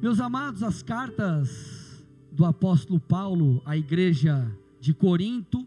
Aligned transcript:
Meus 0.00 0.20
amados, 0.20 0.62
as 0.62 0.82
cartas 0.82 2.04
do 2.30 2.44
apóstolo 2.44 3.00
Paulo 3.00 3.62
à 3.64 3.76
igreja 3.76 4.50
de 4.80 4.92
Corinto 4.92 5.66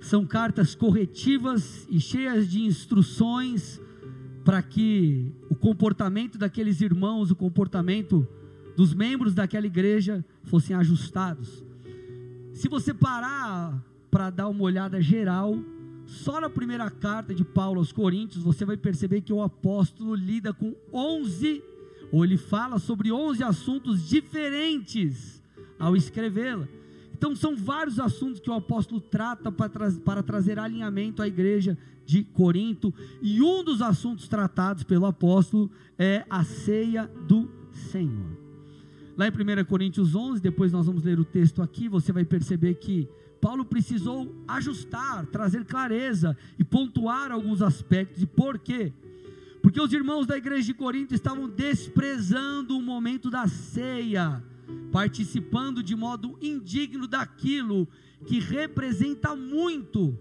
são 0.00 0.24
cartas 0.24 0.74
corretivas 0.74 1.86
e 1.90 1.98
cheias 1.98 2.48
de 2.48 2.62
instruções 2.62 3.80
para 4.44 4.62
que 4.62 5.32
o 5.50 5.54
comportamento 5.54 6.38
daqueles 6.38 6.80
irmãos, 6.80 7.30
o 7.30 7.36
comportamento 7.36 8.26
dos 8.76 8.94
membros 8.94 9.34
daquela 9.34 9.66
igreja 9.66 10.24
fossem 10.44 10.76
ajustados. 10.76 11.64
Se 12.52 12.68
você 12.68 12.94
parar 12.94 13.84
para 14.10 14.30
dar 14.30 14.48
uma 14.48 14.62
olhada 14.62 15.00
geral, 15.00 15.58
só 16.06 16.40
na 16.40 16.48
primeira 16.48 16.90
carta 16.90 17.34
de 17.34 17.44
Paulo 17.44 17.80
aos 17.80 17.92
Coríntios, 17.92 18.42
você 18.42 18.64
vai 18.64 18.76
perceber 18.76 19.20
que 19.20 19.32
o 19.32 19.42
apóstolo 19.42 20.14
lida 20.14 20.54
com 20.54 20.74
11, 20.92 21.62
ou 22.10 22.24
ele 22.24 22.36
fala 22.36 22.78
sobre 22.78 23.12
11 23.12 23.42
assuntos 23.42 24.08
diferentes 24.08 25.42
ao 25.78 25.96
escrevê-la. 25.96 26.68
Então, 27.12 27.34
são 27.34 27.56
vários 27.56 27.98
assuntos 27.98 28.40
que 28.40 28.48
o 28.48 28.54
apóstolo 28.54 29.00
trata 29.00 29.50
para, 29.50 29.68
tra 29.68 29.90
para 30.04 30.22
trazer 30.22 30.58
alinhamento 30.58 31.20
à 31.20 31.26
igreja 31.26 31.76
de 32.06 32.24
Corinto, 32.24 32.94
e 33.20 33.42
um 33.42 33.62
dos 33.62 33.82
assuntos 33.82 34.28
tratados 34.28 34.82
pelo 34.82 35.04
apóstolo 35.04 35.70
é 35.98 36.24
a 36.30 36.42
ceia 36.42 37.06
do 37.26 37.50
Senhor. 37.72 38.38
Lá 39.16 39.26
em 39.26 39.30
1 39.30 39.64
Coríntios 39.64 40.14
11, 40.14 40.40
depois 40.40 40.72
nós 40.72 40.86
vamos 40.86 41.02
ler 41.02 41.18
o 41.18 41.24
texto 41.24 41.60
aqui, 41.60 41.88
você 41.88 42.12
vai 42.12 42.24
perceber 42.24 42.74
que 42.74 43.08
Paulo 43.40 43.64
precisou 43.64 44.34
ajustar, 44.46 45.26
trazer 45.26 45.64
clareza 45.64 46.36
e 46.58 46.64
pontuar 46.64 47.30
alguns 47.30 47.62
aspectos. 47.62 48.22
E 48.22 48.26
por 48.26 48.58
quê? 48.58 48.92
Porque 49.62 49.80
os 49.80 49.92
irmãos 49.92 50.26
da 50.26 50.36
igreja 50.36 50.66
de 50.66 50.74
Corinto 50.74 51.14
estavam 51.14 51.48
desprezando 51.48 52.76
o 52.76 52.82
momento 52.82 53.30
da 53.30 53.46
ceia, 53.48 54.42
participando 54.92 55.82
de 55.82 55.96
modo 55.96 56.38
indigno 56.40 57.06
daquilo 57.06 57.88
que 58.26 58.38
representa 58.38 59.34
muito 59.34 60.18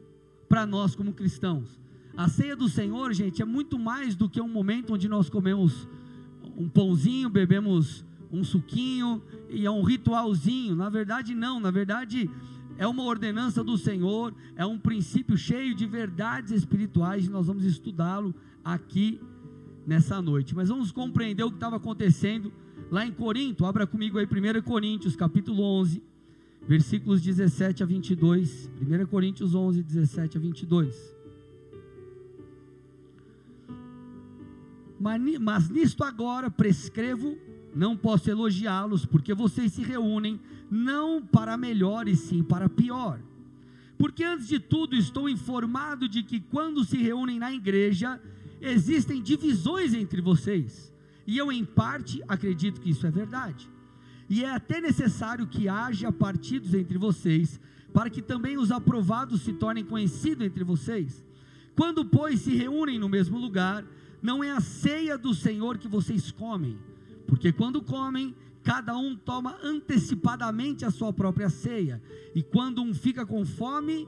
para 0.48 0.66
nós 0.66 0.96
como 0.96 1.14
cristãos. 1.14 1.80
A 2.16 2.28
ceia 2.28 2.56
do 2.56 2.68
Senhor, 2.68 3.14
gente, 3.14 3.42
é 3.42 3.46
muito 3.46 3.78
mais 3.78 4.16
do 4.16 4.28
que 4.28 4.42
um 4.42 4.48
momento 4.48 4.94
onde 4.94 5.08
nós 5.08 5.30
comemos 5.30 5.88
um 6.58 6.68
pãozinho, 6.68 7.30
bebemos 7.30 8.04
um 8.32 8.44
suquinho 8.44 9.22
e 9.50 9.66
é 9.66 9.72
um 9.72 9.84
ritualzinho. 9.84 10.76
Na 10.76 10.90
verdade, 10.90 11.36
não. 11.36 11.60
Na 11.60 11.70
verdade, 11.70 12.30
é 12.78 12.88
uma 12.88 13.04
ordenança 13.04 13.64
do 13.64 13.78
Senhor, 13.78 14.34
é 14.56 14.66
um 14.66 14.78
princípio 14.78 15.38
cheio 15.38 15.76
de 15.76 15.86
verdades 15.86 16.52
espirituais, 16.52 17.26
e 17.26 17.30
nós 17.30 17.48
vamos 17.48 17.66
estudá-lo 17.66 18.34
aqui 18.64 19.20
nessa 19.88 20.22
noite. 20.22 20.54
Mas 20.54 20.68
vamos 20.68 20.92
compreender 20.92 21.44
o 21.44 21.50
que 21.50 21.56
estava 21.56 21.78
acontecendo 21.78 22.52
lá 22.92 23.06
em 23.06 23.12
Corinto. 23.12 23.66
Abra 23.66 23.88
comigo 23.88 24.20
aí 24.20 24.26
1 24.26 24.62
Coríntios, 24.62 25.16
capítulo 25.16 25.64
11, 25.64 26.04
versículos 26.68 27.22
17 27.22 27.82
a 27.82 27.86
22. 27.86 28.70
1 28.82 29.06
Coríntios 29.08 29.56
11, 29.56 29.82
17 29.82 30.38
a 30.38 30.42
22. 30.42 31.16
Mas 35.00 35.70
nisto 35.70 36.04
agora 36.04 36.52
prescrevo 36.52 37.38
não 37.74 37.96
posso 37.96 38.30
elogiá-los, 38.30 39.06
porque 39.06 39.34
vocês 39.34 39.74
se 39.74 39.84
reúnem 39.84 40.40
não 40.70 41.22
para 41.22 41.56
melhor 41.56 42.08
e 42.08 42.16
sim 42.16 42.44
para 42.44 42.68
pior. 42.68 43.20
Porque 43.98 44.24
antes 44.24 44.48
de 44.48 44.60
tudo 44.60 44.96
estou 44.96 45.30
informado 45.30 46.10
de 46.10 46.24
que 46.24 46.40
quando 46.40 46.84
se 46.84 46.98
reúnem 46.98 47.38
na 47.38 47.54
igreja, 47.54 48.20
existem 48.62 49.22
divisões 49.22 49.94
entre 49.94 50.22
vocês. 50.22 50.94
E 51.26 51.38
eu, 51.38 51.52
em 51.52 51.66
parte, 51.66 52.24
acredito 52.28 52.80
que 52.80 52.90
isso 52.90 53.06
é 53.06 53.12
verdade. 53.12 53.70
E 54.30 54.44
é 54.44 54.50
até 54.50 54.82
necessário 54.82 55.48
que 55.48 55.68
haja 55.68 56.12
partidos 56.12 56.74
entre 56.74 56.98
vocês, 56.98 57.60
para 57.94 58.10
que 58.10 58.22
também 58.22 58.58
os 58.58 58.72
aprovados 58.72 59.42
se 59.42 59.54
tornem 59.54 59.84
conhecidos 59.84 60.46
entre 60.46 60.64
vocês. 60.64 61.24
Quando, 61.76 62.06
pois, 62.06 62.42
se 62.42 62.56
reúnem 62.56 63.00
no 63.00 63.08
mesmo 63.08 63.38
lugar, 63.38 63.86
não 64.22 64.44
é 64.44 64.52
a 64.52 64.60
ceia 64.60 65.18
do 65.18 65.34
Senhor 65.34 65.78
que 65.78 65.88
vocês 65.88 66.32
comem 66.32 66.78
porque 67.28 67.52
quando 67.52 67.82
comem, 67.82 68.34
cada 68.64 68.98
um 68.98 69.16
toma 69.16 69.58
antecipadamente 69.62 70.86
a 70.86 70.90
sua 70.90 71.12
própria 71.12 71.50
ceia. 71.50 72.02
E 72.34 72.42
quando 72.42 72.82
um 72.82 72.94
fica 72.94 73.26
com 73.26 73.46
fome, 73.46 74.08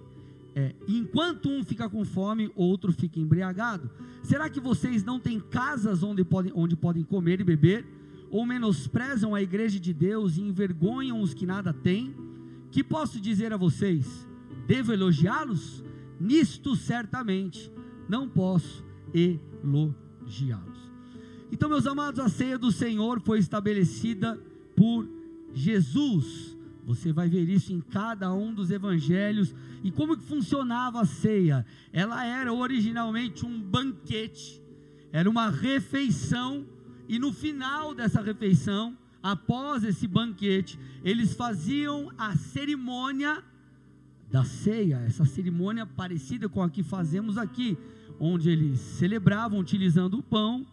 é, 0.55 0.73
enquanto 0.87 1.49
um 1.49 1.63
fica 1.63 1.89
com 1.89 2.03
fome, 2.03 2.51
outro 2.55 2.91
fica 2.91 3.19
embriagado. 3.19 3.89
Será 4.23 4.49
que 4.49 4.59
vocês 4.59 5.03
não 5.03 5.19
têm 5.19 5.39
casas 5.39 6.03
onde 6.03 6.23
podem, 6.23 6.51
onde 6.55 6.75
podem 6.75 7.03
comer 7.03 7.39
e 7.39 7.43
beber? 7.43 7.85
Ou 8.29 8.45
menosprezam 8.45 9.33
a 9.33 9.41
igreja 9.41 9.79
de 9.79 9.93
Deus 9.93 10.37
e 10.37 10.41
envergonham 10.41 11.21
os 11.21 11.33
que 11.33 11.45
nada 11.45 11.73
têm? 11.73 12.15
Que 12.71 12.83
posso 12.83 13.19
dizer 13.19 13.53
a 13.53 13.57
vocês? 13.57 14.27
Devo 14.67 14.93
elogiá-los? 14.93 15.83
Nisto 16.19 16.75
certamente 16.75 17.71
não 18.07 18.27
posso 18.27 18.83
elogiá-los. 19.13 20.79
Então, 21.51 21.69
meus 21.69 21.87
amados, 21.87 22.19
a 22.19 22.29
ceia 22.29 22.57
do 22.57 22.71
Senhor 22.71 23.19
foi 23.21 23.39
estabelecida 23.39 24.39
por 24.75 25.07
Jesus. 25.53 26.55
Você 26.89 27.13
vai 27.13 27.29
ver 27.29 27.47
isso 27.47 27.71
em 27.71 27.79
cada 27.79 28.33
um 28.33 28.51
dos 28.51 28.71
evangelhos. 28.71 29.53
E 29.83 29.91
como 29.91 30.17
que 30.17 30.23
funcionava 30.23 30.99
a 30.99 31.05
ceia? 31.05 31.63
Ela 31.93 32.25
era 32.25 32.51
originalmente 32.51 33.45
um 33.45 33.61
banquete, 33.61 34.59
era 35.11 35.29
uma 35.29 35.51
refeição, 35.51 36.65
e 37.07 37.19
no 37.19 37.31
final 37.31 37.93
dessa 37.93 38.23
refeição, 38.23 38.97
após 39.21 39.83
esse 39.83 40.07
banquete, 40.07 40.79
eles 41.03 41.35
faziam 41.35 42.11
a 42.17 42.35
cerimônia 42.35 43.43
da 44.31 44.43
ceia, 44.43 45.03
essa 45.05 45.25
cerimônia 45.25 45.85
parecida 45.85 46.49
com 46.49 46.63
a 46.63 46.71
que 46.71 46.81
fazemos 46.81 47.37
aqui, 47.37 47.77
onde 48.19 48.49
eles 48.49 48.79
celebravam 48.79 49.59
utilizando 49.59 50.17
o 50.17 50.23
pão 50.23 50.65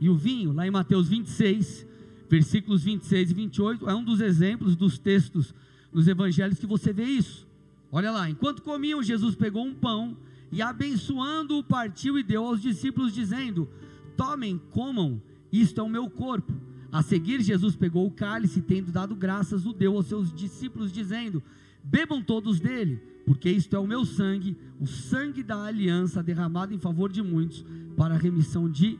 e 0.00 0.08
o 0.08 0.16
vinho, 0.16 0.52
lá 0.52 0.64
em 0.64 0.70
Mateus 0.70 1.08
26, 1.08 1.84
versículos 2.28 2.82
26 2.84 3.30
e 3.30 3.34
28, 3.34 3.90
é 3.90 3.94
um 3.94 4.04
dos 4.04 4.20
exemplos 4.20 4.76
dos 4.76 4.98
textos 4.98 5.54
nos 5.92 6.08
evangelhos 6.08 6.58
que 6.58 6.66
você 6.66 6.92
vê 6.92 7.04
isso. 7.04 7.46
Olha 7.90 8.10
lá, 8.10 8.28
enquanto 8.28 8.62
comiam, 8.62 9.02
Jesus 9.02 9.34
pegou 9.34 9.64
um 9.64 9.74
pão 9.74 10.16
e 10.50 10.60
abençoando-o 10.60 11.62
partiu 11.62 12.18
e 12.18 12.22
deu 12.22 12.44
aos 12.44 12.60
discípulos 12.60 13.12
dizendo: 13.12 13.68
Tomem, 14.16 14.60
comam, 14.70 15.20
isto 15.52 15.80
é 15.80 15.82
o 15.82 15.88
meu 15.88 16.08
corpo. 16.08 16.52
A 16.90 17.02
seguir, 17.02 17.42
Jesus 17.42 17.76
pegou 17.76 18.06
o 18.06 18.10
cálice, 18.10 18.62
tendo 18.62 18.92
dado 18.92 19.14
graças, 19.14 19.66
o 19.66 19.72
deu 19.72 19.96
aos 19.96 20.06
seus 20.06 20.32
discípulos, 20.32 20.92
dizendo: 20.92 21.42
Bebam 21.82 22.22
todos 22.22 22.60
dele, 22.60 23.00
porque 23.24 23.50
isto 23.50 23.74
é 23.74 23.78
o 23.78 23.86
meu 23.86 24.04
sangue, 24.04 24.56
o 24.80 24.86
sangue 24.86 25.42
da 25.42 25.62
aliança 25.64 26.22
derramado 26.22 26.72
em 26.72 26.78
favor 26.78 27.10
de 27.10 27.22
muitos, 27.22 27.64
para 27.96 28.14
a 28.14 28.18
remissão 28.18 28.68
de 28.68 28.98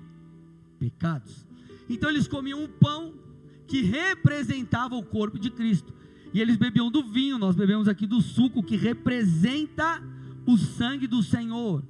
pecados. 0.78 1.45
Então 1.88 2.10
eles 2.10 2.26
comiam 2.26 2.62
um 2.62 2.68
pão 2.68 3.14
que 3.66 3.82
representava 3.82 4.94
o 4.94 5.02
corpo 5.02 5.38
de 5.38 5.50
Cristo. 5.50 5.92
E 6.32 6.40
eles 6.40 6.56
bebiam 6.56 6.90
do 6.90 7.02
vinho, 7.02 7.38
nós 7.38 7.56
bebemos 7.56 7.88
aqui 7.88 8.06
do 8.06 8.20
suco 8.20 8.62
que 8.62 8.76
representa 8.76 10.02
o 10.46 10.56
sangue 10.56 11.06
do 11.06 11.22
Senhor, 11.22 11.82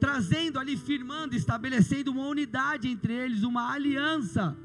trazendo 0.00 0.58
ali, 0.58 0.76
firmando, 0.76 1.34
estabelecendo 1.34 2.10
uma 2.12 2.26
unidade 2.26 2.88
entre 2.88 3.12
eles, 3.12 3.42
uma 3.42 3.72
aliança. 3.72 4.56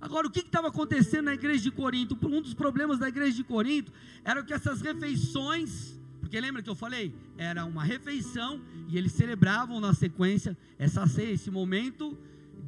Agora, 0.00 0.26
o 0.28 0.30
que 0.30 0.40
estava 0.40 0.68
acontecendo 0.68 1.24
na 1.24 1.34
igreja 1.34 1.62
de 1.62 1.70
Corinto? 1.70 2.16
Um 2.22 2.40
dos 2.40 2.54
problemas 2.54 2.98
da 2.98 3.08
igreja 3.08 3.34
de 3.36 3.42
Corinto 3.42 3.92
era 4.22 4.44
que 4.44 4.52
essas 4.52 4.80
refeições, 4.80 5.98
porque 6.20 6.40
lembra 6.40 6.62
que 6.62 6.70
eu 6.70 6.76
falei? 6.76 7.12
Era 7.36 7.64
uma 7.64 7.82
refeição 7.82 8.60
e 8.88 8.96
eles 8.96 9.12
celebravam 9.12 9.80
na 9.80 9.92
sequência 9.92 10.56
essa 10.78 11.06
ceia, 11.06 11.32
esse 11.32 11.50
momento 11.50 12.16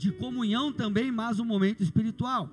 de 0.00 0.11
comunhão 0.11 0.72
também, 0.72 1.12
mas 1.12 1.38
um 1.38 1.44
momento 1.44 1.82
espiritual. 1.82 2.49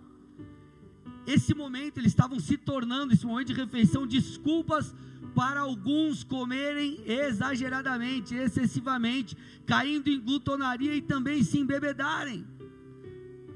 Esse 1.25 1.53
momento 1.55 1.97
eles 1.97 2.11
estavam 2.11 2.39
se 2.41 2.57
tornando, 2.57 3.13
esse 3.13 3.25
momento 3.25 3.47
de 3.47 3.53
refeição, 3.53 4.05
desculpas 4.05 4.93
para 5.33 5.61
alguns 5.61 6.25
comerem 6.25 6.99
exageradamente, 7.05 8.35
excessivamente, 8.35 9.37
caindo 9.65 10.09
em 10.09 10.19
glutonaria 10.19 10.93
e 10.93 11.01
também 11.01 11.41
se 11.41 11.57
embebedarem. 11.57 12.45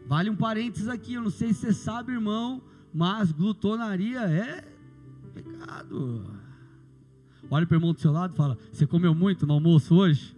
Vale 0.07 0.29
um 0.29 0.35
parênteses 0.37 0.87
aqui, 0.87 1.15
eu 1.15 1.23
não 1.23 1.29
sei 1.29 1.53
se 1.53 1.59
você 1.59 1.73
sabe, 1.73 2.13
irmão, 2.13 2.61
mas 2.93 3.31
glutonaria 3.33 4.21
é 4.21 4.63
pecado. 5.33 6.31
Olha 7.49 7.65
para 7.67 7.75
o 7.75 7.77
irmão 7.77 7.93
do 7.93 7.99
seu 7.99 8.11
lado 8.11 8.33
e 8.33 8.37
fala: 8.37 8.57
Você 8.71 8.87
comeu 8.87 9.13
muito 9.13 9.45
no 9.45 9.53
almoço 9.53 9.95
hoje? 9.95 10.35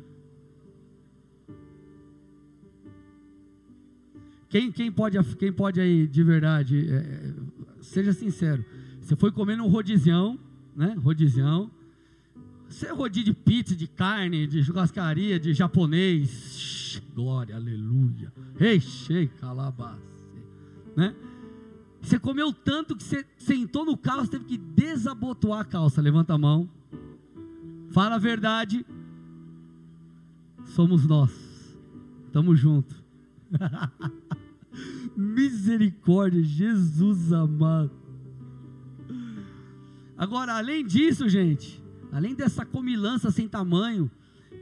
Quem, 4.53 4.71
quem, 4.71 4.91
pode, 4.91 5.17
quem 5.37 5.51
pode 5.51 5.81
aí 5.81 6.05
de 6.05 6.21
verdade, 6.21 6.87
é, 6.87 6.95
é 6.95 7.33
seja 7.81 8.13
sincero, 8.13 8.63
você 9.01 9.15
foi 9.15 9.31
comendo 9.31 9.63
um 9.63 9.67
rodizião, 9.67 10.39
né? 10.75 10.93
Rodizião. 10.93 11.71
Você 12.69 12.85
é 12.85 12.91
rodízio 12.91 13.33
de 13.33 13.33
pizza, 13.33 13.75
de 13.75 13.87
carne, 13.87 14.45
de 14.45 14.63
churrascaria, 14.63 15.39
de 15.39 15.55
japonês. 15.55 17.01
Glória, 17.15 17.55
aleluia. 17.55 18.31
Ei, 18.59 18.79
shei, 18.79 19.27
calabase. 19.27 19.99
né? 20.95 21.15
Você 21.99 22.19
comeu 22.19 22.53
tanto 22.53 22.95
que 22.95 23.01
você 23.01 23.25
sentou 23.39 23.83
no 23.83 23.97
carro, 23.97 24.23
você 24.23 24.33
teve 24.33 24.45
que 24.45 24.57
desabotoar 24.59 25.61
a 25.61 25.65
calça. 25.65 25.99
Levanta 25.99 26.35
a 26.35 26.37
mão. 26.37 26.69
Fala 27.89 28.17
a 28.17 28.19
verdade. 28.19 28.85
Somos 30.63 31.07
nós. 31.07 31.31
Tamo 32.31 32.55
junto. 32.55 33.01
Misericórdia, 35.15 36.43
Jesus 36.43 37.31
amado. 37.31 37.91
Agora, 40.17 40.53
além 40.57 40.85
disso, 40.85 41.27
gente, 41.27 41.83
além 42.11 42.33
dessa 42.33 42.65
comilança 42.65 43.29
sem 43.31 43.47
tamanho, 43.47 44.09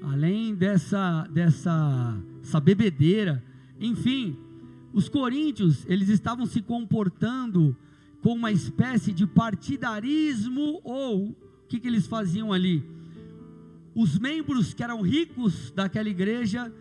além 0.02 0.56
dessa 0.56 1.28
dessa 1.32 2.18
essa 2.42 2.60
bebedeira, 2.60 3.44
enfim, 3.80 4.38
os 4.94 5.08
coríntios, 5.08 5.86
eles 5.88 6.10
estavam 6.10 6.46
se 6.46 6.62
comportando 6.62 7.76
com 8.22 8.34
uma 8.34 8.52
espécie 8.52 9.12
de 9.12 9.26
partidarismo 9.26 10.80
ou 10.84 11.30
o 11.30 11.36
que, 11.68 11.80
que 11.80 11.88
eles 11.88 12.08
faziam 12.08 12.52
ali? 12.52 12.84
Os 13.96 14.18
membros 14.20 14.74
que 14.74 14.84
eram 14.84 15.02
ricos 15.02 15.72
daquela 15.72 16.10
igreja, 16.10 16.74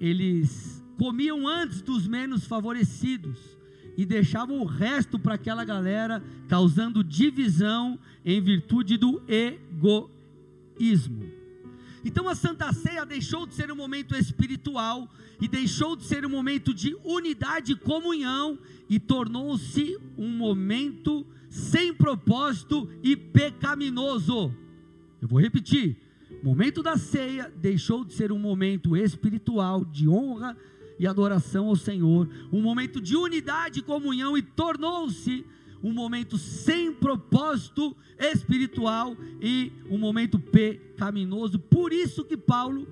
eles 0.00 0.77
comiam 0.98 1.46
antes 1.46 1.80
dos 1.80 2.08
menos 2.08 2.44
favorecidos 2.44 3.38
e 3.96 4.04
deixavam 4.04 4.60
o 4.60 4.64
resto 4.64 5.18
para 5.18 5.36
aquela 5.36 5.64
galera, 5.64 6.22
causando 6.48 7.04
divisão 7.04 7.98
em 8.24 8.40
virtude 8.40 8.96
do 8.96 9.22
egoísmo. 9.28 11.30
Então 12.04 12.28
a 12.28 12.34
Santa 12.34 12.72
Ceia 12.72 13.06
deixou 13.06 13.46
de 13.46 13.54
ser 13.54 13.70
um 13.70 13.76
momento 13.76 14.14
espiritual 14.14 15.08
e 15.40 15.46
deixou 15.46 15.96
de 15.96 16.04
ser 16.04 16.26
um 16.26 16.30
momento 16.30 16.74
de 16.74 16.96
unidade 17.04 17.72
e 17.72 17.76
comunhão 17.76 18.58
e 18.88 18.98
tornou-se 18.98 19.96
um 20.16 20.28
momento 20.28 21.24
sem 21.48 21.94
propósito 21.94 22.88
e 23.02 23.16
pecaminoso. 23.16 24.52
Eu 25.20 25.28
vou 25.28 25.40
repetir. 25.40 25.96
O 26.42 26.46
momento 26.46 26.82
da 26.82 26.96
ceia 26.96 27.52
deixou 27.56 28.04
de 28.04 28.12
ser 28.12 28.30
um 28.30 28.38
momento 28.38 28.96
espiritual 28.96 29.84
de 29.84 30.08
honra 30.08 30.56
e 30.98 31.06
adoração 31.06 31.66
ao 31.66 31.76
Senhor, 31.76 32.28
um 32.52 32.60
momento 32.60 33.00
de 33.00 33.16
unidade 33.16 33.80
e 33.80 33.82
comunhão 33.82 34.36
e 34.36 34.42
tornou-se 34.42 35.44
um 35.82 35.92
momento 35.92 36.36
sem 36.36 36.92
propósito 36.92 37.96
espiritual 38.18 39.16
e 39.40 39.72
um 39.88 39.96
momento 39.96 40.38
pecaminoso. 40.38 41.58
Por 41.58 41.92
isso 41.92 42.24
que 42.24 42.36
Paulo 42.36 42.86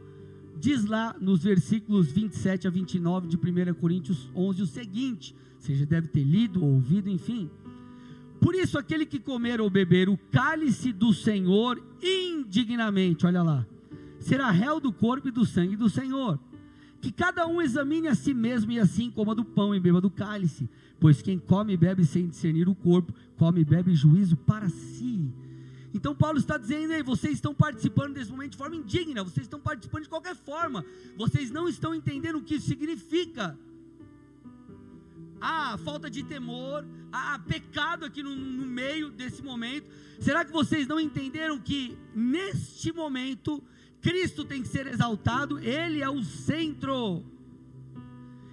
diz 0.58 0.84
lá 0.84 1.14
nos 1.20 1.42
versículos 1.42 2.12
27 2.12 2.66
a 2.66 2.70
29 2.70 3.28
de 3.28 3.36
1 3.36 3.74
Coríntios 3.74 4.30
11 4.34 4.62
o 4.62 4.66
seguinte: 4.66 5.34
você 5.58 5.74
já 5.74 5.84
deve 5.84 6.08
ter 6.08 6.22
lido, 6.22 6.64
ouvido, 6.64 7.08
enfim. 7.08 7.50
Por 8.40 8.54
isso, 8.54 8.78
aquele 8.78 9.06
que 9.06 9.18
comer 9.18 9.60
ou 9.60 9.70
beber 9.70 10.08
o 10.08 10.16
cálice 10.30 10.92
do 10.92 11.12
Senhor 11.12 11.82
indignamente, 12.02 13.26
olha 13.26 13.42
lá, 13.42 13.66
será 14.20 14.50
réu 14.50 14.78
do 14.78 14.92
corpo 14.92 15.28
e 15.28 15.32
do 15.32 15.44
sangue 15.44 15.74
do 15.74 15.88
Senhor. 15.88 16.38
Que 17.06 17.12
cada 17.12 17.46
um 17.46 17.62
examine 17.62 18.08
a 18.08 18.16
si 18.16 18.34
mesmo 18.34 18.72
e 18.72 18.80
assim 18.80 19.12
coma 19.12 19.32
do 19.32 19.44
pão 19.44 19.72
e 19.72 19.78
beba 19.78 20.00
do 20.00 20.10
cálice. 20.10 20.68
Pois 20.98 21.22
quem 21.22 21.38
come 21.38 21.72
e 21.72 21.76
bebe 21.76 22.04
sem 22.04 22.26
discernir 22.26 22.68
o 22.68 22.74
corpo, 22.74 23.14
come 23.36 23.60
e 23.60 23.64
bebe 23.64 23.94
juízo 23.94 24.36
para 24.36 24.68
si. 24.68 25.30
Então 25.94 26.16
Paulo 26.16 26.36
está 26.36 26.58
dizendo 26.58 26.94
aí, 26.94 27.04
vocês 27.04 27.34
estão 27.34 27.54
participando 27.54 28.14
desse 28.14 28.32
momento 28.32 28.50
de 28.50 28.56
forma 28.56 28.74
indigna, 28.74 29.22
vocês 29.22 29.46
estão 29.46 29.60
participando 29.60 30.02
de 30.02 30.08
qualquer 30.08 30.34
forma, 30.34 30.84
vocês 31.16 31.48
não 31.48 31.68
estão 31.68 31.94
entendendo 31.94 32.38
o 32.38 32.42
que 32.42 32.56
isso 32.56 32.66
significa. 32.66 33.56
Há 35.40 35.78
falta 35.78 36.10
de 36.10 36.24
temor, 36.24 36.84
há 37.12 37.38
pecado 37.38 38.04
aqui 38.04 38.20
no, 38.20 38.34
no 38.34 38.66
meio 38.66 39.12
desse 39.12 39.44
momento. 39.44 39.88
Será 40.18 40.44
que 40.44 40.50
vocês 40.50 40.88
não 40.88 40.98
entenderam 40.98 41.56
que 41.60 41.96
neste 42.12 42.92
momento 42.92 43.62
Cristo 44.06 44.44
tem 44.44 44.62
que 44.62 44.68
ser 44.68 44.86
exaltado, 44.86 45.58
Ele 45.58 46.00
é 46.00 46.08
o 46.08 46.22
centro. 46.22 47.24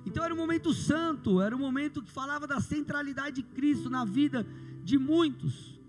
Então 0.04 0.26
era 0.26 0.34
um 0.34 0.38
momento 0.38 0.74
santo, 0.74 1.40
era 1.40 1.56
um 1.56 1.60
momento 1.60 2.02
que 2.02 2.10
falava 2.10 2.48
da 2.48 2.60
centralidade 2.60 3.36
de 3.36 3.44
Cristo 3.44 3.88
na 3.88 4.04
vida 4.04 4.48
de 4.84 4.98
muitos. 4.98 5.80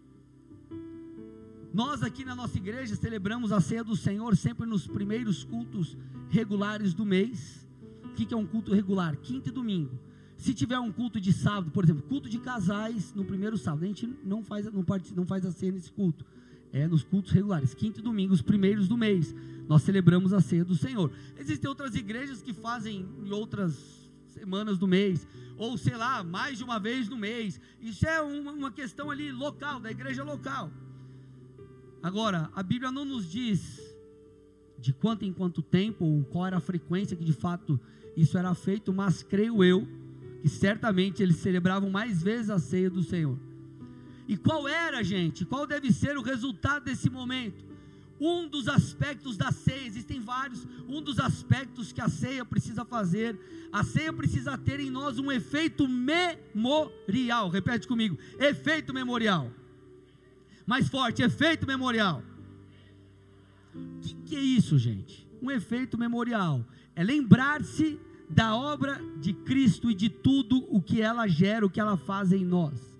Nós 1.72 2.02
aqui 2.02 2.26
na 2.26 2.34
nossa 2.34 2.58
igreja 2.58 2.94
celebramos 2.94 3.52
a 3.52 3.60
ceia 3.60 3.82
do 3.82 3.96
Senhor 3.96 4.36
sempre 4.36 4.66
nos 4.66 4.86
primeiros 4.86 5.44
cultos 5.44 5.96
regulares 6.28 6.92
do 6.92 7.06
mês. 7.06 7.66
O 8.04 8.08
que 8.10 8.34
é 8.34 8.36
um 8.36 8.46
culto 8.46 8.74
regular? 8.74 9.16
Quinta 9.16 9.48
e 9.48 9.52
domingo. 9.52 9.98
Se 10.36 10.52
tiver 10.52 10.78
um 10.78 10.92
culto 10.92 11.18
de 11.18 11.32
sábado, 11.32 11.70
por 11.70 11.84
exemplo, 11.84 12.02
culto 12.02 12.28
de 12.28 12.38
casais 12.38 13.14
no 13.14 13.24
primeiro 13.24 13.56
sábado, 13.56 13.84
a 13.84 13.86
gente 13.86 14.14
não 14.22 14.44
faz, 14.44 14.66
não, 14.66 14.84
não 15.16 15.24
faz 15.24 15.46
a 15.46 15.50
ceia 15.50 15.72
nesse 15.72 15.90
culto. 15.90 16.22
É 16.74 16.88
nos 16.88 17.04
cultos 17.04 17.30
regulares, 17.30 17.72
quinta 17.72 18.00
e 18.00 18.02
domingo, 18.02 18.34
os 18.34 18.42
primeiros 18.42 18.88
do 18.88 18.96
mês. 18.96 19.32
Nós 19.68 19.82
celebramos 19.82 20.32
a 20.32 20.40
ceia 20.40 20.64
do 20.64 20.74
Senhor. 20.74 21.08
Existem 21.38 21.68
outras 21.68 21.94
igrejas 21.94 22.42
que 22.42 22.52
fazem 22.52 23.08
em 23.24 23.30
outras 23.30 24.10
semanas 24.26 24.76
do 24.76 24.88
mês, 24.88 25.24
ou 25.56 25.78
sei 25.78 25.96
lá, 25.96 26.24
mais 26.24 26.58
de 26.58 26.64
uma 26.64 26.80
vez 26.80 27.08
no 27.08 27.16
mês. 27.16 27.60
Isso 27.80 28.04
é 28.04 28.20
uma, 28.20 28.50
uma 28.50 28.72
questão 28.72 29.08
ali 29.08 29.30
local, 29.30 29.78
da 29.78 29.88
igreja 29.88 30.24
local. 30.24 30.68
Agora, 32.02 32.50
a 32.52 32.62
Bíblia 32.64 32.90
não 32.90 33.04
nos 33.04 33.30
diz 33.30 33.80
de 34.76 34.92
quanto 34.92 35.24
em 35.24 35.32
quanto 35.32 35.62
tempo, 35.62 36.04
ou 36.04 36.24
qual 36.24 36.48
era 36.48 36.56
a 36.56 36.60
frequência 36.60 37.16
que 37.16 37.24
de 37.24 37.32
fato 37.32 37.78
isso 38.16 38.36
era 38.36 38.52
feito, 38.52 38.92
mas 38.92 39.22
creio 39.22 39.62
eu 39.62 39.86
que 40.42 40.48
certamente 40.48 41.22
eles 41.22 41.36
celebravam 41.36 41.88
mais 41.88 42.20
vezes 42.20 42.50
a 42.50 42.58
ceia 42.58 42.90
do 42.90 43.00
Senhor. 43.00 43.38
E 44.26 44.36
qual 44.36 44.66
era, 44.66 45.02
gente? 45.02 45.44
Qual 45.44 45.66
deve 45.66 45.92
ser 45.92 46.16
o 46.16 46.22
resultado 46.22 46.84
desse 46.84 47.10
momento? 47.10 47.64
Um 48.20 48.48
dos 48.48 48.68
aspectos 48.68 49.36
da 49.36 49.50
ceia, 49.52 49.86
existem 49.86 50.20
vários, 50.20 50.66
um 50.88 51.02
dos 51.02 51.18
aspectos 51.18 51.92
que 51.92 52.00
a 52.00 52.08
ceia 52.08 52.44
precisa 52.44 52.84
fazer, 52.84 53.38
a 53.72 53.82
ceia 53.82 54.12
precisa 54.12 54.56
ter 54.56 54.80
em 54.80 54.88
nós 54.88 55.18
um 55.18 55.30
efeito 55.30 55.86
memorial. 55.88 57.50
Repete 57.50 57.86
comigo: 57.86 58.16
efeito 58.38 58.94
memorial. 58.94 59.50
Mais 60.66 60.88
forte, 60.88 61.22
efeito 61.22 61.66
memorial. 61.66 62.22
O 63.74 64.00
que, 64.00 64.14
que 64.26 64.36
é 64.36 64.40
isso, 64.40 64.78
gente? 64.78 65.26
Um 65.42 65.50
efeito 65.50 65.98
memorial 65.98 66.64
é 66.94 67.02
lembrar-se 67.02 67.98
da 68.30 68.56
obra 68.56 69.00
de 69.20 69.32
Cristo 69.32 69.90
e 69.90 69.94
de 69.94 70.08
tudo 70.08 70.64
o 70.74 70.80
que 70.80 71.02
ela 71.02 71.26
gera, 71.26 71.66
o 71.66 71.70
que 71.70 71.80
ela 71.80 71.96
faz 71.96 72.32
em 72.32 72.44
nós. 72.44 72.93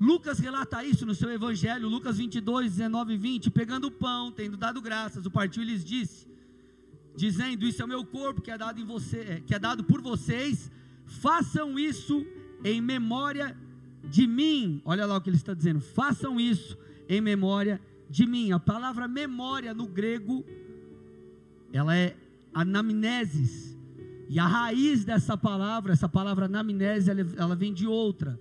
Lucas 0.00 0.38
relata 0.38 0.84
isso 0.84 1.04
no 1.04 1.14
seu 1.14 1.30
evangelho, 1.30 1.88
Lucas 1.88 2.18
22, 2.18 2.76
19 2.76 3.14
e 3.14 3.16
20, 3.16 3.50
pegando 3.50 3.88
o 3.88 3.90
pão, 3.90 4.30
tendo 4.30 4.56
dado 4.56 4.80
graças, 4.80 5.26
o 5.26 5.30
partiu 5.30 5.62
e 5.62 5.66
lhes 5.66 5.84
disse, 5.84 6.26
dizendo: 7.16 7.66
Isso 7.66 7.82
é 7.82 7.84
o 7.84 7.88
meu 7.88 8.04
corpo 8.04 8.40
que 8.40 8.50
é 8.50 8.56
dado 8.56 8.80
em 8.80 8.84
você, 8.84 9.18
é, 9.18 9.40
que 9.44 9.54
é 9.54 9.58
dado 9.58 9.82
por 9.82 10.00
vocês, 10.00 10.70
façam 11.04 11.78
isso 11.78 12.24
em 12.64 12.80
memória 12.80 13.56
de 14.04 14.26
mim. 14.26 14.80
Olha 14.84 15.04
lá 15.04 15.16
o 15.16 15.20
que 15.20 15.30
ele 15.30 15.36
está 15.36 15.52
dizendo: 15.52 15.80
façam 15.80 16.38
isso 16.38 16.78
em 17.08 17.20
memória 17.20 17.80
de 18.08 18.24
mim. 18.24 18.52
A 18.52 18.60
palavra 18.60 19.08
memória 19.08 19.74
no 19.74 19.86
grego, 19.86 20.44
ela 21.72 21.96
é 21.96 22.16
anamnesis. 22.54 23.76
E 24.28 24.38
a 24.38 24.46
raiz 24.46 25.04
dessa 25.04 25.36
palavra, 25.36 25.92
essa 25.92 26.08
palavra 26.08 26.44
anamnese, 26.44 27.10
ela, 27.10 27.26
ela 27.36 27.56
vem 27.56 27.72
de 27.72 27.86
outra 27.86 28.38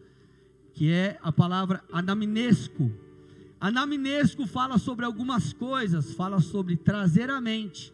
que 0.77 0.91
é 0.91 1.17
a 1.23 1.31
palavra 1.31 1.83
anamnesco. 1.91 2.91
Anamnesco 3.59 4.45
fala 4.45 4.77
sobre 4.77 5.05
algumas 5.05 5.51
coisas, 5.51 6.13
fala 6.13 6.39
sobre 6.39 6.77
trazer 6.77 7.31
à 7.31 7.41
mente, 7.41 7.91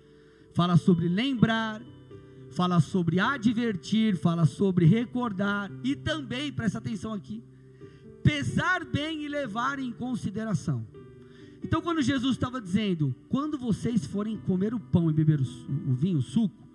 fala 0.53 0.75
sobre 0.75 1.07
lembrar, 1.07 1.81
fala 2.51 2.81
sobre 2.81 3.21
advertir, 3.21 4.17
fala 4.17 4.43
sobre 4.45 4.85
recordar 4.85 5.71
e 5.81 5.95
também, 5.95 6.51
presta 6.51 6.79
atenção 6.79 7.13
aqui, 7.13 7.41
pesar 8.21 8.83
bem 8.83 9.23
e 9.23 9.29
levar 9.29 9.79
em 9.79 9.93
consideração. 9.93 10.85
Então, 11.63 11.81
quando 11.81 12.01
Jesus 12.01 12.33
estava 12.33 12.59
dizendo, 12.59 13.15
quando 13.29 13.57
vocês 13.57 14.05
forem 14.05 14.35
comer 14.35 14.73
o 14.73 14.79
pão 14.79 15.09
e 15.09 15.13
beber 15.13 15.39
o, 15.39 15.89
o 15.89 15.93
vinho, 15.93 16.17
o 16.17 16.21
suco, 16.21 16.67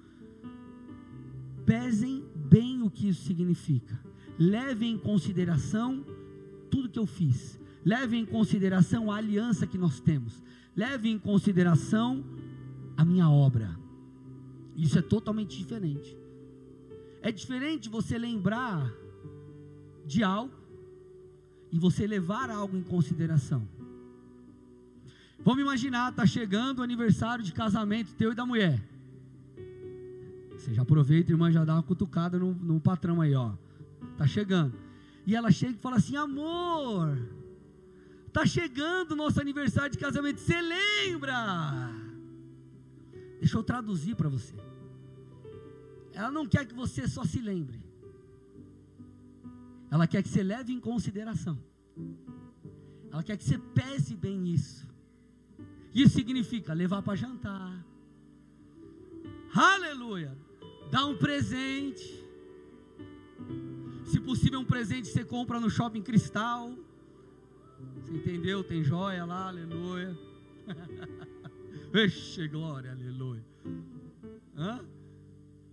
pesem 1.67 2.25
bem 2.35 2.83
o 2.83 2.89
que 2.89 3.11
isso 3.11 3.27
significa 3.27 4.08
leve 4.39 4.87
em 4.87 4.97
consideração 4.97 6.05
tudo 6.71 6.89
que 6.89 6.99
eu 6.99 7.07
fiz, 7.07 7.59
leve 7.85 8.17
em 8.17 8.25
consideração 8.25 9.11
a 9.11 9.17
aliança 9.17 9.67
que 9.67 9.77
nós 9.77 10.01
temos, 10.01 10.43
leve 10.77 11.09
em 11.09 11.19
consideração 11.19 12.25
a 12.97 13.05
minha 13.05 13.29
obra. 13.29 13.77
Isso 14.77 14.99
é 14.99 15.03
totalmente 15.03 15.59
diferente. 15.59 16.17
É 17.21 17.33
diferente 17.33 17.89
você 17.89 18.17
lembrar 18.17 18.93
de 20.07 20.23
algo 20.23 20.55
e 21.73 21.79
você 21.79 22.07
levar 22.07 22.49
algo 22.49 22.77
em 22.77 22.83
consideração. 22.83 23.69
Vamos 25.41 25.63
imaginar, 25.63 26.11
está 26.11 26.27
chegando 26.27 26.79
o 26.79 26.83
aniversário 26.83 27.45
de 27.45 27.53
casamento 27.53 28.15
teu 28.15 28.33
e 28.33 28.35
da 28.35 28.47
mulher. 28.47 28.83
Você 30.53 30.75
já 30.75 30.83
aproveita, 30.83 31.33
irmã, 31.33 31.51
já 31.51 31.65
dá 31.65 31.75
uma 31.75 31.83
cutucada 31.83 32.39
no, 32.39 32.53
no 32.55 32.81
patrão 32.81 33.21
aí, 33.21 33.35
ó. 33.35 33.53
Tá 34.17 34.27
chegando. 34.27 34.79
E 35.27 35.35
ela 35.37 35.51
chega 35.51 35.73
e 35.73 35.83
fala 35.83 35.97
assim: 35.97 36.17
"Amor, 36.17 37.17
tá 38.33 38.47
chegando 38.47 39.13
o 39.13 39.17
nosso 39.17 39.41
aniversário 39.41 39.91
de 39.91 39.99
casamento, 39.99 40.41
você 40.41 40.61
lembra?" 40.61 41.37
Deixa 43.41 43.57
eu 43.57 43.63
traduzir 43.63 44.15
para 44.17 44.29
você. 44.29 44.55
Ela 46.13 46.31
não 46.31 46.47
quer 46.47 46.67
que 46.67 46.75
você 46.75 47.07
só 47.07 47.25
se 47.25 47.41
lembre. 47.41 47.81
Ela 49.91 50.07
quer 50.07 50.23
que 50.23 50.29
você 50.29 50.43
leve 50.43 50.73
em 50.73 50.81
consideração. 50.81 51.59
Ela 53.11 53.23
quer 53.23 53.37
que 53.37 53.45
você 53.45 53.59
pese 53.59 54.15
bem 54.17 54.49
isso. 54.49 54.87
Isso 55.95 56.15
significa 56.15 56.73
levar 56.73 57.03
para 57.03 57.15
jantar. 57.15 57.85
Aleluia. 59.55 60.37
Dar 60.91 61.07
um 61.07 61.17
presente. 61.17 62.07
Se 64.09 64.19
possível, 64.19 64.61
um 64.61 64.65
presente 64.65 65.09
você 65.09 65.23
compra 65.23 65.61
no 65.61 65.69
shopping 65.69 66.03
cristal. 66.03 66.73
Você 67.97 68.13
entendeu? 68.13 68.65
Tem 68.65 68.83
joia 68.83 69.25
lá, 69.25 69.49
aleluia. 69.49 70.19
Vixe, 71.93 72.49
glória, 72.49 72.93
aleluia. 72.93 73.45
Hã? 74.57 74.81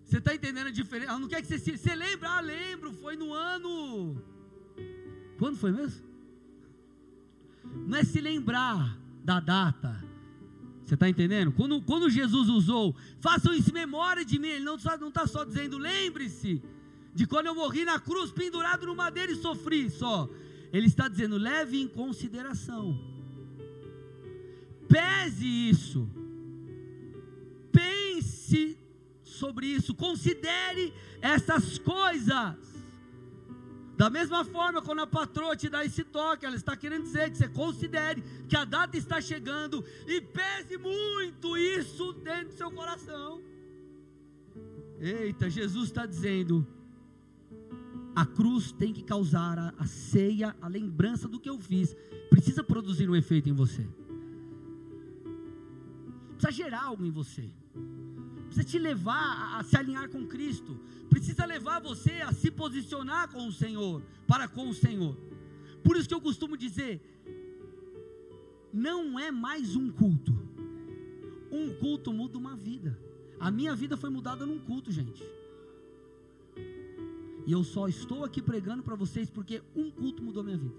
Você 0.04 0.18
está 0.18 0.36
entendendo 0.36 0.68
a 0.68 0.72
diferença? 0.72 1.12
Ela 1.12 1.20
não 1.20 1.30
quer 1.30 1.42
que 1.42 1.48
você 1.48 1.58
se. 1.58 1.78
Você 1.78 1.96
lembra? 1.96 2.30
Ah, 2.30 2.42
lembro, 2.42 2.92
foi 2.92 3.16
no 3.16 3.34
ano. 3.34 4.22
Quando 5.40 5.58
foi 5.58 5.72
mesmo? 5.72 6.06
Não 7.88 7.98
é 7.98 8.04
se 8.04 8.20
lembrar 8.20 9.00
da 9.24 9.40
data. 9.40 10.04
Você 10.86 10.94
está 10.94 11.10
entendendo? 11.10 11.52
Quando, 11.54 11.82
quando 11.82 12.10
Jesus 12.10 12.50
usou, 12.50 12.96
façam 13.20 13.54
isso 13.54 13.72
em 13.72 13.74
memória 13.74 14.24
de 14.24 14.38
mim, 14.38 14.50
ele 14.50 14.66
não 14.66 14.76
está 14.76 14.98
não 14.98 15.10
tá 15.10 15.26
só 15.26 15.44
dizendo, 15.44 15.78
lembre-se 15.78 16.62
de 17.16 17.26
quando 17.26 17.46
eu 17.48 17.56
morri 17.56 17.86
na 17.86 17.98
cruz, 17.98 18.30
pendurado 18.30 18.86
no 18.86 18.94
madeiro 18.94 19.32
e 19.32 19.38
sofri 19.38 19.90
só. 19.90 20.30
Ele 20.74 20.88
está 20.88 21.08
dizendo, 21.08 21.38
leve 21.38 21.82
em 21.82 21.88
consideração. 21.88 23.00
Pese 24.90 25.48
isso. 25.48 26.10
Pense 27.72 28.78
sobre 29.24 29.68
isso, 29.68 29.96
considere 29.96 30.94
essas 31.22 31.80
coisas. 31.80 32.56
Da 33.96 34.10
mesma 34.10 34.44
forma, 34.44 34.82
quando 34.82 35.00
a 35.00 35.08
patroa 35.08 35.56
te 35.56 35.70
dá 35.70 35.86
esse 35.86 36.04
toque, 36.04 36.46
ela 36.46 36.58
está 36.58 36.76
querendo 36.76 37.04
dizer 37.04 37.32
que 37.32 37.38
você 37.38 37.48
considere 37.48 38.22
que 38.50 38.58
a 38.58 38.66
data 38.66 38.98
está 38.98 39.22
chegando 39.22 39.86
e 40.06 40.20
pese 40.20 40.78
muito 40.78 41.58
isso 41.58 42.12
dentro 42.12 42.50
do 42.50 42.58
seu 42.58 42.70
coração. 42.72 43.42
Eita, 45.00 45.50
Jesus 45.50 45.86
está 45.86 46.06
dizendo: 46.06 46.68
a 48.16 48.26
cruz 48.26 48.72
tem 48.72 48.94
que 48.94 49.04
causar 49.04 49.58
a, 49.60 49.74
a 49.78 49.86
ceia, 49.86 50.56
a 50.62 50.68
lembrança 50.68 51.28
do 51.28 51.40
que 51.40 51.50
eu 51.50 51.60
fiz, 51.60 51.96
precisa 52.30 52.64
produzir 52.64 53.10
um 53.10 53.16
efeito 53.16 53.50
em 53.50 53.54
você, 53.54 53.88
precisa 56.38 56.52
gerar 56.52 56.84
algo 56.84 57.06
em 57.06 57.12
você 57.12 57.52
precisa 58.56 58.64
te 58.64 58.80
levar 58.80 59.14
a, 59.14 59.60
a 59.60 59.64
se 59.64 59.76
alinhar 59.76 60.10
com 60.10 60.26
Cristo, 60.26 60.80
precisa 61.10 61.46
levar 61.46 61.82
você 61.82 62.22
a 62.22 62.32
se 62.32 62.50
posicionar 62.50 63.30
com 63.30 63.48
o 63.48 63.52
Senhor, 63.52 64.02
para 64.26 64.48
com 64.48 64.70
o 64.70 64.74
Senhor. 64.74 65.18
Por 65.84 65.98
isso 65.98 66.08
que 66.08 66.16
eu 66.16 66.22
costumo 66.22 66.58
dizer, 66.58 67.02
não 68.74 69.20
é 69.20 69.30
mais 69.30 69.76
um 69.76 69.92
culto. 69.92 70.34
Um 71.52 71.74
culto 71.76 72.14
muda 72.14 72.38
uma 72.38 72.56
vida. 72.56 72.98
A 73.40 73.52
minha 73.52 73.76
vida 73.76 73.98
foi 73.98 74.10
mudada 74.10 74.46
num 74.46 74.60
culto, 74.60 74.92
gente. 74.92 75.24
E 77.46 77.52
eu 77.52 77.64
só 77.64 77.88
estou 77.88 78.24
aqui 78.24 78.42
pregando 78.42 78.82
para 78.82 78.96
vocês 78.96 79.30
porque 79.30 79.62
um 79.76 79.92
culto 79.92 80.24
mudou 80.24 80.44
minha 80.44 80.58
vida. 80.58 80.76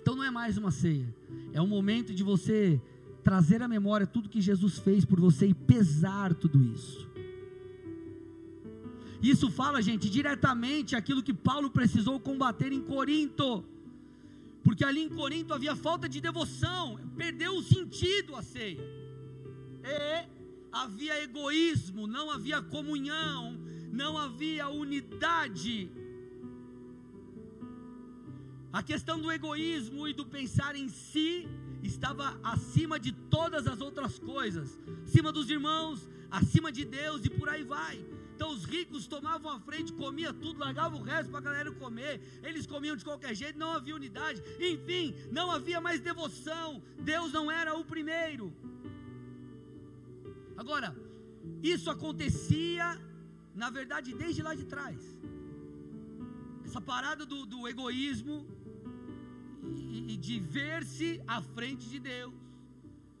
Então 0.00 0.14
não 0.14 0.24
é 0.24 0.30
mais 0.30 0.56
uma 0.56 0.70
ceia. 0.70 1.12
É 1.52 1.60
um 1.60 1.66
momento 1.66 2.14
de 2.14 2.22
você 2.22 2.80
trazer 3.22 3.62
à 3.62 3.68
memória 3.68 4.06
tudo 4.06 4.28
que 4.28 4.40
Jesus 4.40 4.78
fez 4.78 5.04
por 5.04 5.20
você 5.20 5.46
e 5.46 5.54
pesar 5.54 6.34
tudo 6.34 6.62
isso. 6.62 7.08
Isso 9.22 9.48
fala, 9.50 9.80
gente, 9.80 10.10
diretamente 10.10 10.96
aquilo 10.96 11.22
que 11.22 11.32
Paulo 11.32 11.70
precisou 11.70 12.18
combater 12.18 12.72
em 12.72 12.80
Corinto. 12.80 13.64
Porque 14.64 14.84
ali 14.84 15.02
em 15.02 15.08
Corinto 15.08 15.54
havia 15.54 15.76
falta 15.76 16.08
de 16.08 16.20
devoção, 16.20 16.98
perdeu 17.16 17.56
o 17.56 17.62
sentido 17.62 18.34
a 18.34 18.42
ceia. 18.42 18.82
E 19.84 20.26
havia 20.72 21.22
egoísmo, 21.22 22.06
não 22.06 22.30
havia 22.30 22.60
comunhão, 22.60 23.58
não 23.92 24.16
havia 24.16 24.68
unidade. 24.68 25.90
A 28.72 28.82
questão 28.82 29.20
do 29.20 29.30
egoísmo 29.30 30.08
e 30.08 30.14
do 30.14 30.24
pensar 30.24 30.74
em 30.74 30.88
si 30.88 31.46
estava 31.82 32.40
acima 32.42 32.98
de 32.98 33.12
todas 33.12 33.66
as 33.66 33.80
outras 33.80 34.18
coisas, 34.18 34.80
acima 35.04 35.30
dos 35.30 35.50
irmãos, 35.50 36.08
acima 36.30 36.72
de 36.72 36.84
Deus 36.84 37.22
e 37.26 37.30
por 37.30 37.48
aí 37.50 37.62
vai. 37.62 38.02
Então 38.34 38.50
os 38.50 38.64
ricos 38.64 39.06
tomavam 39.06 39.52
a 39.52 39.60
frente, 39.60 39.92
comia 39.92 40.32
tudo, 40.32 40.58
largavam 40.58 41.00
o 41.00 41.02
resto 41.02 41.30
para 41.30 41.40
a 41.40 41.42
galera 41.42 41.70
comer. 41.72 42.20
Eles 42.42 42.66
comiam 42.66 42.96
de 42.96 43.04
qualquer 43.04 43.34
jeito, 43.34 43.58
não 43.58 43.72
havia 43.72 43.94
unidade. 43.94 44.42
Enfim, 44.58 45.14
não 45.30 45.50
havia 45.50 45.80
mais 45.80 46.00
devoção. 46.00 46.82
Deus 46.98 47.30
não 47.30 47.50
era 47.50 47.76
o 47.76 47.84
primeiro. 47.84 48.52
Agora, 50.56 50.96
isso 51.62 51.90
acontecia, 51.90 52.98
na 53.54 53.70
verdade, 53.70 54.14
desde 54.14 54.42
lá 54.42 54.54
de 54.54 54.64
trás. 54.64 54.98
Essa 56.64 56.80
parada 56.80 57.26
do, 57.26 57.44
do 57.44 57.68
egoísmo, 57.68 58.46
e, 60.12 60.16
de 60.16 60.38
ver-se 60.40 61.20
à 61.26 61.40
frente 61.40 61.88
de 61.88 61.98
Deus, 61.98 62.34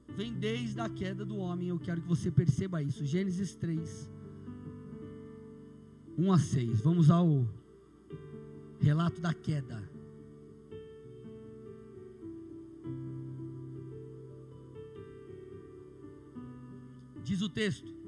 vem 0.08 0.32
desde 0.32 0.80
a 0.80 0.88
queda 0.88 1.24
do 1.24 1.36
homem. 1.36 1.68
Eu 1.68 1.78
quero 1.78 2.00
que 2.00 2.08
você 2.08 2.30
perceba 2.30 2.82
isso. 2.82 3.04
Gênesis 3.04 3.54
3, 3.54 4.10
1 6.18 6.32
a 6.32 6.38
6. 6.38 6.80
Vamos 6.80 7.10
ao 7.10 7.46
relato 8.80 9.20
da 9.20 9.32
queda. 9.32 9.82
Diz 17.22 17.40
o 17.40 17.48
texto: 17.48 18.01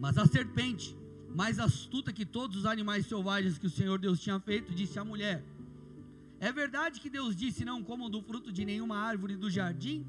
Mas 0.00 0.18
a 0.18 0.26
serpente, 0.26 0.96
mais 1.28 1.60
astuta 1.60 2.12
que 2.12 2.26
todos 2.26 2.56
os 2.56 2.66
animais 2.66 3.06
selvagens 3.06 3.58
que 3.58 3.66
o 3.66 3.70
Senhor 3.70 3.98
Deus 3.98 4.18
tinha 4.18 4.40
feito, 4.40 4.74
disse 4.74 4.98
à 4.98 5.04
mulher: 5.04 5.44
é 6.40 6.50
verdade 6.50 7.00
que 7.00 7.10
Deus 7.10 7.36
disse: 7.36 7.66
Não 7.66 7.82
comam 7.82 8.08
do 8.08 8.22
fruto 8.22 8.50
de 8.50 8.64
nenhuma 8.64 8.96
árvore 8.96 9.36
do 9.36 9.50
jardim? 9.50 10.06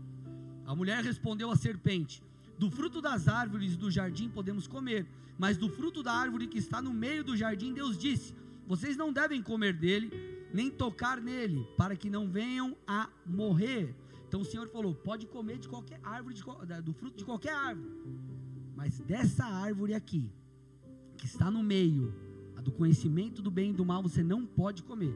A 0.65 0.74
mulher 0.74 1.03
respondeu 1.03 1.51
à 1.51 1.57
serpente: 1.57 2.24
Do 2.57 2.71
fruto 2.71 3.01
das 3.01 3.27
árvores 3.27 3.75
do 3.75 3.91
jardim 3.91 4.29
podemos 4.29 4.65
comer, 4.65 5.05
mas 5.38 5.57
do 5.57 5.67
fruto 5.67 6.01
da 6.01 6.13
árvore 6.13 6.48
que 6.48 6.57
está 6.57 6.81
no 6.81 6.93
meio 6.93 7.21
do 7.21 7.36
jardim, 7.36 7.74
Deus 7.74 7.98
disse: 7.98 8.33
Vocês 8.65 8.95
não 8.95 9.12
devem 9.12 9.43
comer 9.43 9.74
dele, 9.74 10.10
nem 10.53 10.71
tocar 10.71 11.19
nele, 11.19 11.67
para 11.77 11.98
que 11.98 12.10
não 12.10 12.29
venham 12.29 12.77
a 12.88 13.10
morrer. 13.25 13.93
Então 14.25 14.39
o 14.39 14.45
Senhor 14.45 14.69
falou: 14.69 14.95
Pode 14.95 15.27
comer 15.27 15.57
de 15.57 15.67
qualquer 15.67 16.00
árvore, 16.01 16.33
de, 16.33 16.43
do 16.81 16.93
fruto 16.93 17.17
de 17.17 17.25
qualquer 17.25 17.53
árvore, 17.53 17.91
mas 18.81 19.00
dessa 19.01 19.45
árvore 19.45 19.93
aqui, 19.93 20.27
que 21.15 21.27
está 21.27 21.51
no 21.51 21.61
meio, 21.61 22.15
a 22.57 22.61
do 22.61 22.71
conhecimento 22.71 23.39
do 23.39 23.51
bem 23.51 23.69
e 23.69 23.73
do 23.73 23.85
mal, 23.85 24.01
você 24.01 24.23
não 24.23 24.43
pode 24.43 24.81
comer 24.81 25.15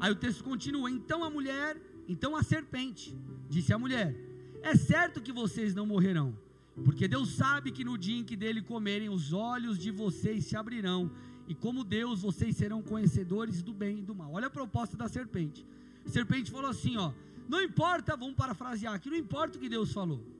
Aí 0.00 0.10
o 0.10 0.16
texto 0.16 0.42
continua: 0.42 0.90
Então 0.90 1.22
a 1.22 1.30
mulher, 1.30 1.80
então 2.08 2.34
a 2.34 2.42
serpente, 2.42 3.16
disse 3.48 3.72
a 3.72 3.78
mulher: 3.78 4.16
É 4.60 4.74
certo 4.74 5.20
que 5.20 5.32
vocês 5.32 5.76
não 5.76 5.86
morrerão, 5.86 6.36
porque 6.84 7.06
Deus 7.06 7.36
sabe 7.36 7.70
que 7.70 7.84
no 7.84 7.96
dia 7.96 8.18
em 8.18 8.24
que 8.24 8.34
dele 8.34 8.60
comerem, 8.60 9.08
os 9.08 9.32
olhos 9.32 9.78
de 9.78 9.92
vocês 9.92 10.44
se 10.46 10.56
abrirão, 10.56 11.08
e 11.46 11.54
como 11.54 11.84
Deus, 11.84 12.22
vocês 12.22 12.56
serão 12.56 12.82
conhecedores 12.82 13.62
do 13.62 13.72
bem 13.72 14.00
e 14.00 14.02
do 14.02 14.12
mal. 14.12 14.32
Olha 14.32 14.48
a 14.48 14.50
proposta 14.58 14.96
da 14.96 15.08
serpente. 15.08 15.64
A 16.04 16.08
serpente 16.08 16.50
falou 16.50 16.68
assim: 16.72 16.96
Ó, 16.96 17.12
não 17.48 17.62
importa, 17.62 18.16
vamos 18.16 18.34
parafrasear 18.34 18.94
aqui, 18.94 19.08
não 19.08 19.16
importa 19.16 19.56
o 19.56 19.60
que 19.60 19.68
Deus 19.68 19.92
falou. 19.92 20.31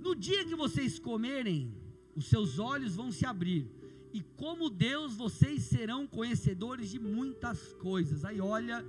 No 0.00 0.14
dia 0.14 0.44
que 0.44 0.54
vocês 0.54 0.98
comerem, 0.98 1.74
os 2.16 2.26
seus 2.26 2.58
olhos 2.58 2.96
vão 2.96 3.12
se 3.12 3.26
abrir 3.26 3.70
e 4.12 4.20
como 4.36 4.68
Deus 4.68 5.14
vocês 5.14 5.62
serão 5.62 6.06
conhecedores 6.06 6.90
de 6.90 6.98
muitas 6.98 7.72
coisas. 7.74 8.24
Aí 8.24 8.40
olha 8.40 8.84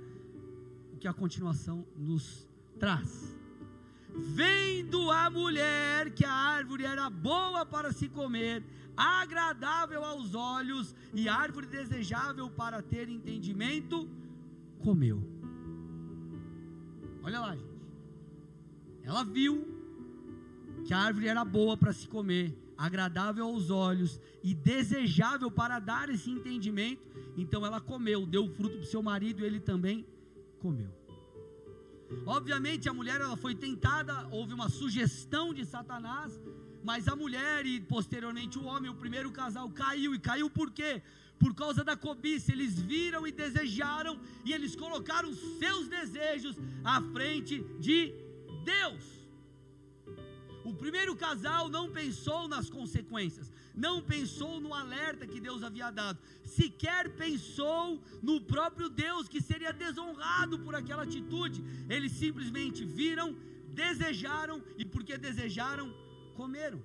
o 0.92 0.96
que 0.96 1.06
a 1.06 1.12
continuação 1.12 1.86
nos 1.96 2.48
traz. 2.78 3.36
Vendo 4.14 5.10
a 5.10 5.30
mulher 5.30 6.12
que 6.12 6.24
a 6.24 6.32
árvore 6.32 6.84
era 6.84 7.08
boa 7.08 7.64
para 7.64 7.92
se 7.92 8.08
comer, 8.08 8.62
agradável 8.96 10.04
aos 10.04 10.34
olhos 10.34 10.94
e 11.14 11.28
árvore 11.28 11.66
desejável 11.66 12.50
para 12.50 12.82
ter 12.82 13.08
entendimento, 13.08 14.08
comeu. 14.80 15.22
Olha 17.22 17.40
lá, 17.40 17.56
gente. 17.56 17.72
Ela 19.04 19.24
viu 19.24 19.71
que 20.84 20.92
a 20.92 20.98
árvore 20.98 21.28
era 21.28 21.44
boa 21.44 21.76
para 21.76 21.92
se 21.92 22.08
comer, 22.08 22.56
agradável 22.76 23.44
aos 23.44 23.70
olhos 23.70 24.20
e 24.42 24.54
desejável 24.54 25.50
para 25.50 25.78
dar 25.78 26.08
esse 26.08 26.30
entendimento. 26.30 27.02
Então 27.36 27.64
ela 27.64 27.80
comeu, 27.80 28.26
deu 28.26 28.44
o 28.44 28.50
fruto 28.50 28.76
para 28.76 28.84
o 28.84 28.86
seu 28.86 29.02
marido 29.02 29.42
e 29.42 29.46
ele 29.46 29.60
também 29.60 30.06
comeu. 30.58 30.90
Obviamente 32.26 32.88
a 32.88 32.92
mulher 32.92 33.20
ela 33.20 33.36
foi 33.36 33.54
tentada, 33.54 34.28
houve 34.30 34.52
uma 34.52 34.68
sugestão 34.68 35.54
de 35.54 35.64
Satanás, 35.64 36.40
mas 36.84 37.08
a 37.08 37.16
mulher 37.16 37.64
e 37.64 37.80
posteriormente 37.80 38.58
o 38.58 38.64
homem, 38.64 38.90
o 38.90 38.94
primeiro 38.94 39.30
casal 39.30 39.70
caiu 39.70 40.14
e 40.14 40.18
caiu 40.18 40.50
por 40.50 40.70
quê? 40.70 41.02
Por 41.38 41.54
causa 41.54 41.82
da 41.82 41.96
cobiça, 41.96 42.52
eles 42.52 42.80
viram 42.80 43.26
e 43.26 43.32
desejaram 43.32 44.20
e 44.44 44.52
eles 44.52 44.76
colocaram 44.76 45.32
seus 45.34 45.88
desejos 45.88 46.56
à 46.84 47.00
frente 47.00 47.64
de 47.80 48.14
Deus. 48.64 49.21
O 50.64 50.72
primeiro 50.72 51.14
casal 51.16 51.68
não 51.68 51.90
pensou 51.90 52.46
nas 52.46 52.70
consequências, 52.70 53.50
não 53.74 54.00
pensou 54.00 54.60
no 54.60 54.72
alerta 54.72 55.26
que 55.26 55.40
Deus 55.40 55.62
havia 55.62 55.90
dado, 55.90 56.18
sequer 56.44 57.10
pensou 57.16 58.00
no 58.22 58.40
próprio 58.40 58.88
Deus 58.88 59.28
que 59.28 59.40
seria 59.40 59.72
desonrado 59.72 60.58
por 60.60 60.74
aquela 60.74 61.02
atitude. 61.02 61.64
Eles 61.88 62.12
simplesmente 62.12 62.84
viram, 62.84 63.36
desejaram 63.68 64.62
e 64.78 64.84
porque 64.84 65.16
desejaram, 65.16 65.92
comeram. 66.36 66.82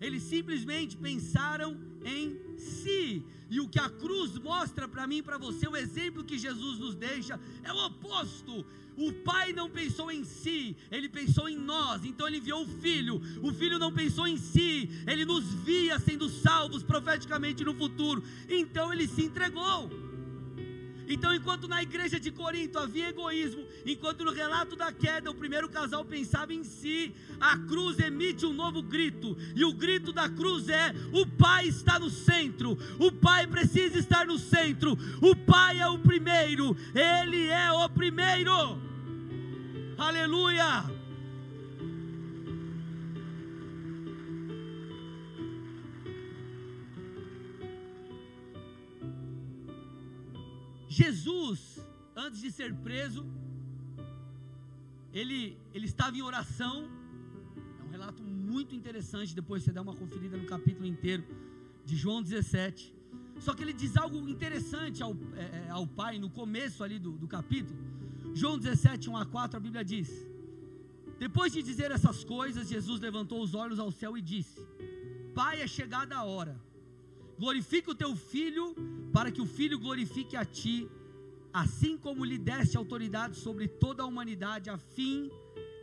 Eles 0.00 0.22
simplesmente 0.24 0.96
pensaram 0.96 1.80
em 2.04 2.51
si. 2.62 3.24
E 3.50 3.60
o 3.60 3.68
que 3.68 3.78
a 3.78 3.90
cruz 3.90 4.38
mostra 4.38 4.88
para 4.88 5.06
mim 5.06 5.18
e 5.18 5.22
para 5.22 5.36
você, 5.36 5.68
o 5.68 5.76
exemplo 5.76 6.24
que 6.24 6.38
Jesus 6.38 6.78
nos 6.78 6.94
deixa, 6.94 7.38
é 7.62 7.72
o 7.72 7.86
oposto. 7.86 8.64
O 8.96 9.12
pai 9.12 9.52
não 9.52 9.70
pensou 9.70 10.10
em 10.10 10.24
si, 10.24 10.76
ele 10.90 11.08
pensou 11.08 11.48
em 11.48 11.56
nós, 11.56 12.04
então 12.04 12.26
ele 12.28 12.38
enviou 12.38 12.62
o 12.62 12.68
filho. 12.80 13.20
O 13.42 13.52
filho 13.52 13.78
não 13.78 13.92
pensou 13.92 14.26
em 14.26 14.36
si, 14.36 14.88
ele 15.06 15.24
nos 15.24 15.44
via 15.64 15.98
sendo 15.98 16.28
salvos 16.28 16.82
profeticamente 16.82 17.64
no 17.64 17.74
futuro, 17.74 18.22
então 18.48 18.92
ele 18.92 19.08
se 19.08 19.22
entregou. 19.22 20.11
Então, 21.12 21.34
enquanto 21.34 21.68
na 21.68 21.82
igreja 21.82 22.18
de 22.18 22.30
Corinto 22.30 22.78
havia 22.78 23.10
egoísmo, 23.10 23.66
enquanto 23.84 24.24
no 24.24 24.32
relato 24.32 24.74
da 24.74 24.90
queda 24.90 25.30
o 25.30 25.34
primeiro 25.34 25.68
casal 25.68 26.06
pensava 26.06 26.54
em 26.54 26.64
si, 26.64 27.14
a 27.38 27.58
cruz 27.58 27.98
emite 27.98 28.46
um 28.46 28.52
novo 28.54 28.82
grito, 28.82 29.36
e 29.54 29.62
o 29.62 29.74
grito 29.74 30.10
da 30.10 30.30
cruz 30.30 30.70
é: 30.70 30.94
o 31.12 31.26
Pai 31.26 31.66
está 31.66 31.98
no 31.98 32.08
centro, 32.08 32.78
o 32.98 33.12
Pai 33.12 33.46
precisa 33.46 33.98
estar 33.98 34.26
no 34.26 34.38
centro, 34.38 34.96
o 35.20 35.36
Pai 35.36 35.80
é 35.80 35.86
o 35.86 35.98
primeiro, 35.98 36.74
Ele 36.94 37.46
é 37.46 37.70
o 37.70 37.86
primeiro. 37.90 38.80
Aleluia! 39.98 41.01
Jesus, 50.98 51.58
antes 52.24 52.38
de 52.44 52.50
ser 52.58 52.70
preso, 52.86 53.22
ele, 55.20 55.56
ele 55.72 55.86
estava 55.92 56.14
em 56.18 56.24
oração. 56.30 56.76
É 57.80 57.82
um 57.86 57.90
relato 57.96 58.22
muito 58.22 58.74
interessante. 58.74 59.34
Depois 59.34 59.62
você 59.62 59.72
dá 59.76 59.80
uma 59.80 59.96
conferida 60.02 60.36
no 60.36 60.46
capítulo 60.54 60.86
inteiro 60.94 61.24
de 61.88 61.96
João 62.02 62.20
17. 62.22 62.94
Só 63.40 63.54
que 63.54 63.62
ele 63.64 63.72
diz 63.82 63.96
algo 63.96 64.18
interessante 64.34 65.02
ao, 65.02 65.14
é, 65.44 65.46
é 65.68 65.70
ao 65.70 65.86
pai 66.00 66.18
no 66.18 66.28
começo 66.40 66.84
ali 66.84 66.98
do, 66.98 67.12
do 67.22 67.26
capítulo. 67.26 67.78
João 68.34 68.58
17, 68.58 69.08
1 69.08 69.16
a 69.16 69.24
4, 69.24 69.56
a 69.56 69.60
Bíblia 69.60 69.84
diz: 69.92 70.10
Depois 71.18 71.50
de 71.54 71.62
dizer 71.62 71.90
essas 71.90 72.22
coisas, 72.22 72.68
Jesus 72.68 73.00
levantou 73.00 73.40
os 73.42 73.54
olhos 73.54 73.78
ao 73.78 73.90
céu 73.90 74.12
e 74.18 74.20
disse: 74.20 74.60
Pai, 75.34 75.62
é 75.62 75.66
chegada 75.66 76.16
a 76.16 76.24
hora 76.24 76.54
glorifica 77.38 77.90
o 77.90 77.94
teu 77.94 78.14
filho, 78.14 78.74
para 79.12 79.30
que 79.30 79.40
o 79.40 79.46
filho 79.46 79.78
glorifique 79.78 80.36
a 80.36 80.44
ti, 80.44 80.88
assim 81.52 81.96
como 81.98 82.24
lhe 82.24 82.38
deste 82.38 82.76
autoridade 82.76 83.36
sobre 83.36 83.68
toda 83.68 84.02
a 84.02 84.06
humanidade, 84.06 84.70
a 84.70 84.78
fim 84.78 85.30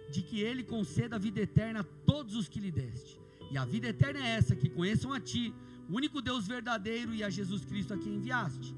de 0.10 0.22
que 0.22 0.40
ele 0.40 0.64
conceda 0.64 1.16
a 1.16 1.20
vida 1.20 1.42
eterna 1.42 1.82
a 1.82 1.84
todos 1.84 2.36
os 2.36 2.48
que 2.48 2.60
lhe 2.60 2.72
deste. 2.72 3.20
E 3.52 3.58
a 3.58 3.66
vida 3.66 3.88
eterna 3.88 4.20
é 4.26 4.30
essa: 4.32 4.56
que 4.56 4.70
conheçam 4.70 5.14
a 5.14 5.20
ti, 5.20 5.54
o 5.90 5.96
único 5.96 6.22
Deus 6.22 6.48
verdadeiro, 6.48 7.14
e 7.14 7.24
a 7.24 7.30
Jesus 7.30 7.66
Cristo 7.66 7.94
a 7.94 7.98
quem 7.98 8.16
enviaste. 8.16 8.76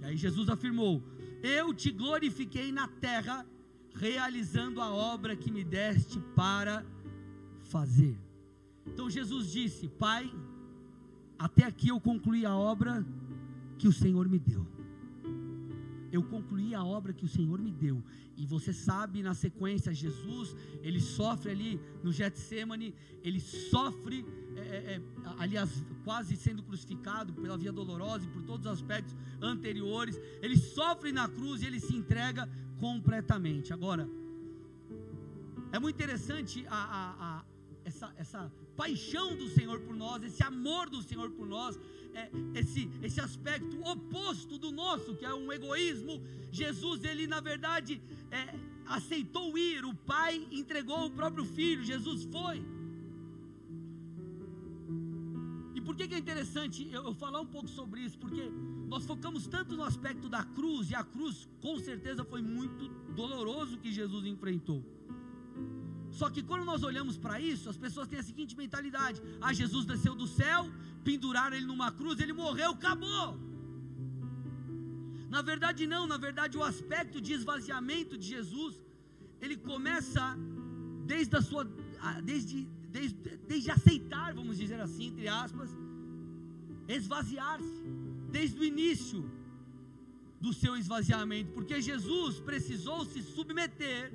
E 0.00 0.04
aí 0.04 0.16
Jesus 0.16 0.48
afirmou: 0.48 1.02
Eu 1.42 1.72
te 1.72 1.90
glorifiquei 1.90 2.70
na 2.72 2.88
terra, 2.88 3.46
realizando 3.94 4.80
a 4.80 4.90
obra 4.92 5.36
que 5.36 5.50
me 5.50 5.64
deste 5.64 6.18
para 6.34 6.84
fazer. 7.64 8.16
Então 8.86 9.08
Jesus 9.08 9.50
disse: 9.50 9.88
Pai, 9.88 10.30
até 11.46 11.64
aqui 11.64 11.88
eu 11.88 12.00
concluí 12.00 12.46
a 12.46 12.54
obra 12.54 13.04
que 13.76 13.88
o 13.88 13.92
Senhor 13.92 14.28
me 14.28 14.38
deu. 14.38 14.64
Eu 16.16 16.22
concluí 16.22 16.72
a 16.72 16.84
obra 16.84 17.12
que 17.12 17.24
o 17.24 17.28
Senhor 17.36 17.58
me 17.58 17.72
deu. 17.72 18.00
E 18.36 18.46
você 18.46 18.72
sabe, 18.72 19.24
na 19.24 19.34
sequência, 19.34 19.92
Jesus, 19.92 20.54
ele 20.82 21.00
sofre 21.00 21.50
ali 21.50 21.80
no 22.04 22.12
Getsemane, 22.12 22.94
ele 23.24 23.40
sofre, 23.40 24.24
é, 24.54 24.60
é, 24.60 24.94
é 24.94 25.02
aliás, 25.38 25.84
quase 26.04 26.36
sendo 26.36 26.62
crucificado 26.62 27.32
pela 27.32 27.58
via 27.58 27.72
dolorosa 27.72 28.24
e 28.24 28.28
por 28.28 28.42
todos 28.42 28.66
os 28.66 28.72
aspectos 28.72 29.16
anteriores. 29.40 30.20
Ele 30.40 30.56
sofre 30.56 31.10
na 31.10 31.26
cruz 31.28 31.60
e 31.62 31.66
ele 31.66 31.80
se 31.80 31.96
entrega 31.96 32.48
completamente. 32.78 33.72
Agora, 33.72 34.08
é 35.72 35.78
muito 35.80 35.96
interessante 35.96 36.64
a, 36.68 36.82
a, 36.98 37.04
a 37.28 37.44
essa, 37.84 38.14
essa 38.16 38.52
paixão 38.76 39.36
do 39.36 39.48
Senhor 39.48 39.80
por 39.80 39.94
nós, 39.94 40.22
esse 40.22 40.42
amor 40.42 40.88
do 40.88 41.02
Senhor 41.02 41.30
por 41.30 41.46
nós, 41.46 41.78
é, 42.14 42.30
esse, 42.54 42.90
esse 43.02 43.20
aspecto 43.20 43.80
oposto 43.82 44.58
do 44.58 44.70
nosso, 44.70 45.14
que 45.14 45.24
é 45.24 45.34
um 45.34 45.52
egoísmo. 45.52 46.20
Jesus, 46.50 47.04
ele 47.04 47.26
na 47.26 47.40
verdade 47.40 48.00
é, 48.30 48.54
aceitou 48.86 49.56
ir, 49.56 49.84
o 49.84 49.94
Pai 49.94 50.46
entregou 50.50 51.06
o 51.06 51.10
próprio 51.10 51.44
Filho, 51.44 51.82
Jesus 51.82 52.24
foi. 52.24 52.64
E 55.74 55.80
por 55.80 55.96
que, 55.96 56.06
que 56.06 56.14
é 56.14 56.18
interessante 56.18 56.88
eu, 56.92 57.04
eu 57.04 57.14
falar 57.14 57.40
um 57.40 57.46
pouco 57.46 57.68
sobre 57.68 58.00
isso? 58.00 58.18
Porque 58.18 58.50
nós 58.88 59.04
focamos 59.04 59.46
tanto 59.46 59.74
no 59.74 59.84
aspecto 59.84 60.28
da 60.28 60.44
cruz, 60.44 60.90
e 60.90 60.94
a 60.94 61.02
cruz 61.02 61.48
com 61.60 61.78
certeza 61.78 62.24
foi 62.24 62.42
muito 62.42 62.88
doloroso 63.14 63.78
que 63.78 63.90
Jesus 63.90 64.26
enfrentou. 64.26 64.84
Só 66.18 66.28
que 66.34 66.42
quando 66.48 66.64
nós 66.70 66.82
olhamos 66.90 67.16
para 67.24 67.36
isso, 67.52 67.68
as 67.72 67.78
pessoas 67.84 68.08
têm 68.10 68.18
a 68.22 68.28
seguinte 68.30 68.56
mentalidade: 68.64 69.20
ah, 69.40 69.52
Jesus 69.60 69.84
desceu 69.92 70.14
do 70.22 70.26
céu, 70.40 70.60
penduraram 71.08 71.56
ele 71.56 71.66
numa 71.72 71.90
cruz, 71.90 72.20
ele 72.20 72.34
morreu, 72.44 72.70
acabou. 72.72 73.28
Na 75.34 75.40
verdade, 75.50 75.86
não, 75.86 76.06
na 76.06 76.18
verdade, 76.26 76.58
o 76.58 76.64
aspecto 76.72 77.18
de 77.26 77.32
esvaziamento 77.32 78.18
de 78.18 78.26
Jesus, 78.34 78.74
ele 79.40 79.56
começa 79.56 80.24
desde 81.12 81.34
a 81.38 81.42
sua, 81.48 81.64
desde, 82.22 82.58
desde, 82.96 83.16
desde 83.52 83.70
aceitar, 83.70 84.34
vamos 84.34 84.58
dizer 84.62 84.80
assim, 84.86 85.06
entre 85.06 85.28
aspas, 85.28 85.70
esvaziar-se, 86.86 87.82
desde 88.30 88.58
o 88.60 88.64
início 88.72 89.20
do 90.44 90.52
seu 90.52 90.76
esvaziamento, 90.76 91.52
porque 91.52 91.80
Jesus 91.80 92.38
precisou 92.40 93.04
se 93.06 93.22
submeter 93.22 94.12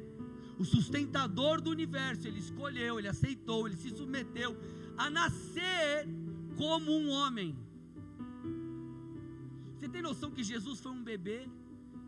o 0.57 0.65
sustentador 0.65 1.61
do 1.61 1.69
universo, 1.69 2.27
ele 2.27 2.39
escolheu, 2.39 2.97
ele 2.97 3.07
aceitou, 3.07 3.67
ele 3.67 3.77
se 3.77 3.89
submeteu 3.89 4.57
a 4.97 5.09
nascer 5.09 6.07
como 6.55 6.91
um 6.91 7.09
homem. 7.09 7.55
Você 9.75 9.87
tem 9.87 10.01
noção 10.01 10.31
que 10.31 10.43
Jesus 10.43 10.79
foi 10.79 10.91
um 10.91 11.03
bebê 11.03 11.47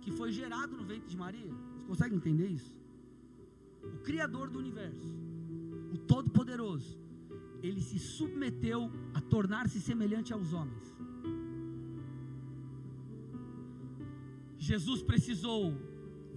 que 0.02 0.12
foi 0.12 0.32
gerado 0.32 0.76
no 0.76 0.84
ventre 0.84 1.08
de 1.08 1.18
Maria? 1.18 1.54
Você 1.76 1.86
consegue 1.88 2.16
entender 2.16 2.48
isso? 2.48 2.76
O 3.84 4.00
Criador 4.00 4.50
do 4.50 4.58
universo, 4.60 5.08
o 5.94 5.98
Todo-Poderoso, 5.98 6.98
ele 7.62 7.82
se 7.82 8.00
submeteu 8.00 8.92
a 9.14 9.22
tornar-se 9.22 9.80
semelhante 9.80 10.34
aos 10.34 10.54
homens. 10.54 10.96
Jesus 14.58 15.02
precisou 15.02 15.76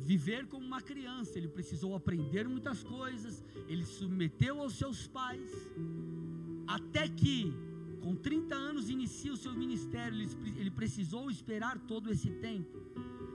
viver 0.03 0.47
como 0.47 0.67
uma 0.67 0.81
criança, 0.81 1.39
ele 1.39 1.49
precisou 1.49 1.95
aprender 1.95 2.49
muitas 2.49 2.83
coisas, 2.83 3.45
ele 3.69 3.85
se 3.85 3.95
submeteu 3.95 4.61
aos 4.61 4.75
seus 4.75 5.07
pais, 5.07 5.51
até 6.67 7.09
que, 7.09 7.53
com 8.01 8.15
30 8.15 8.55
anos, 8.55 8.91
inicia 8.91 9.33
o 9.33 9.37
seu 9.37 9.55
ministério, 9.55 10.19
ele, 10.19 10.29
ele 10.59 10.71
precisou 10.71 11.31
esperar 11.31 11.79
todo 11.81 12.11
esse 12.11 12.31
tempo. 12.31 12.81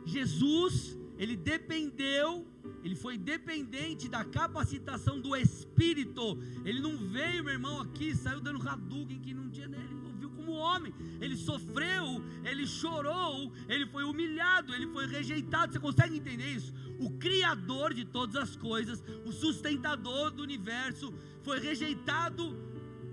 Jesus, 0.05 0.97
ele 1.17 1.35
dependeu, 1.35 2.45
ele 2.83 2.95
foi 2.95 3.17
dependente 3.17 4.07
da 4.07 4.23
capacitação 4.23 5.19
do 5.19 5.35
Espírito, 5.35 6.37
ele 6.65 6.79
não 6.79 6.97
veio, 6.97 7.43
meu 7.43 7.53
irmão, 7.53 7.81
aqui, 7.81 8.15
saiu 8.15 8.39
dando 8.41 8.67
Hadouken 8.67 9.19
que 9.19 9.33
não 9.33 9.49
tinha 9.49 9.67
como 9.67 9.86
homem. 10.57 10.93
Ele 11.21 11.35
sofreu, 11.35 12.23
ele 12.43 12.65
chorou, 12.65 13.51
ele 13.67 13.85
foi 13.87 14.03
humilhado, 14.03 14.73
ele 14.73 14.87
foi 14.87 15.07
rejeitado. 15.07 15.73
Você 15.73 15.79
consegue 15.79 16.17
entender 16.17 16.55
isso? 16.55 16.73
O 16.99 17.11
Criador 17.17 17.93
de 17.93 18.05
todas 18.05 18.35
as 18.35 18.55
coisas, 18.55 19.03
o 19.25 19.31
sustentador 19.31 20.31
do 20.31 20.43
universo, 20.43 21.13
foi 21.43 21.59
rejeitado 21.59 22.57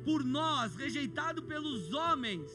por 0.05 0.23
nós, 0.23 0.75
rejeitado 0.75 1.43
pelos 1.43 1.93
homens, 1.93 2.51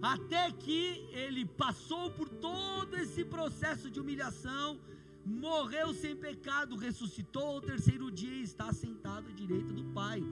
até 0.00 0.50
que 0.50 1.06
ele 1.12 1.44
passou 1.44 2.10
por 2.10 2.28
todo 2.28 2.96
esse 2.96 3.24
processo 3.24 3.90
de 3.90 4.00
humilhação, 4.00 4.80
morreu 5.24 5.92
sem 5.92 6.16
pecado, 6.16 6.76
ressuscitou 6.76 7.42
ao 7.42 7.60
terceiro 7.60 8.10
dia 8.10 8.32
e 8.32 8.42
está 8.42 8.72
sentado 8.72 9.28
à 9.28 9.32
direita 9.32 9.72
do 9.72 9.84
Pai, 9.84 10.22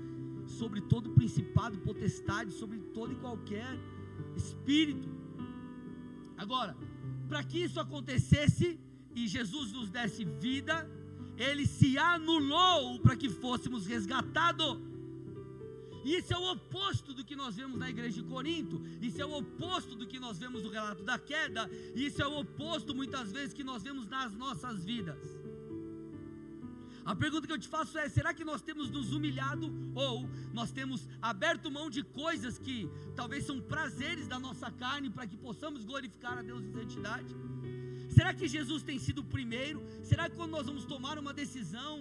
sobre 0.61 0.81
todo 0.81 1.11
principado, 1.11 1.79
potestade, 1.79 2.51
sobre 2.53 2.79
todo 2.97 3.13
e 3.13 3.17
qualquer 3.17 3.71
espírito. 4.37 5.09
Agora, 6.37 6.77
para 7.29 7.43
que 7.45 7.59
isso 7.67 7.79
acontecesse 7.79 8.79
e 9.15 9.27
Jesus 9.27 9.73
nos 9.73 9.89
desse 9.91 10.25
vida, 10.25 10.77
ele 11.37 11.67
se 11.67 11.97
anulou 11.99 12.99
para 13.01 13.17
que 13.17 13.29
fôssemos 13.29 13.87
resgatados. 13.87 14.81
Isso 16.05 16.33
é 16.33 16.39
o 16.39 16.53
oposto 16.53 17.13
do 17.13 17.25
que 17.25 17.37
nós 17.37 17.57
vemos 17.57 17.79
na 17.79 17.91
igreja 17.91 18.23
de 18.23 18.29
Corinto, 18.29 18.81
isso 19.03 19.21
é 19.21 19.27
o 19.27 19.37
oposto 19.37 19.95
do 19.95 20.07
que 20.07 20.19
nós 20.19 20.39
vemos 20.39 20.63
no 20.63 20.71
relato 20.71 21.03
da 21.03 21.19
queda, 21.19 21.69
isso 21.95 22.23
é 22.23 22.27
o 22.27 22.39
oposto 22.39 22.95
muitas 22.95 23.31
vezes 23.31 23.53
que 23.53 23.65
nós 23.65 23.83
vemos 23.83 24.07
nas 24.09 24.33
nossas 24.33 24.85
vidas. 24.85 25.19
A 27.11 27.15
pergunta 27.17 27.47
que 27.47 27.55
eu 27.55 27.63
te 27.65 27.69
faço 27.75 27.97
é: 27.99 28.07
será 28.07 28.35
que 28.39 28.45
nós 28.45 28.61
temos 28.61 28.91
nos 28.91 29.15
humilhado 29.15 29.67
ou 29.95 30.29
nós 30.53 30.71
temos 30.71 31.09
aberto 31.23 31.71
mão 31.71 31.89
de 31.89 32.03
coisas 32.03 32.59
que 32.59 32.77
talvez 33.17 33.45
são 33.47 33.59
prazeres 33.73 34.27
da 34.29 34.39
nossa 34.39 34.71
carne 34.71 35.09
para 35.09 35.27
que 35.27 35.39
possamos 35.47 35.87
glorificar 35.87 36.37
a 36.37 36.43
Deus 36.43 36.63
em 36.63 36.71
santidade? 36.71 37.35
Será 38.11 38.35
que 38.35 38.47
Jesus 38.47 38.83
tem 38.83 38.99
sido 38.99 39.21
o 39.23 39.25
primeiro? 39.25 39.83
Será 40.03 40.29
que 40.29 40.37
quando 40.37 40.51
nós 40.51 40.67
vamos 40.67 40.85
tomar 40.85 41.19
uma 41.19 41.33
decisão, 41.33 41.95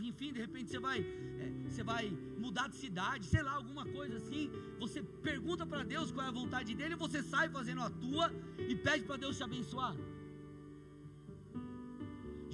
enfim, 0.00 0.32
de 0.32 0.40
repente 0.40 0.70
você 0.70 0.78
vai, 0.78 1.00
é, 1.00 1.52
você 1.68 1.82
vai 1.82 2.04
mudar 2.38 2.68
de 2.68 2.76
cidade, 2.76 3.26
sei 3.26 3.42
lá, 3.42 3.54
alguma 3.54 3.84
coisa 3.86 4.16
assim, 4.18 4.48
você 4.78 5.02
pergunta 5.02 5.66
para 5.66 5.82
Deus 5.82 6.12
qual 6.12 6.26
é 6.26 6.28
a 6.28 6.32
vontade 6.32 6.72
dele, 6.72 6.94
você 6.94 7.20
sai 7.20 7.48
fazendo 7.48 7.80
a 7.80 7.90
tua 7.90 8.32
e 8.58 8.76
pede 8.76 9.04
para 9.04 9.16
Deus 9.16 9.36
te 9.36 9.42
abençoar? 9.42 9.96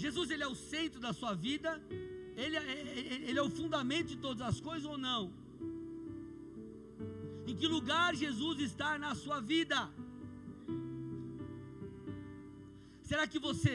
Jesus 0.04 0.30
ele 0.30 0.44
é 0.48 0.50
o 0.54 0.58
centro 0.72 1.00
da 1.06 1.12
sua 1.20 1.32
vida, 1.46 1.70
ele 2.42 2.56
é, 2.56 2.60
é, 2.60 3.28
ele 3.28 3.38
é 3.42 3.42
o 3.42 3.50
fundamento 3.50 4.08
de 4.14 4.18
todas 4.26 4.42
as 4.50 4.58
coisas 4.68 4.86
ou 4.92 4.96
não? 4.96 5.22
Em 7.48 7.54
que 7.60 7.66
lugar 7.76 8.10
Jesus 8.24 8.60
está 8.60 8.90
na 9.04 9.12
sua 9.24 9.40
vida? 9.40 9.78
Será 13.10 13.26
que 13.26 13.40
você 13.48 13.74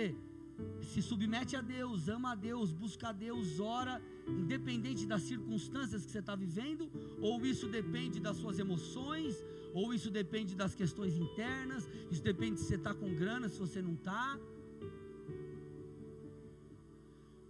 se 0.92 1.02
submete 1.02 1.56
a 1.56 1.62
Deus, 1.76 2.08
ama 2.08 2.32
a 2.34 2.36
Deus, 2.36 2.72
busca 2.72 3.10
a 3.10 3.12
Deus, 3.12 3.60
ora, 3.60 3.96
independente 4.28 5.06
das 5.12 5.24
circunstâncias 5.24 6.06
que 6.06 6.12
você 6.12 6.20
está 6.20 6.36
vivendo? 6.46 6.90
Ou 7.20 7.46
isso 7.54 7.68
depende 7.80 8.20
das 8.20 8.38
suas 8.38 8.60
emoções? 8.60 9.36
Ou 9.74 9.94
isso 9.94 10.10
depende 10.22 10.56
das 10.56 10.76
questões 10.82 11.18
internas? 11.18 11.90
Isso 12.12 12.24
depende 12.32 12.60
se 12.60 12.68
você 12.68 12.76
está 12.76 12.94
com 12.94 13.14
grana, 13.14 13.50
se 13.50 13.60
você 13.60 13.82
não 13.82 13.96
está? 13.96 14.40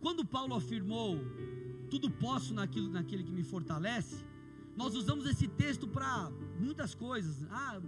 Quando 0.04 0.26
Paulo 0.26 0.54
afirmou, 0.54 1.18
tudo 1.90 2.12
posso 2.12 2.54
naquilo, 2.54 2.90
naquele 2.90 3.24
que 3.24 3.32
me 3.32 3.42
fortalece, 3.42 4.18
nós 4.76 4.96
usamos 4.96 5.26
esse 5.26 5.48
texto 5.48 5.88
para 5.88 6.30
muitas 6.60 6.94
coisas. 6.94 7.48
Ah, 7.50 7.82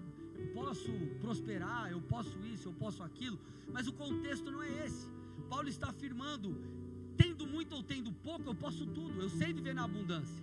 posso 0.53 0.89
prosperar, 1.19 1.91
eu 1.91 1.99
posso 2.13 2.37
isso, 2.53 2.69
eu 2.69 2.73
posso 2.73 3.03
aquilo, 3.03 3.37
mas 3.73 3.85
o 3.89 3.91
contexto 3.91 4.49
não 4.49 4.63
é 4.63 4.85
esse. 4.85 5.09
Paulo 5.49 5.67
está 5.67 5.89
afirmando: 5.89 6.57
tendo 7.17 7.45
muito 7.45 7.75
ou 7.75 7.83
tendo 7.83 8.13
pouco, 8.13 8.49
eu 8.49 8.55
posso 8.55 8.85
tudo, 8.85 9.21
eu 9.21 9.29
sei 9.29 9.51
viver 9.51 9.75
na 9.75 9.83
abundância, 9.83 10.41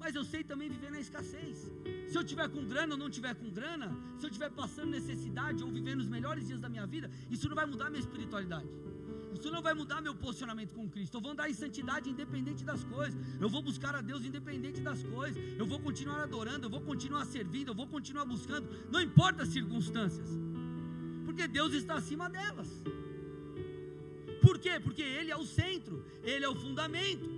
mas 0.00 0.16
eu 0.16 0.24
sei 0.24 0.42
também 0.42 0.68
viver 0.68 0.90
na 0.90 0.98
escassez. 0.98 1.70
Se 2.08 2.18
eu 2.18 2.24
tiver 2.24 2.48
com 2.48 2.66
grana 2.66 2.94
ou 2.94 2.98
não 2.98 3.08
tiver 3.08 3.36
com 3.36 3.48
grana, 3.50 3.96
se 4.18 4.26
eu 4.26 4.30
estiver 4.30 4.50
passando 4.50 4.90
necessidade 4.90 5.62
ou 5.62 5.70
vivendo 5.70 6.00
os 6.00 6.08
melhores 6.08 6.48
dias 6.48 6.58
da 6.58 6.68
minha 6.68 6.86
vida, 6.88 7.08
isso 7.30 7.48
não 7.48 7.54
vai 7.54 7.66
mudar 7.66 7.88
minha 7.88 8.00
espiritualidade. 8.00 8.68
Isso 9.34 9.50
não 9.50 9.60
vai 9.60 9.74
mudar 9.74 10.00
meu 10.00 10.14
posicionamento 10.14 10.72
com 10.74 10.88
Cristo. 10.88 11.16
Eu 11.16 11.20
vou 11.20 11.32
andar 11.32 11.50
em 11.50 11.54
santidade 11.54 12.08
independente 12.08 12.64
das 12.64 12.82
coisas. 12.84 13.20
Eu 13.40 13.48
vou 13.48 13.62
buscar 13.62 13.94
a 13.94 14.00
Deus 14.00 14.24
independente 14.24 14.80
das 14.80 15.02
coisas. 15.02 15.42
Eu 15.58 15.66
vou 15.66 15.80
continuar 15.80 16.20
adorando, 16.22 16.66
eu 16.66 16.70
vou 16.70 16.80
continuar 16.80 17.24
servindo, 17.26 17.68
eu 17.68 17.74
vou 17.74 17.86
continuar 17.86 18.24
buscando, 18.24 18.68
não 18.90 19.00
importa 19.00 19.42
as 19.42 19.48
circunstâncias. 19.48 20.28
Porque 21.24 21.46
Deus 21.48 21.72
está 21.74 21.94
acima 21.94 22.28
delas. 22.28 22.68
Por 24.40 24.58
quê? 24.58 24.78
Porque 24.78 25.02
Ele 25.02 25.30
é 25.30 25.36
o 25.36 25.44
centro, 25.44 26.04
Ele 26.22 26.44
é 26.44 26.48
o 26.48 26.54
fundamento. 26.54 27.28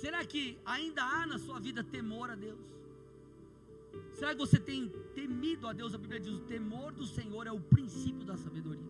Será 0.00 0.24
que 0.24 0.56
ainda 0.64 1.02
há 1.02 1.26
na 1.26 1.38
sua 1.38 1.58
vida 1.58 1.82
temor 1.82 2.30
a 2.30 2.36
Deus? 2.36 2.75
Será 4.14 4.32
que 4.32 4.38
você 4.38 4.58
tem 4.58 4.88
temido 5.14 5.66
a 5.66 5.72
Deus? 5.72 5.94
A 5.94 5.98
Bíblia 5.98 6.20
diz: 6.20 6.34
o 6.34 6.40
temor 6.40 6.92
do 6.92 7.06
Senhor 7.06 7.46
é 7.46 7.52
o 7.52 7.60
princípio 7.60 8.24
da 8.24 8.36
sabedoria. 8.36 8.84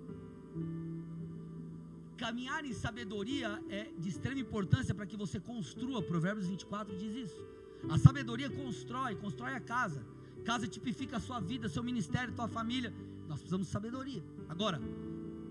Caminhar 2.16 2.64
em 2.64 2.72
sabedoria 2.72 3.62
é 3.68 3.90
de 3.98 4.08
extrema 4.08 4.40
importância 4.40 4.94
para 4.94 5.06
que 5.06 5.16
você 5.16 5.38
construa. 5.38 6.02
Provérbios 6.02 6.46
24 6.46 6.96
diz 6.96 7.14
isso. 7.14 7.44
A 7.90 7.98
sabedoria 7.98 8.48
constrói, 8.48 9.14
constrói 9.16 9.52
a 9.52 9.60
casa. 9.60 10.04
Casa 10.44 10.66
tipifica 10.66 11.16
a 11.18 11.20
sua 11.20 11.40
vida, 11.40 11.68
seu 11.68 11.82
ministério, 11.82 12.34
tua 12.34 12.48
família. 12.48 12.92
Nós 13.28 13.38
precisamos 13.38 13.66
de 13.66 13.72
sabedoria. 13.72 14.22
Agora, 14.48 14.80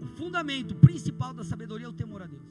o 0.02 0.08
fundamento 0.08 0.74
principal 0.76 1.34
da 1.34 1.44
sabedoria 1.44 1.86
é 1.86 1.90
o 1.90 1.94
temor 1.94 2.22
a 2.24 2.26
Deus. 2.26 2.44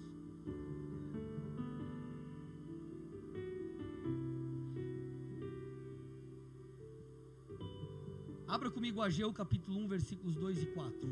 Abra 8.55 8.71
comigo 8.71 9.03
Ageu 9.03 9.33
capítulo 9.33 9.81
1, 9.81 9.89
versículos 9.89 10.37
2 10.37 10.63
e 10.63 10.67
4. 10.67 11.09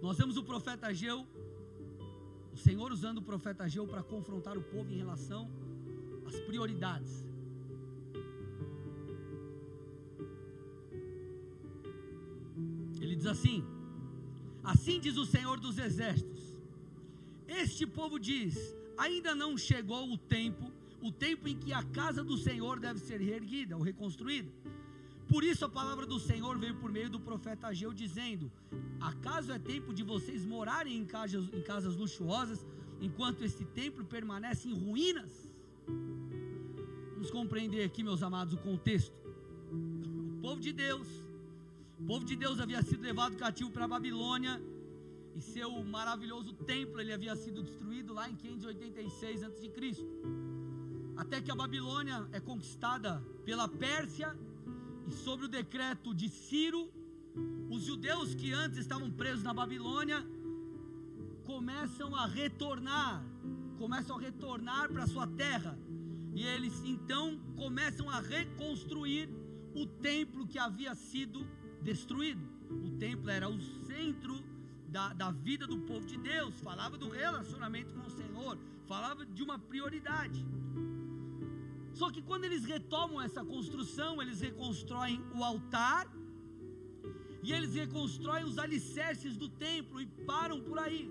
Nós 0.00 0.16
vemos 0.18 0.36
o 0.36 0.44
profeta 0.44 0.86
Ageu, 0.86 1.26
o 2.54 2.56
Senhor 2.56 2.92
usando 2.92 3.18
o 3.18 3.22
profeta 3.22 3.64
Ageu 3.64 3.88
para 3.88 4.04
confrontar 4.04 4.56
o 4.56 4.62
povo 4.62 4.88
em 4.88 4.98
relação 4.98 5.50
às 6.24 6.38
prioridades. 6.38 7.26
Ele 13.00 13.16
diz 13.16 13.26
assim: 13.26 13.64
Assim 14.62 15.00
diz 15.00 15.16
o 15.16 15.26
Senhor 15.26 15.58
dos 15.58 15.76
Exércitos: 15.76 16.54
Este 17.48 17.84
povo 17.84 18.20
diz: 18.20 18.54
Ainda 18.96 19.34
não 19.34 19.58
chegou 19.58 20.08
o 20.08 20.16
tempo, 20.16 20.70
o 21.02 21.10
tempo 21.10 21.48
em 21.48 21.58
que 21.58 21.72
a 21.72 21.82
casa 21.82 22.22
do 22.22 22.38
Senhor 22.38 22.78
deve 22.78 23.00
ser 23.00 23.20
reerguida 23.20 23.76
ou 23.76 23.82
reconstruída 23.82 24.52
por 25.36 25.44
isso 25.44 25.66
a 25.66 25.68
palavra 25.68 26.06
do 26.06 26.18
Senhor 26.18 26.58
veio 26.58 26.76
por 26.76 26.90
meio 26.90 27.10
do 27.10 27.20
profeta 27.20 27.66
Ageu 27.66 27.92
dizendo: 27.92 28.50
Acaso 28.98 29.52
é 29.52 29.58
tempo 29.58 29.92
de 29.92 30.02
vocês 30.02 30.46
morarem 30.46 30.96
em 30.96 31.04
casas, 31.04 31.52
em 31.52 31.60
casas 31.60 31.94
luxuosas, 31.94 32.64
enquanto 33.02 33.44
este 33.44 33.62
templo 33.62 34.02
permanece 34.02 34.66
em 34.66 34.72
ruínas? 34.72 35.30
Vamos 37.12 37.30
compreender 37.30 37.84
aqui, 37.84 38.02
meus 38.02 38.22
amados, 38.22 38.54
o 38.54 38.56
contexto. 38.56 39.14
O 40.36 40.40
povo 40.40 40.58
de 40.58 40.72
Deus, 40.72 41.06
o 42.00 42.04
povo 42.06 42.24
de 42.24 42.34
Deus 42.34 42.58
havia 42.58 42.80
sido 42.80 43.02
levado 43.02 43.36
cativo 43.36 43.70
para 43.70 43.84
a 43.84 43.88
Babilônia, 43.88 44.58
e 45.34 45.42
seu 45.42 45.70
maravilhoso 45.84 46.54
templo 46.54 46.98
ele 46.98 47.12
havia 47.12 47.36
sido 47.36 47.62
destruído 47.62 48.14
lá 48.14 48.26
em 48.30 48.36
586 48.36 49.42
a.C. 49.42 49.70
Até 51.14 51.42
que 51.42 51.50
a 51.50 51.54
Babilônia 51.54 52.26
é 52.32 52.40
conquistada 52.40 53.22
pela 53.44 53.68
Pérsia 53.68 54.34
e 55.06 55.12
sobre 55.12 55.46
o 55.46 55.48
decreto 55.48 56.14
de 56.14 56.28
Ciro, 56.28 56.90
os 57.70 57.82
judeus 57.82 58.34
que 58.34 58.52
antes 58.52 58.78
estavam 58.78 59.10
presos 59.10 59.42
na 59.42 59.54
Babilônia 59.54 60.24
começam 61.44 62.14
a 62.14 62.26
retornar, 62.26 63.24
começam 63.78 64.16
a 64.16 64.20
retornar 64.20 64.90
para 64.92 65.06
sua 65.06 65.26
terra. 65.26 65.78
E 66.34 66.42
eles 66.42 66.82
então 66.84 67.38
começam 67.56 68.10
a 68.10 68.20
reconstruir 68.20 69.28
o 69.74 69.86
templo 69.86 70.46
que 70.46 70.58
havia 70.58 70.94
sido 70.94 71.46
destruído. 71.82 72.44
O 72.70 72.90
templo 72.98 73.30
era 73.30 73.48
o 73.48 73.60
centro 73.60 74.44
da, 74.88 75.12
da 75.12 75.30
vida 75.30 75.66
do 75.66 75.78
povo 75.80 76.06
de 76.06 76.18
Deus, 76.18 76.60
falava 76.60 76.96
do 76.96 77.08
relacionamento 77.08 77.92
com 77.94 78.06
o 78.06 78.10
Senhor, 78.10 78.58
falava 78.86 79.24
de 79.24 79.42
uma 79.42 79.58
prioridade. 79.58 80.44
Só 81.98 82.06
que 82.14 82.22
quando 82.28 82.44
eles 82.44 82.64
retomam 82.74 83.18
essa 83.26 83.42
construção, 83.52 84.20
eles 84.22 84.40
reconstroem 84.48 85.18
o 85.36 85.42
altar 85.50 86.04
e 87.46 87.52
eles 87.56 87.74
reconstroem 87.82 88.44
os 88.50 88.58
alicerces 88.64 89.34
do 89.42 89.48
templo 89.48 90.00
e 90.02 90.06
param 90.30 90.58
por 90.66 90.78
aí. 90.78 91.04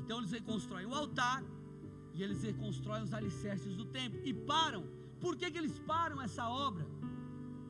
Então 0.00 0.18
eles 0.18 0.32
reconstroem 0.38 0.86
o 0.90 0.94
altar 1.02 1.42
e 2.16 2.22
eles 2.22 2.42
reconstroem 2.42 3.02
os 3.06 3.14
alicerces 3.14 3.74
do 3.80 3.86
templo 3.86 4.20
e 4.30 4.34
param. 4.52 4.82
Por 5.24 5.36
que, 5.38 5.50
que 5.50 5.60
eles 5.62 5.78
param 5.92 6.20
essa 6.20 6.44
obra? 6.48 6.86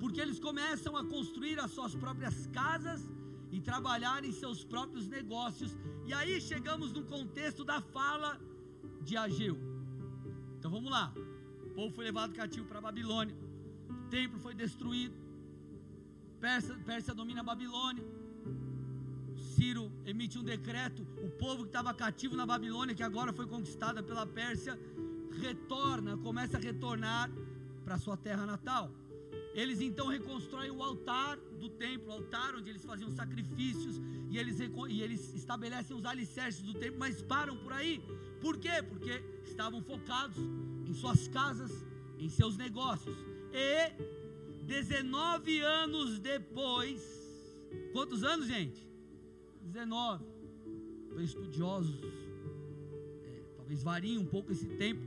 Porque 0.01 0.21
eles 0.21 0.41
começam 0.41 0.97
a 0.97 1.05
construir 1.05 1.61
as 1.61 1.71
suas 1.71 1.95
próprias 1.95 2.49
casas 2.49 3.09
e 3.53 3.61
trabalhar 3.61 4.25
em 4.25 4.33
seus 4.33 4.65
próprios 4.65 5.07
negócios. 5.07 5.79
E 6.05 6.13
aí 6.13 6.41
chegamos 6.41 6.91
no 6.93 7.05
contexto 7.05 7.65
da 7.65 7.81
fala 7.81 8.41
de 9.03 9.17
Ageu. 9.17 9.57
Então 10.59 10.71
vamos 10.71 10.91
lá. 10.91 11.07
Povo 11.77 11.95
foi 11.95 12.07
levado 12.07 12.33
cativo 12.33 12.67
para 12.67 12.79
a 12.79 12.81
Babilônia. 12.81 13.37
O 13.91 14.09
templo 14.09 14.39
foi 14.41 14.55
destruído. 14.55 15.15
Pérsia, 16.41 16.75
Pérsia 16.87 17.15
domina 17.15 17.43
a 17.43 17.45
Babilônia. 17.45 18.03
Ciro 19.37 19.93
emite 20.07 20.39
um 20.39 20.43
decreto. 20.43 21.03
O 21.23 21.29
povo 21.29 21.65
que 21.65 21.69
estava 21.69 21.93
cativo 21.93 22.35
na 22.35 22.47
Babilônia, 22.47 22.95
que 22.95 23.03
agora 23.03 23.31
foi 23.31 23.47
conquistada 23.47 24.03
pela 24.03 24.27
Pérsia, 24.27 24.79
retorna, 25.39 26.17
começa 26.17 26.57
a 26.57 26.61
retornar 26.61 27.31
para 27.85 27.99
sua 27.99 28.17
terra 28.17 28.47
natal. 28.47 28.91
Eles 29.53 29.83
então 29.83 30.07
reconstroem 30.07 30.71
o 30.71 30.83
altar 30.83 31.37
do 31.61 31.69
templo, 31.69 32.09
o 32.09 32.13
altar 32.13 32.55
onde 32.55 32.71
eles 32.71 32.87
faziam 32.87 33.11
sacrifícios, 33.15 34.01
e 34.31 34.39
eles, 34.39 34.59
e 34.89 35.03
eles 35.03 35.35
estabelecem 35.35 35.95
os 35.95 36.07
alicerces 36.07 36.63
do 36.63 36.73
templo, 36.73 36.99
mas 36.99 37.21
param 37.21 37.55
por 37.59 37.75
aí. 37.75 38.03
Por 38.41 38.57
quê? 38.57 38.83
Porque 38.83 39.23
estavam 39.45 39.83
focados 39.83 40.39
em 40.87 40.95
suas 40.95 41.29
casas, 41.29 41.85
em 42.19 42.29
seus 42.29 42.57
negócios. 42.57 43.17
E 43.53 43.93
19 44.65 45.61
anos 45.61 46.19
depois, 46.19 47.03
quantos 47.93 48.23
anos, 48.23 48.47
gente? 48.47 48.87
19. 49.63 50.25
Então, 51.07 51.21
estudiosos, 51.21 52.01
é, 53.25 53.43
talvez 53.57 53.83
variem 53.83 54.19
um 54.19 54.27
pouco 54.27 54.53
esse 54.53 54.67
tempo, 54.67 55.03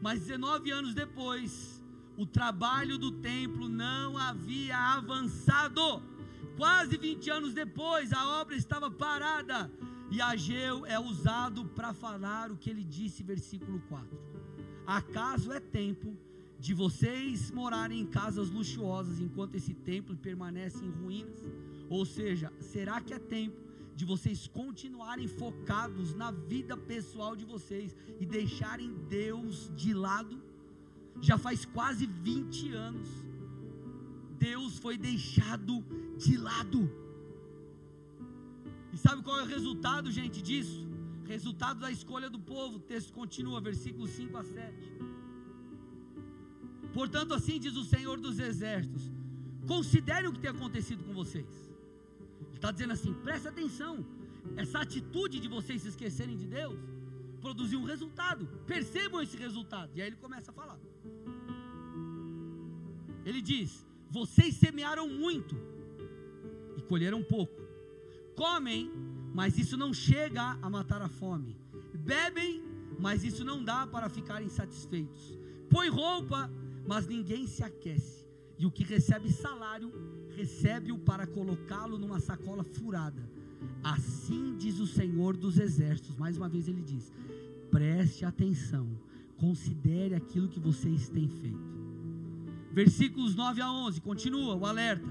mas 0.00 0.20
19 0.20 0.70
anos 0.70 0.94
depois, 0.94 1.82
o 2.16 2.26
trabalho 2.26 2.98
do 2.98 3.12
templo 3.12 3.68
não 3.68 4.16
havia 4.16 4.76
avançado. 4.76 6.02
Quase 6.56 6.96
20 6.96 7.30
anos 7.30 7.54
depois, 7.54 8.12
a 8.12 8.40
obra 8.40 8.56
estava 8.56 8.90
parada. 8.90 9.70
E 10.10 10.20
Ageu 10.20 10.84
é 10.84 10.98
usado 10.98 11.64
para 11.66 11.94
falar 11.94 12.50
o 12.50 12.56
que 12.56 12.68
ele 12.68 12.82
disse, 12.82 13.22
versículo 13.22 13.80
4. 13.88 14.18
Acaso 14.98 15.52
é 15.52 15.60
tempo 15.60 16.16
de 16.58 16.74
vocês 16.74 17.50
morarem 17.50 18.00
em 18.00 18.06
casas 18.06 18.50
luxuosas 18.50 19.20
enquanto 19.20 19.54
esse 19.54 19.72
templo 19.72 20.16
permanece 20.16 20.84
em 20.84 20.90
ruínas? 20.90 21.40
Ou 21.88 22.04
seja, 22.04 22.52
será 22.58 23.00
que 23.00 23.14
é 23.14 23.18
tempo 23.18 23.58
de 23.94 24.04
vocês 24.04 24.46
continuarem 24.60 25.28
focados 25.28 26.14
na 26.14 26.30
vida 26.30 26.76
pessoal 26.76 27.34
de 27.36 27.44
vocês 27.44 27.96
e 28.18 28.26
deixarem 28.26 28.92
Deus 29.08 29.70
de 29.74 29.92
lado? 29.94 30.36
já 31.20 31.36
faz 31.36 31.64
quase 31.64 32.06
20 32.06 32.72
anos. 32.72 33.08
Deus 34.38 34.78
foi 34.78 34.96
deixado 34.96 35.84
de 36.16 36.36
lado. 36.36 36.90
E 38.92 38.96
sabe 38.96 39.22
qual 39.22 39.38
é 39.38 39.42
o 39.42 39.46
resultado, 39.46 40.10
gente, 40.10 40.42
disso? 40.42 40.89
Resultado 41.34 41.78
da 41.84 41.90
escolha 41.96 42.28
do 42.34 42.40
povo. 42.52 42.76
O 42.78 42.84
texto 42.92 43.12
continua, 43.12 43.58
versículos 43.60 44.10
5 44.10 44.36
a 44.36 44.44
7. 44.44 44.76
Portanto, 46.92 47.32
assim 47.38 47.56
diz 47.64 47.76
o 47.82 47.84
Senhor 47.84 48.16
dos 48.26 48.38
Exércitos: 48.50 49.04
considerem 49.72 50.28
o 50.28 50.32
que 50.34 50.42
tem 50.44 50.50
acontecido 50.50 51.04
com 51.04 51.12
vocês. 51.22 51.52
Ele 52.48 52.56
está 52.60 52.70
dizendo 52.72 52.94
assim: 52.96 53.12
preste 53.26 53.46
atenção. 53.46 53.94
Essa 54.56 54.80
atitude 54.80 55.38
de 55.44 55.48
vocês 55.56 55.82
se 55.82 55.88
esquecerem 55.94 56.36
de 56.42 56.46
Deus 56.46 56.78
produziu 57.44 57.78
um 57.80 57.84
resultado. 57.84 58.46
Percebam 58.66 59.22
esse 59.22 59.36
resultado. 59.36 59.90
E 59.94 60.02
aí 60.02 60.08
ele 60.08 60.16
começa 60.16 60.50
a 60.50 60.54
falar. 60.60 60.80
Ele 63.24 63.40
diz: 63.40 63.86
Vocês 64.18 64.56
semearam 64.56 65.08
muito 65.08 65.56
e 66.76 66.82
colheram 66.90 67.22
pouco. 67.22 67.60
Comem, 68.34 68.90
mas 69.32 69.58
isso 69.58 69.76
não 69.76 69.92
chega 69.92 70.58
a 70.60 70.70
matar 70.70 71.02
a 71.02 71.08
fome. 71.08 71.56
Bebem, 71.98 72.62
mas 72.98 73.24
isso 73.24 73.44
não 73.44 73.62
dá 73.62 73.86
para 73.86 74.08
ficarem 74.08 74.48
satisfeitos. 74.48 75.38
Põe 75.68 75.88
roupa, 75.88 76.50
mas 76.86 77.06
ninguém 77.06 77.46
se 77.46 77.62
aquece. 77.62 78.26
E 78.58 78.66
o 78.66 78.70
que 78.70 78.84
recebe 78.84 79.32
salário, 79.32 79.92
recebe-o 80.36 80.98
para 80.98 81.26
colocá-lo 81.26 81.98
numa 81.98 82.20
sacola 82.20 82.62
furada. 82.62 83.28
Assim 83.82 84.56
diz 84.58 84.78
o 84.78 84.86
Senhor 84.86 85.36
dos 85.36 85.58
Exércitos. 85.58 86.16
Mais 86.16 86.36
uma 86.36 86.48
vez 86.48 86.68
ele 86.68 86.82
diz: 86.82 87.12
preste 87.70 88.24
atenção, 88.24 88.88
considere 89.36 90.14
aquilo 90.14 90.48
que 90.48 90.60
vocês 90.60 91.08
têm 91.08 91.28
feito. 91.28 91.80
Versículos 92.72 93.34
9 93.34 93.60
a 93.60 93.72
11, 93.72 94.00
continua 94.00 94.54
o 94.54 94.66
alerta. 94.66 95.08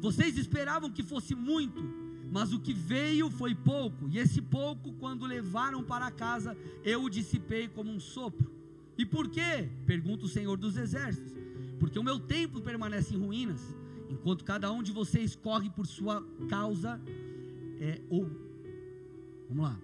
Vocês 0.00 0.38
esperavam 0.38 0.90
que 0.90 1.02
fosse 1.02 1.34
muito, 1.34 1.82
mas 2.30 2.52
o 2.52 2.60
que 2.60 2.72
veio 2.72 3.28
foi 3.28 3.54
pouco, 3.54 4.08
e 4.08 4.18
esse 4.18 4.40
pouco, 4.40 4.92
quando 4.94 5.26
levaram 5.26 5.82
para 5.82 6.10
casa, 6.10 6.56
eu 6.84 7.02
o 7.02 7.10
dissipei 7.10 7.66
como 7.66 7.90
um 7.90 7.98
sopro. 7.98 8.50
E 8.96 9.04
por 9.04 9.28
quê? 9.28 9.68
Pergunta 9.84 10.26
o 10.26 10.28
Senhor 10.28 10.56
dos 10.56 10.76
Exércitos. 10.76 11.32
Porque 11.78 11.98
o 11.98 12.04
meu 12.04 12.20
templo 12.20 12.60
permanece 12.60 13.14
em 13.14 13.18
ruínas, 13.18 13.60
enquanto 14.08 14.44
cada 14.44 14.70
um 14.70 14.82
de 14.82 14.92
vocês 14.92 15.34
corre 15.34 15.70
por 15.70 15.86
sua 15.86 16.24
causa, 16.48 17.00
é, 17.80 18.00
ou, 18.08 18.30
vamos 19.48 19.64
lá, 19.64 19.80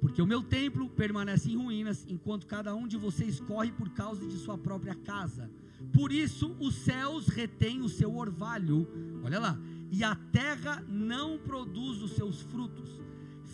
porque 0.00 0.22
o 0.22 0.26
meu 0.26 0.42
templo 0.42 0.88
permanece 0.88 1.50
em 1.52 1.56
ruínas, 1.56 2.06
enquanto 2.08 2.46
cada 2.46 2.74
um 2.74 2.88
de 2.88 2.96
vocês 2.96 3.38
corre 3.38 3.70
por 3.70 3.90
causa 3.90 4.26
de 4.26 4.38
sua 4.38 4.56
própria 4.56 4.94
casa. 4.94 5.50
Por 5.92 6.10
isso 6.10 6.56
os 6.58 6.74
céus 6.74 7.28
retêm 7.28 7.82
o 7.82 7.88
seu 7.88 8.16
orvalho, 8.16 8.88
olha 9.22 9.38
lá, 9.38 9.60
e 9.90 10.04
a 10.04 10.14
terra 10.14 10.84
não 10.88 11.38
produz 11.38 12.00
os 12.00 12.12
seus 12.12 12.40
frutos. 12.40 13.00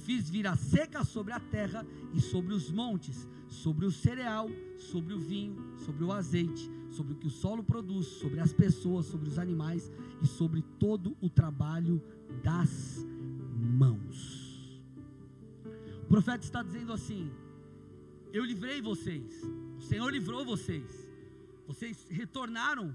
Fiz 0.04 0.28
vir 0.28 0.46
a 0.46 0.54
seca 0.54 1.02
sobre 1.04 1.32
a 1.32 1.40
terra 1.40 1.84
e 2.14 2.20
sobre 2.20 2.54
os 2.54 2.70
montes, 2.70 3.26
sobre 3.48 3.86
o 3.86 3.90
cereal, 3.90 4.48
sobre 4.76 5.14
o 5.14 5.18
vinho, 5.18 5.56
sobre 5.78 6.04
o 6.04 6.12
azeite, 6.12 6.70
sobre 6.90 7.14
o 7.14 7.16
que 7.16 7.26
o 7.26 7.30
solo 7.30 7.64
produz, 7.64 8.06
sobre 8.06 8.38
as 8.38 8.52
pessoas, 8.52 9.06
sobre 9.06 9.28
os 9.28 9.38
animais 9.38 9.90
e 10.22 10.26
sobre 10.26 10.62
todo 10.78 11.16
o 11.20 11.28
trabalho 11.28 12.02
das 12.42 13.04
mãos. 13.78 14.80
O 16.04 16.06
profeta 16.06 16.44
está 16.44 16.62
dizendo 16.62 16.92
assim: 16.92 17.30
Eu 18.32 18.44
livrei 18.44 18.80
vocês, 18.80 19.42
o 19.78 19.82
Senhor 19.82 20.10
livrou 20.10 20.44
vocês 20.44 21.06
vocês 21.66 22.06
retornaram 22.08 22.94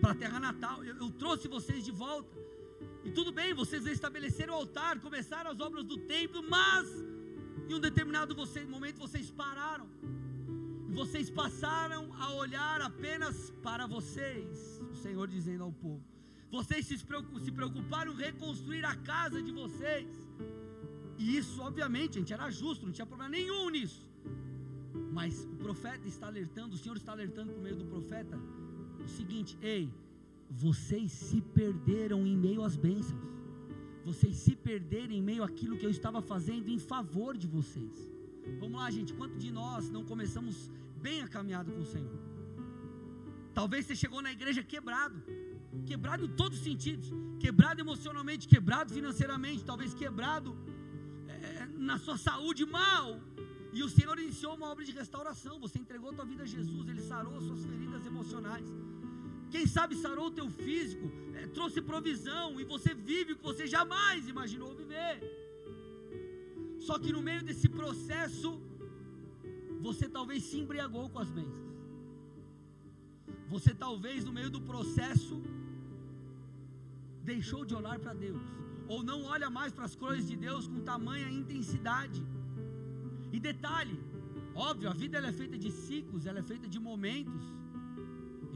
para 0.00 0.10
a 0.10 0.14
terra 0.14 0.40
natal. 0.40 0.84
Eu, 0.84 0.96
eu, 0.96 1.10
trouxe 1.12 1.46
vocês 1.46 1.84
de 1.84 1.92
volta. 1.92 2.36
E 3.08 3.10
tudo 3.18 3.30
bem, 3.32 3.54
vocês 3.54 3.86
estabeleceram 3.86 4.52
o 4.52 4.56
altar, 4.56 5.00
começaram 5.00 5.50
as 5.50 5.60
obras 5.66 5.82
do 5.90 5.96
templo, 6.14 6.40
mas 6.46 6.86
em 7.66 7.72
um 7.76 7.80
determinado 7.80 8.36
momento 8.74 8.98
vocês 8.98 9.30
pararam. 9.30 9.86
Vocês 10.98 11.30
passaram 11.30 12.02
a 12.24 12.34
olhar 12.34 12.82
apenas 12.82 13.50
para 13.62 13.86
vocês. 13.86 14.82
O 14.92 14.96
Senhor 15.04 15.26
dizendo 15.26 15.64
ao 15.64 15.72
povo: 15.72 16.04
Vocês 16.50 16.84
se 16.84 17.52
preocuparam 17.58 18.12
em 18.12 18.16
reconstruir 18.26 18.84
a 18.84 18.94
casa 19.12 19.42
de 19.42 19.52
vocês. 19.52 20.06
E 21.16 21.38
isso, 21.38 21.62
obviamente, 21.62 22.18
gente 22.18 22.34
era 22.34 22.50
justo, 22.50 22.84
não 22.84 22.92
tinha 22.92 23.06
problema 23.06 23.30
nenhum 23.30 23.70
nisso. 23.70 24.06
Mas 25.18 25.46
o 25.54 25.56
profeta 25.66 26.06
está 26.06 26.26
alertando, 26.26 26.74
o 26.74 26.78
Senhor 26.78 26.98
está 26.98 27.12
alertando 27.12 27.54
por 27.54 27.62
meio 27.62 27.76
do 27.76 27.86
profeta 27.86 28.38
o 29.02 29.08
seguinte: 29.08 29.56
ei, 29.62 29.88
vocês 30.50 31.12
se 31.12 31.40
perderam 31.40 32.26
em 32.26 32.36
meio 32.36 32.62
às 32.62 32.76
bênçãos, 32.76 33.26
vocês 34.04 34.36
se 34.36 34.54
perderam 34.56 35.12
em 35.12 35.22
meio 35.22 35.42
àquilo 35.42 35.76
que 35.76 35.84
eu 35.84 35.90
estava 35.90 36.20
fazendo 36.22 36.68
em 36.68 36.78
favor 36.78 37.36
de 37.36 37.46
vocês. 37.46 38.10
Vamos 38.58 38.78
lá, 38.80 38.90
gente, 38.90 39.12
quanto 39.12 39.36
de 39.36 39.50
nós 39.50 39.90
não 39.90 40.04
começamos 40.04 40.70
bem 41.02 41.22
a 41.22 41.28
caminhada 41.28 41.70
com 41.70 41.80
o 41.80 41.84
Senhor? 41.84 42.18
Talvez 43.52 43.84
você 43.84 43.94
chegou 43.94 44.22
na 44.22 44.32
igreja 44.32 44.62
quebrado, 44.62 45.22
quebrado 45.84 46.24
em 46.24 46.28
todos 46.28 46.58
os 46.58 46.64
sentidos, 46.64 47.12
quebrado 47.38 47.80
emocionalmente, 47.80 48.48
quebrado 48.48 48.94
financeiramente, 48.94 49.64
talvez 49.64 49.92
quebrado 49.92 50.56
é, 51.28 51.66
na 51.76 51.98
sua 51.98 52.16
saúde 52.16 52.64
mal, 52.64 53.20
e 53.72 53.82
o 53.82 53.88
Senhor 53.88 54.18
iniciou 54.18 54.54
uma 54.54 54.68
obra 54.68 54.84
de 54.84 54.92
restauração. 54.92 55.60
Você 55.60 55.78
entregou 55.78 56.10
a 56.10 56.14
tua 56.14 56.24
vida 56.24 56.42
a 56.44 56.46
Jesus, 56.46 56.88
Ele 56.88 57.02
sarou 57.02 57.40
suas 57.40 57.64
feridas 57.64 58.06
emocionais. 58.06 58.66
Quem 59.54 59.66
sabe 59.66 59.94
sarou 60.04 60.26
o 60.28 60.36
teu 60.38 60.48
físico, 60.50 61.06
é, 61.38 61.46
trouxe 61.58 61.80
provisão 61.92 62.60
e 62.60 62.64
você 62.64 62.92
vive 62.94 63.32
o 63.32 63.36
que 63.38 63.48
você 63.50 63.66
jamais 63.66 64.28
imaginou 64.34 64.74
viver. 64.82 65.14
Só 66.86 66.98
que 67.02 67.12
no 67.16 67.22
meio 67.28 67.42
desse 67.48 67.68
processo, 67.68 68.50
você 69.86 70.06
talvez 70.08 70.42
se 70.48 70.58
embriagou 70.62 71.06
com 71.08 71.20
as 71.24 71.30
bênçãos. 71.38 71.68
Você 73.54 73.72
talvez 73.84 74.24
no 74.28 74.32
meio 74.38 74.50
do 74.56 74.60
processo 74.70 75.36
deixou 77.32 77.62
de 77.68 77.74
olhar 77.78 77.98
para 78.04 78.14
Deus, 78.26 78.42
ou 78.92 78.98
não 79.10 79.18
olha 79.34 79.48
mais 79.58 79.72
para 79.76 79.86
as 79.90 79.94
coisas 80.04 80.26
de 80.30 80.36
Deus 80.46 80.66
com 80.66 80.80
tamanha 80.92 81.28
intensidade. 81.40 82.22
E 83.36 83.38
detalhe, 83.48 83.96
óbvio, 84.54 84.88
a 84.92 84.94
vida 85.02 85.18
ela 85.18 85.28
é 85.32 85.36
feita 85.42 85.56
de 85.64 85.70
ciclos, 85.70 86.26
ela 86.26 86.40
é 86.42 86.46
feita 86.52 86.66
de 86.74 86.78
momentos. 86.90 87.44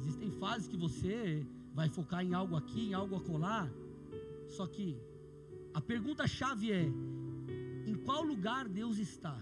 Existem 0.02 0.30
fases 0.42 0.68
que 0.68 0.76
você 0.76 1.46
vai 1.74 1.88
focar 1.88 2.24
em 2.24 2.34
algo 2.34 2.56
aqui, 2.56 2.88
em 2.88 2.94
algo 2.94 3.16
acolá. 3.16 3.68
Só 4.56 4.66
que 4.66 4.86
A 5.74 5.80
pergunta 5.80 6.26
chave 6.26 6.70
é: 6.72 6.84
em 7.90 7.94
qual 8.06 8.22
lugar 8.22 8.68
Deus 8.68 8.98
está? 8.98 9.36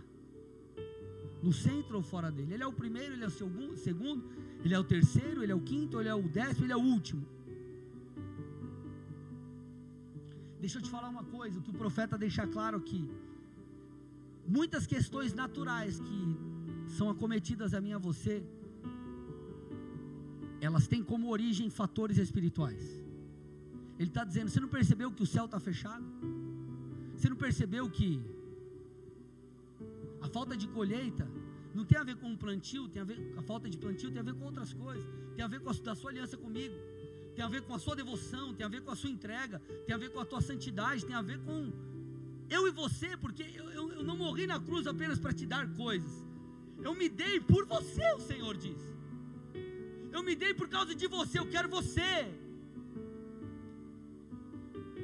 No 1.43 1.53
centro 1.53 1.97
ou 1.97 2.03
fora 2.03 2.31
dele? 2.31 2.55
Ele 2.55 2.63
é 2.63 2.67
o 2.67 2.73
primeiro, 2.73 3.15
ele 3.15 3.25
é 3.25 3.27
o 3.27 3.31
segundo, 3.31 4.23
ele 4.65 4.75
é 4.75 4.79
o 4.79 4.85
terceiro, 4.85 5.43
ele 5.43 5.53
é 5.53 5.55
o 5.55 5.61
quinto, 5.71 5.99
ele 6.01 6.09
é 6.09 6.15
o 6.15 6.29
décimo, 6.39 6.67
ele 6.67 6.73
é 6.73 6.77
o 6.77 6.87
último. 6.97 7.25
Deixa 10.61 10.79
eu 10.79 10.83
te 10.83 10.91
falar 10.91 11.09
uma 11.09 11.25
coisa, 11.25 11.59
o 11.59 11.63
que 11.63 11.71
o 11.71 11.81
profeta 11.83 12.19
deixa 12.19 12.47
claro 12.47 12.77
aqui. 12.77 13.03
Muitas 14.47 14.87
questões 14.87 15.33
naturais 15.33 15.99
que 15.99 16.21
são 16.97 17.09
acometidas 17.09 17.73
a 17.73 17.81
mim 17.81 17.91
e 17.91 17.95
a 17.95 17.99
você, 17.99 18.45
elas 20.61 20.87
têm 20.87 21.03
como 21.03 21.31
origem 21.31 21.71
fatores 21.71 22.19
espirituais. 22.19 22.85
Ele 23.99 24.09
está 24.09 24.25
dizendo: 24.25 24.51
você 24.51 24.61
não 24.61 24.69
percebeu 24.69 25.11
que 25.13 25.23
o 25.23 25.27
céu 25.27 25.47
está 25.47 25.59
fechado? 25.59 26.05
Você 27.17 27.29
não 27.29 27.37
percebeu 27.37 27.89
que 27.91 28.21
a 30.21 30.29
falta 30.29 30.57
de 30.57 30.69
colheita 30.69 31.29
não 31.75 31.85
tem 31.85 31.99
a 31.99 32.03
ver 32.03 32.17
com 32.17 32.33
o 32.33 32.37
plantio, 32.37 32.89
tem 32.89 33.01
a 33.01 33.05
ver 33.05 33.35
a 33.37 33.43
falta 33.43 33.69
de 33.69 33.79
plantio 33.79 34.11
tem 34.11 34.21
a 34.21 34.23
ver 34.23 34.35
com 34.35 34.45
outras 34.45 34.73
coisas, 34.73 35.07
tem 35.35 35.45
a 35.45 35.49
ver 35.49 35.61
com 35.61 35.71
a 35.71 35.73
da 35.73 35.95
sua 35.95 36.11
aliança 36.11 36.37
comigo, 36.37 36.75
tem 37.35 37.45
a 37.45 37.49
ver 37.49 37.63
com 37.63 37.75
a 37.75 37.79
sua 37.79 37.95
devoção, 37.95 38.55
tem 38.55 38.67
a 38.67 38.69
ver 38.69 38.83
com 38.83 38.91
a 38.91 38.97
sua 38.97 39.11
entrega, 39.11 39.61
tem 39.87 39.95
a 39.95 39.99
ver 39.99 40.11
com 40.11 40.21
a 40.21 40.25
tua 40.25 40.41
santidade, 40.41 41.07
tem 41.07 41.15
a 41.15 41.23
ver 41.23 41.39
com 41.41 41.73
eu 42.49 42.67
e 42.67 42.71
você, 42.71 43.17
porque 43.17 43.45
eu, 43.55 43.71
eu, 43.71 43.93
eu 43.93 44.03
não 44.03 44.17
morri 44.17 44.47
na 44.47 44.59
cruz 44.59 44.87
apenas 44.87 45.19
para 45.19 45.33
te 45.33 45.47
dar 45.47 45.69
coisas, 45.75 46.27
eu 46.83 46.95
me 46.95 47.09
dei 47.09 47.39
por 47.41 47.67
você, 47.67 48.13
o 48.15 48.21
Senhor 48.21 48.57
diz. 48.57 49.00
Eu 50.13 50.23
me 50.23 50.35
dei 50.43 50.53
por 50.61 50.69
causa 50.69 50.95
de 50.95 51.07
você, 51.07 51.39
eu 51.39 51.49
quero 51.55 51.69
você. 51.69 52.11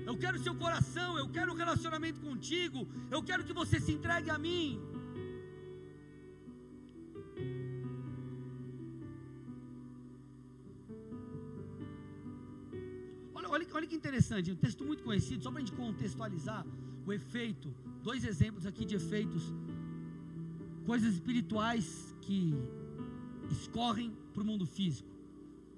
Eu 0.09 0.17
quero 0.23 0.39
seu 0.47 0.55
coração, 0.55 1.11
eu 1.23 1.29
quero 1.37 1.53
um 1.53 1.57
relacionamento 1.63 2.21
contigo, 2.21 2.81
eu 3.11 3.21
quero 3.29 3.45
que 3.45 3.55
você 3.61 3.77
se 3.81 3.93
entregue 3.97 4.31
a 4.31 4.39
mim. 4.39 4.81
Olha, 13.35 13.49
olha, 13.55 13.67
olha 13.79 13.87
que 13.87 13.97
interessante, 14.03 14.53
um 14.53 14.63
texto 14.67 14.85
muito 14.85 15.03
conhecido, 15.03 15.43
só 15.43 15.51
para 15.51 15.61
a 15.61 15.65
gente 15.65 15.77
contextualizar 15.81 16.65
o 17.07 17.13
efeito, 17.13 17.75
dois 18.03 18.25
exemplos 18.25 18.65
aqui 18.65 18.85
de 18.85 18.95
efeitos, 19.01 19.45
coisas 20.85 21.15
espirituais 21.15 22.15
que 22.21 22.55
escorrem 23.51 24.11
para 24.37 24.43
o 24.43 24.47
mundo 24.47 24.67
físico. 24.67 25.09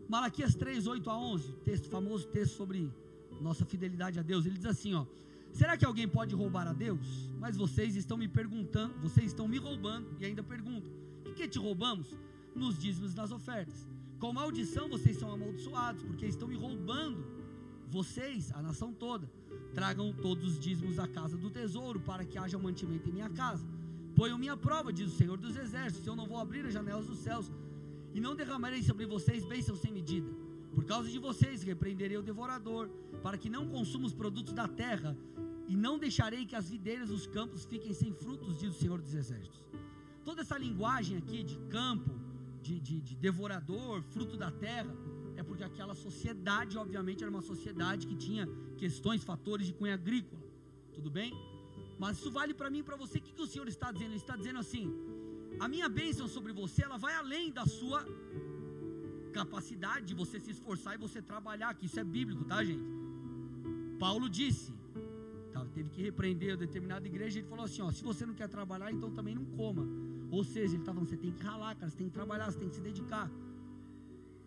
Malaquias 0.09 0.55
3, 0.57 0.87
8 0.88 1.11
a 1.11 1.16
11, 1.16 1.53
texto 1.64 1.88
famoso, 1.88 2.27
texto 2.27 2.57
sobre 2.57 2.92
nossa 3.40 3.64
fidelidade 3.64 4.18
a 4.18 4.23
Deus. 4.23 4.47
Ele 4.47 4.57
diz 4.57 4.66
assim, 4.66 4.94
ó: 4.94 5.07
Será 5.53 5.77
que 5.77 5.85
alguém 5.85 6.09
pode 6.09 6.35
roubar 6.35 6.66
a 6.66 6.73
Deus? 6.73 7.31
Mas 7.38 7.57
vocês 7.57 7.94
estão 7.94 8.16
me 8.16 8.27
perguntando, 8.27 8.94
vocês 9.01 9.27
estão 9.27 9.47
me 9.47 9.59
roubando 9.59 10.09
e 10.18 10.25
ainda 10.25 10.42
perguntam: 10.42 10.90
"Em 11.25 11.33
que 11.33 11.47
te 11.47 11.59
roubamos?" 11.59 12.09
Nos 12.55 12.77
dízimos 12.77 13.14
nas 13.14 13.31
ofertas. 13.31 13.87
Com 14.18 14.33
maldição 14.33 14.88
vocês 14.88 15.16
são 15.16 15.31
amaldiçoados, 15.31 16.03
porque 16.03 16.27
estão 16.27 16.49
me 16.49 16.57
roubando. 16.57 17.25
Vocês, 17.88 18.51
a 18.53 18.61
nação 18.61 18.92
toda, 18.92 19.31
tragam 19.73 20.12
todos 20.12 20.44
os 20.49 20.59
dízimos 20.59 20.99
à 20.99 21.07
casa 21.07 21.37
do 21.37 21.51
tesouro, 21.59 22.01
para 22.01 22.25
que 22.25 22.37
haja 22.37 22.59
mantimento 22.59 23.09
em 23.09 23.12
minha 23.12 23.31
casa. 23.31 23.64
Ponham 24.16 24.37
minha 24.37 24.57
prova, 24.57 24.92
diz 24.92 25.12
o 25.12 25.16
Senhor 25.16 25.38
dos 25.38 25.57
Exércitos, 25.57 26.03
se 26.03 26.11
eu 26.11 26.16
não 26.16 26.27
vou 26.27 26.38
abrir 26.38 26.66
as 26.66 26.73
janelas 26.73 27.07
dos 27.07 27.18
céus 27.18 27.53
e 28.18 28.20
não 28.20 28.35
derramarei 28.35 28.83
sobre 28.83 29.07
vocês 29.07 29.44
bênçãos 29.44 29.78
sem 29.78 29.92
medida. 29.92 30.28
Por 30.74 30.85
causa 30.85 31.09
de 31.09 31.20
vocês 31.20 31.62
repreenderei 31.62 32.16
o 32.16 32.22
devorador, 32.31 32.88
para 33.22 33.38
que 33.38 33.48
não 33.48 33.68
consuma 33.74 34.07
os 34.07 34.14
produtos 34.20 34.52
da 34.52 34.66
terra, 34.66 35.16
e 35.68 35.76
não 35.76 35.94
deixarei 36.04 36.44
que 36.44 36.57
as 36.57 36.68
videiras 36.68 37.11
dos 37.11 37.28
campos 37.28 37.64
fiquem 37.64 37.92
sem 37.92 38.12
frutos, 38.12 38.59
diz 38.59 38.70
o 38.74 38.78
Senhor 38.81 39.00
dos 39.00 39.14
Exércitos. 39.14 39.62
Toda 40.24 40.40
essa 40.44 40.59
linguagem 40.59 41.16
aqui 41.16 41.44
de 41.44 41.57
campo, 41.76 42.11
de, 42.61 42.81
de, 42.81 43.00
de 43.00 43.14
devorador, 43.14 44.02
fruto 44.14 44.37
da 44.37 44.50
terra, 44.50 44.92
é 45.37 45.44
porque 45.44 45.62
aquela 45.62 45.94
sociedade, 45.94 46.76
obviamente, 46.76 47.22
era 47.22 47.31
uma 47.31 47.46
sociedade 47.52 48.04
que 48.04 48.16
tinha 48.16 48.48
questões, 48.76 49.22
fatores 49.22 49.68
de 49.68 49.74
cunho 49.74 49.94
agrícola. 49.94 50.42
Tudo 50.92 51.09
bem? 51.09 51.33
Mas 52.00 52.18
isso 52.18 52.33
vale 52.33 52.52
para 52.52 52.68
mim 52.68 52.81
e 52.81 52.83
para 52.83 52.96
você. 52.96 53.18
O 53.18 53.22
que, 53.22 53.33
que 53.33 53.42
o 53.42 53.46
Senhor 53.46 53.68
está 53.68 53.92
dizendo? 53.92 54.11
Ele 54.11 54.16
está 54.16 54.35
dizendo 54.35 54.59
assim: 54.59 54.92
a 55.61 55.68
minha 55.68 55.88
bênção 55.88 56.27
sobre 56.29 56.53
você, 56.53 56.85
ela 56.85 56.97
vai 56.97 57.14
além 57.14 57.51
da 57.51 57.66
sua 57.66 58.05
capacidade 59.33 60.07
de 60.07 60.14
você 60.14 60.40
se 60.40 60.51
esforçar 60.51 60.94
e 60.94 60.99
você 60.99 61.21
trabalhar, 61.21 61.75
que 61.75 61.87
isso 61.87 62.01
é 62.01 62.05
bíblico, 62.05 62.44
tá, 62.44 62.64
gente? 62.64 62.83
Paulo 63.99 64.29
disse, 64.29 64.73
tá, 65.53 65.64
teve 65.75 65.90
que 65.90 66.03
repreender 66.03 66.57
determinada 66.57 67.07
igreja, 67.07 67.38
ele 67.38 67.49
falou 67.49 67.64
assim: 67.64 67.83
ó, 67.83 67.90
se 67.90 68.03
você 68.03 68.25
não 68.25 68.35
quer 68.35 68.49
trabalhar, 68.49 68.92
então 68.92 69.11
também 69.11 69.35
não 69.35 69.44
coma. 69.44 69.87
Ou 70.31 70.44
seja, 70.44 70.75
ele 70.75 70.83
está 70.83 70.92
falando: 70.92 71.09
você 71.09 71.16
tem 71.16 71.33
que 71.33 71.42
ralar, 71.42 71.75
cara, 71.75 71.90
você 71.90 71.97
tem 71.97 72.09
que 72.09 72.14
trabalhar, 72.14 72.51
você 72.51 72.59
tem 72.59 72.68
que 72.68 72.77
se 72.77 72.81
dedicar. 72.81 73.31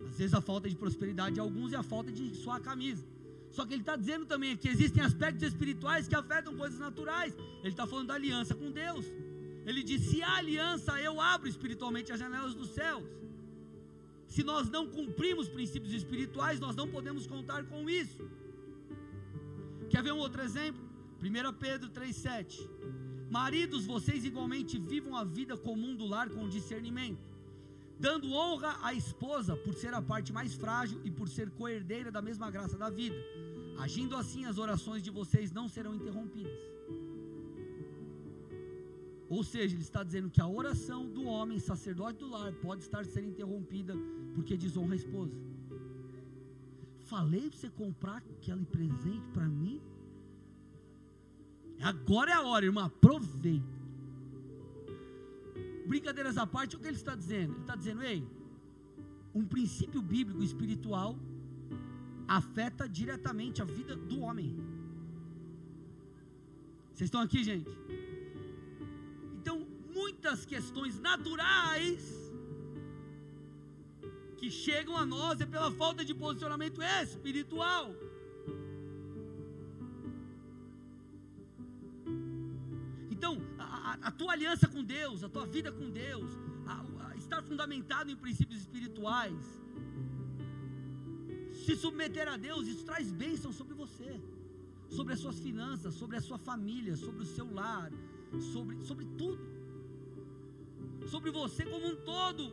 Às 0.10 0.18
vezes 0.18 0.34
a 0.34 0.42
falta 0.42 0.70
de 0.70 0.76
prosperidade 0.76 1.36
de 1.36 1.42
alguns 1.42 1.74
é 1.74 1.78
a 1.78 1.84
falta 1.84 2.12
de 2.12 2.34
suar 2.36 2.58
a 2.58 2.60
camisa. 2.60 3.06
Só 3.52 3.66
que 3.66 3.74
ele 3.74 3.82
está 3.82 3.96
dizendo 3.96 4.26
também 4.26 4.56
que 4.56 4.70
existem 4.70 5.04
aspectos 5.04 5.44
espirituais 5.44 6.08
que 6.08 6.16
afetam 6.16 6.56
coisas 6.56 6.80
naturais. 6.80 7.36
Ele 7.60 7.70
está 7.70 7.86
falando 7.86 8.08
da 8.08 8.14
aliança 8.14 8.56
com 8.56 8.72
Deus. 8.72 9.06
Ele 9.66 9.84
diz: 9.84 10.02
se 10.10 10.22
há 10.22 10.38
aliança, 10.38 11.00
eu 11.02 11.20
abro 11.20 11.48
espiritualmente 11.48 12.12
as 12.12 12.20
janelas 12.20 12.54
dos 12.54 12.70
céus. 12.70 13.08
Se 14.28 14.44
nós 14.44 14.70
não 14.70 14.88
cumprimos 14.88 15.50
princípios 15.50 15.94
espirituais, 15.94 16.60
nós 16.60 16.76
não 16.76 16.88
podemos 16.88 17.28
contar 17.28 17.66
com 17.66 17.90
isso. 17.90 18.24
Quer 19.90 20.02
ver 20.02 20.14
um 20.14 20.20
outro 20.20 20.42
exemplo? 20.42 20.82
1 21.22 21.54
Pedro 21.60 21.90
3,7. 21.90 22.68
Maridos, 23.30 23.86
vocês 23.86 24.26
igualmente 24.26 24.80
vivam 24.80 25.16
a 25.16 25.24
vida 25.24 25.56
comum 25.58 25.96
do 25.96 26.06
lar 26.06 26.30
com 26.30 26.48
discernimento, 26.48 27.26
dando 28.00 28.32
honra 28.32 28.78
à 28.82 28.94
esposa 28.94 29.56
por 29.56 29.74
ser 29.74 29.94
a 29.94 30.02
parte 30.02 30.34
mais 30.34 30.54
frágil 30.54 31.00
e 31.04 31.12
por 31.12 31.28
ser 31.30 31.50
coerdeira 31.52 32.10
da 32.10 32.22
mesma 32.22 32.50
graça 32.50 32.78
da 32.78 32.90
vida. 32.90 33.16
Agindo 33.78 34.16
assim, 34.16 34.46
as 34.46 34.58
orações 34.58 35.04
de 35.04 35.12
vocês 35.12 35.52
não 35.52 35.68
serão 35.70 35.94
interrompidas. 35.96 36.60
Ou 39.36 39.44
seja, 39.52 39.74
ele 39.76 39.84
está 39.90 40.04
dizendo 40.04 40.30
que 40.30 40.42
a 40.46 40.48
oração 40.62 41.02
do 41.16 41.24
homem, 41.24 41.58
sacerdote 41.58 42.20
do 42.20 42.30
lar, 42.30 42.52
pode 42.66 42.82
estar 42.82 43.04
sendo 43.06 43.30
interrompida 43.30 43.94
porque 44.36 44.58
desonra 44.58 44.94
a 44.94 44.98
esposa. 45.04 45.34
Falei 47.12 47.46
para 47.50 47.58
você 47.58 47.70
comprar 47.70 48.18
aquele 48.18 48.66
presente 48.66 49.26
para 49.36 49.48
mim. 49.48 49.80
Agora 51.92 52.32
é 52.32 52.34
a 52.34 52.42
hora, 52.42 52.66
irmão. 52.66 52.84
Aproveita. 52.84 53.80
Brincadeiras 55.88 56.38
à 56.38 56.46
parte, 56.46 56.76
o 56.76 56.80
que 56.82 56.88
ele 56.88 57.02
está 57.04 57.16
dizendo? 57.16 57.54
Ele 57.54 57.62
está 57.62 57.78
dizendo, 57.78 58.04
ei, 58.04 58.22
um 59.34 59.46
princípio 59.46 60.02
bíblico 60.02 60.44
espiritual 60.44 61.18
afeta 62.28 62.84
diretamente 63.00 63.62
a 63.62 63.66
vida 63.66 63.96
do 63.96 64.20
homem. 64.20 64.50
Vocês 66.94 67.08
estão 67.08 67.22
aqui, 67.22 67.42
gente? 67.46 67.70
Muitas 70.22 70.46
questões 70.46 71.00
naturais 71.00 72.00
que 74.38 74.52
chegam 74.52 74.96
a 74.96 75.04
nós 75.04 75.42
é 75.42 75.48
pela 75.48 75.72
falta 75.72 76.06
de 76.06 76.14
posicionamento 76.14 76.80
espiritual. 76.84 77.86
Então, 83.10 83.34
a, 83.58 83.98
a, 84.10 84.12
tua 84.12 84.34
aliança 84.34 84.68
com 84.68 84.84
Deus, 84.84 85.24
a 85.24 85.30
tua 85.30 85.48
vida 85.48 85.72
com 85.72 85.90
Deus, 85.90 86.30
a, 86.68 87.18
estar 87.18 87.42
fundamentado 87.42 88.12
em 88.12 88.16
princípios 88.16 88.60
espirituais, 88.62 89.44
se 91.66 91.76
submeter 91.76 92.28
a 92.28 92.38
Deus, 92.38 92.68
isso 92.68 92.86
traz 92.86 93.12
bênção 93.12 93.52
sobre 93.52 93.74
você, 93.74 94.22
sobre 94.88 95.14
as 95.14 95.20
suas 95.20 95.40
finanças, 95.40 95.96
sobre 95.96 96.16
a 96.18 96.22
sua 96.22 96.38
família, 96.38 96.96
sobre 96.96 97.24
o 97.24 97.32
seu 97.38 97.52
lar, 97.52 97.92
sobre, 98.54 98.80
sobre 98.84 99.06
tudo 99.18 99.51
sobre 101.08 101.32
você 101.32 101.66
como 101.66 101.88
um 101.88 101.96
todo. 101.96 102.52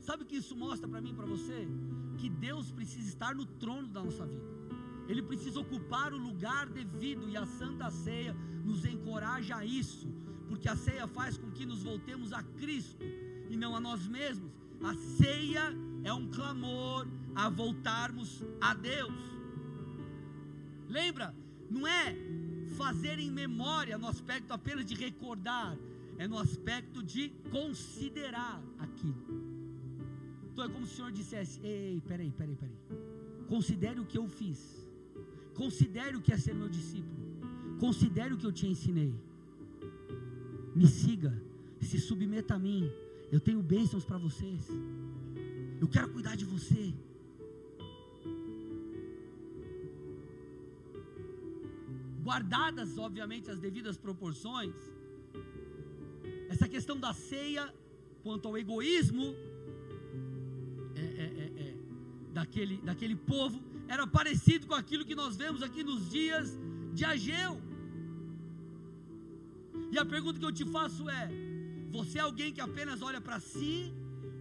Sabe 0.00 0.22
o 0.22 0.26
que 0.26 0.36
isso 0.36 0.56
mostra 0.56 0.86
para 0.86 1.00
mim 1.00 1.10
e 1.10 1.14
para 1.14 1.26
você? 1.26 1.66
Que 2.18 2.28
Deus 2.28 2.70
precisa 2.70 3.08
estar 3.08 3.34
no 3.34 3.46
trono 3.46 3.88
da 3.88 4.02
nossa 4.02 4.26
vida. 4.26 4.44
Ele 5.08 5.22
precisa 5.22 5.60
ocupar 5.60 6.12
o 6.12 6.18
lugar 6.18 6.68
devido 6.68 7.28
e 7.28 7.36
a 7.36 7.46
Santa 7.46 7.90
Ceia 7.90 8.34
nos 8.64 8.84
encoraja 8.84 9.56
a 9.56 9.64
isso, 9.64 10.08
porque 10.48 10.68
a 10.68 10.76
ceia 10.76 11.06
faz 11.06 11.36
com 11.36 11.50
que 11.50 11.66
nos 11.66 11.82
voltemos 11.82 12.32
a 12.32 12.42
Cristo 12.42 13.04
e 13.50 13.56
não 13.56 13.76
a 13.76 13.80
nós 13.80 14.06
mesmos. 14.06 14.50
A 14.82 14.94
ceia 14.94 15.74
é 16.02 16.12
um 16.12 16.28
clamor 16.28 17.06
a 17.34 17.48
voltarmos 17.48 18.42
a 18.60 18.74
Deus. 18.74 19.14
Lembra? 20.88 21.34
Não 21.70 21.86
é 21.86 22.16
fazer 22.76 23.18
em 23.18 23.30
memória 23.30 23.98
no 23.98 24.08
aspecto 24.08 24.52
apenas 24.52 24.84
de 24.84 24.94
recordar, 24.94 25.76
é 26.18 26.26
no 26.28 26.38
aspecto 26.38 27.02
de 27.02 27.28
considerar 27.50 28.62
aquilo. 28.78 29.24
Então 30.50 30.64
é 30.64 30.68
como 30.68 30.86
se 30.86 30.92
o 30.92 30.96
Senhor 30.96 31.12
dissesse: 31.12 31.60
Ei, 31.62 32.00
peraí, 32.06 32.30
peraí, 32.30 32.56
peraí. 32.56 32.78
Considere 33.48 34.00
o 34.00 34.06
que 34.06 34.18
eu 34.18 34.28
fiz. 34.28 34.60
Considere 35.54 36.16
o 36.16 36.22
que 36.22 36.32
é 36.32 36.38
ser 36.38 36.54
meu 36.54 36.68
discípulo. 36.68 37.24
Considere 37.78 38.34
o 38.34 38.38
que 38.38 38.46
eu 38.46 38.52
te 38.52 38.66
ensinei. 38.66 39.12
Me 40.74 40.86
siga, 40.86 41.32
se 41.80 41.98
submeta 42.00 42.54
a 42.54 42.58
mim. 42.58 42.90
Eu 43.30 43.40
tenho 43.40 43.62
bênçãos 43.62 44.04
para 44.04 44.18
vocês. 44.18 44.68
Eu 45.80 45.88
quero 45.88 46.08
cuidar 46.12 46.36
de 46.36 46.44
você. 46.44 46.94
Guardadas, 52.22 52.96
obviamente, 52.96 53.50
as 53.50 53.60
devidas 53.60 53.96
proporções, 53.96 54.74
essa 56.54 56.68
questão 56.74 56.96
da 57.04 57.12
ceia, 57.12 57.64
quanto 58.22 58.46
ao 58.48 58.56
egoísmo 58.56 59.26
é, 61.02 61.04
é, 61.24 61.26
é, 61.42 61.46
é, 61.64 61.74
daquele, 62.32 62.76
daquele 62.88 63.16
povo, 63.32 63.60
era 63.88 64.06
parecido 64.06 64.66
com 64.68 64.74
aquilo 64.74 65.04
que 65.08 65.16
nós 65.22 65.36
vemos 65.42 65.62
aqui 65.62 65.82
nos 65.90 66.08
dias 66.16 66.46
de 66.92 67.04
Ageu. 67.04 67.54
E 69.92 69.98
a 69.98 70.04
pergunta 70.14 70.38
que 70.38 70.48
eu 70.50 70.58
te 70.60 70.64
faço 70.76 71.10
é: 71.10 71.28
você 71.90 72.18
é 72.18 72.22
alguém 72.22 72.52
que 72.52 72.60
apenas 72.60 73.02
olha 73.02 73.20
para 73.20 73.40
si, 73.40 73.92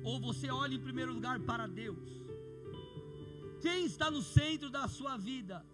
ou 0.04 0.20
você 0.20 0.50
olha 0.50 0.76
em 0.76 0.86
primeiro 0.88 1.14
lugar 1.18 1.40
para 1.40 1.68
Deus? 1.68 2.10
Quem 3.66 3.86
está 3.86 4.10
no 4.12 4.22
centro 4.22 4.70
da 4.70 4.88
sua 4.88 5.16
vida? 5.18 5.66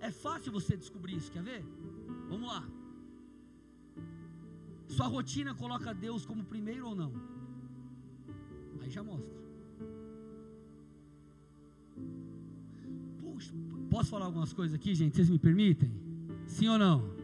É 0.00 0.10
fácil 0.10 0.52
você 0.52 0.76
descobrir 0.76 1.16
isso, 1.16 1.32
quer 1.32 1.42
ver? 1.42 1.64
Vamos 2.28 2.48
lá. 2.48 2.62
Sua 4.88 5.06
rotina 5.06 5.54
coloca 5.54 5.94
Deus 5.94 6.24
como 6.24 6.44
primeiro 6.44 6.88
ou 6.88 6.94
não? 6.94 7.12
Aí 8.80 8.90
já 8.90 9.02
mostra. 9.02 9.34
Puxa, 13.20 13.52
posso 13.90 14.10
falar 14.10 14.26
algumas 14.26 14.52
coisas 14.52 14.74
aqui, 14.74 14.94
gente? 14.94 15.16
Vocês 15.16 15.30
me 15.30 15.38
permitem? 15.38 15.90
Sim 16.46 16.68
ou 16.68 16.78
não? 16.78 17.14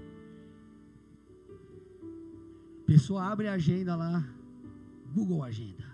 Pessoa 2.86 3.24
abre 3.24 3.46
a 3.46 3.52
agenda 3.52 3.94
lá, 3.94 4.26
Google 5.14 5.44
Agenda. 5.44 5.88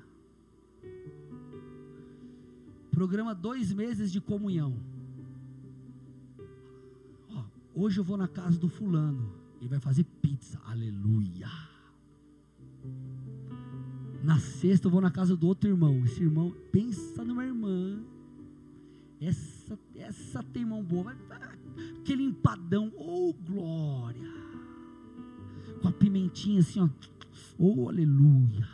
Programa 2.90 3.34
dois 3.34 3.70
meses 3.74 4.10
de 4.10 4.18
comunhão. 4.18 4.74
Ó, 7.30 7.44
hoje 7.74 8.00
eu 8.00 8.04
vou 8.04 8.16
na 8.16 8.26
casa 8.26 8.58
do 8.58 8.70
fulano 8.70 9.30
e 9.60 9.68
vai 9.68 9.78
fazer 9.78 10.06
pizza. 10.36 10.60
Aleluia. 10.66 11.48
Na 14.22 14.38
sexta 14.38 14.86
eu 14.86 14.90
vou 14.90 15.00
na 15.00 15.10
casa 15.10 15.34
do 15.34 15.46
outro 15.46 15.68
irmão. 15.68 16.04
Esse 16.04 16.22
irmão, 16.22 16.54
pensa 16.70 17.24
numa 17.24 17.44
irmã. 17.44 17.98
Essa, 19.20 19.78
essa 19.94 20.42
tem 20.42 20.64
mão 20.64 20.82
boa. 20.82 21.16
Aquele 22.00 22.22
empadão, 22.22 22.92
oh 22.96 23.32
glória. 23.32 24.30
Com 25.80 25.88
a 25.88 25.92
pimentinha 25.92 26.60
assim, 26.60 26.80
ó. 26.80 26.88
Oh 27.58 27.88
aleluia. 27.88 28.68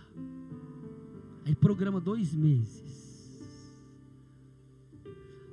Aí 1.45 1.55
programa 1.55 2.01
dois 2.01 2.35
meses. 2.35 3.73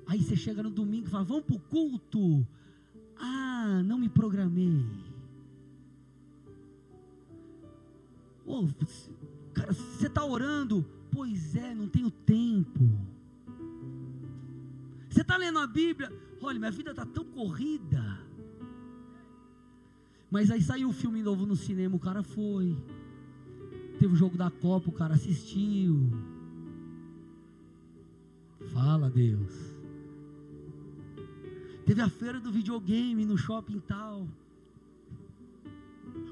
Aí 0.07 0.24
você 0.24 0.36
chega 0.36 0.64
no 0.64 0.72
domingo 0.72 1.07
e 1.07 1.10
fala: 1.10 1.24
Vamos 1.24 1.45
para 1.45 1.55
o 1.55 1.60
culto. 1.60 2.47
Ah, 3.16 3.84
não 3.86 3.99
me 3.99 4.10
programei. 4.10 5.09
Oh, 8.52 8.68
cara, 9.54 9.72
você 9.72 10.08
está 10.08 10.26
orando? 10.26 10.84
Pois 11.12 11.56
é, 11.56 11.76
não 11.76 11.88
tenho 11.88 12.10
tempo. 12.10 12.89
Você 15.08 15.22
está 15.22 15.38
lendo 15.38 15.60
a 15.60 15.68
Bíblia? 15.68 16.12
Olha, 16.41 16.58
minha 16.58 16.72
vida 16.72 16.89
está 16.89 17.06
tão 17.06 17.24
corrida. 17.26 18.20
Mas 20.32 20.50
aí 20.50 20.64
saiu 20.64 20.89
o 20.89 20.93
filme 20.93 21.22
novo 21.22 21.45
no 21.45 21.56
cinema, 21.56 21.95
o 21.95 22.00
cara 22.00 22.24
foi. 22.24 22.76
Teve 24.00 24.14
o 24.14 24.16
jogo 24.16 24.36
da 24.36 24.50
Copa, 24.50 24.89
o 24.89 24.93
cara 24.93 25.14
assistiu. 25.14 26.10
Fala, 28.74 29.12
Deus. 29.12 29.54
Teve 31.86 32.02
a 32.02 32.10
feira 32.10 32.39
do 32.39 32.52
videogame 32.52 33.26
no 33.26 33.38
shopping 33.38 33.80
tal. 33.82 34.28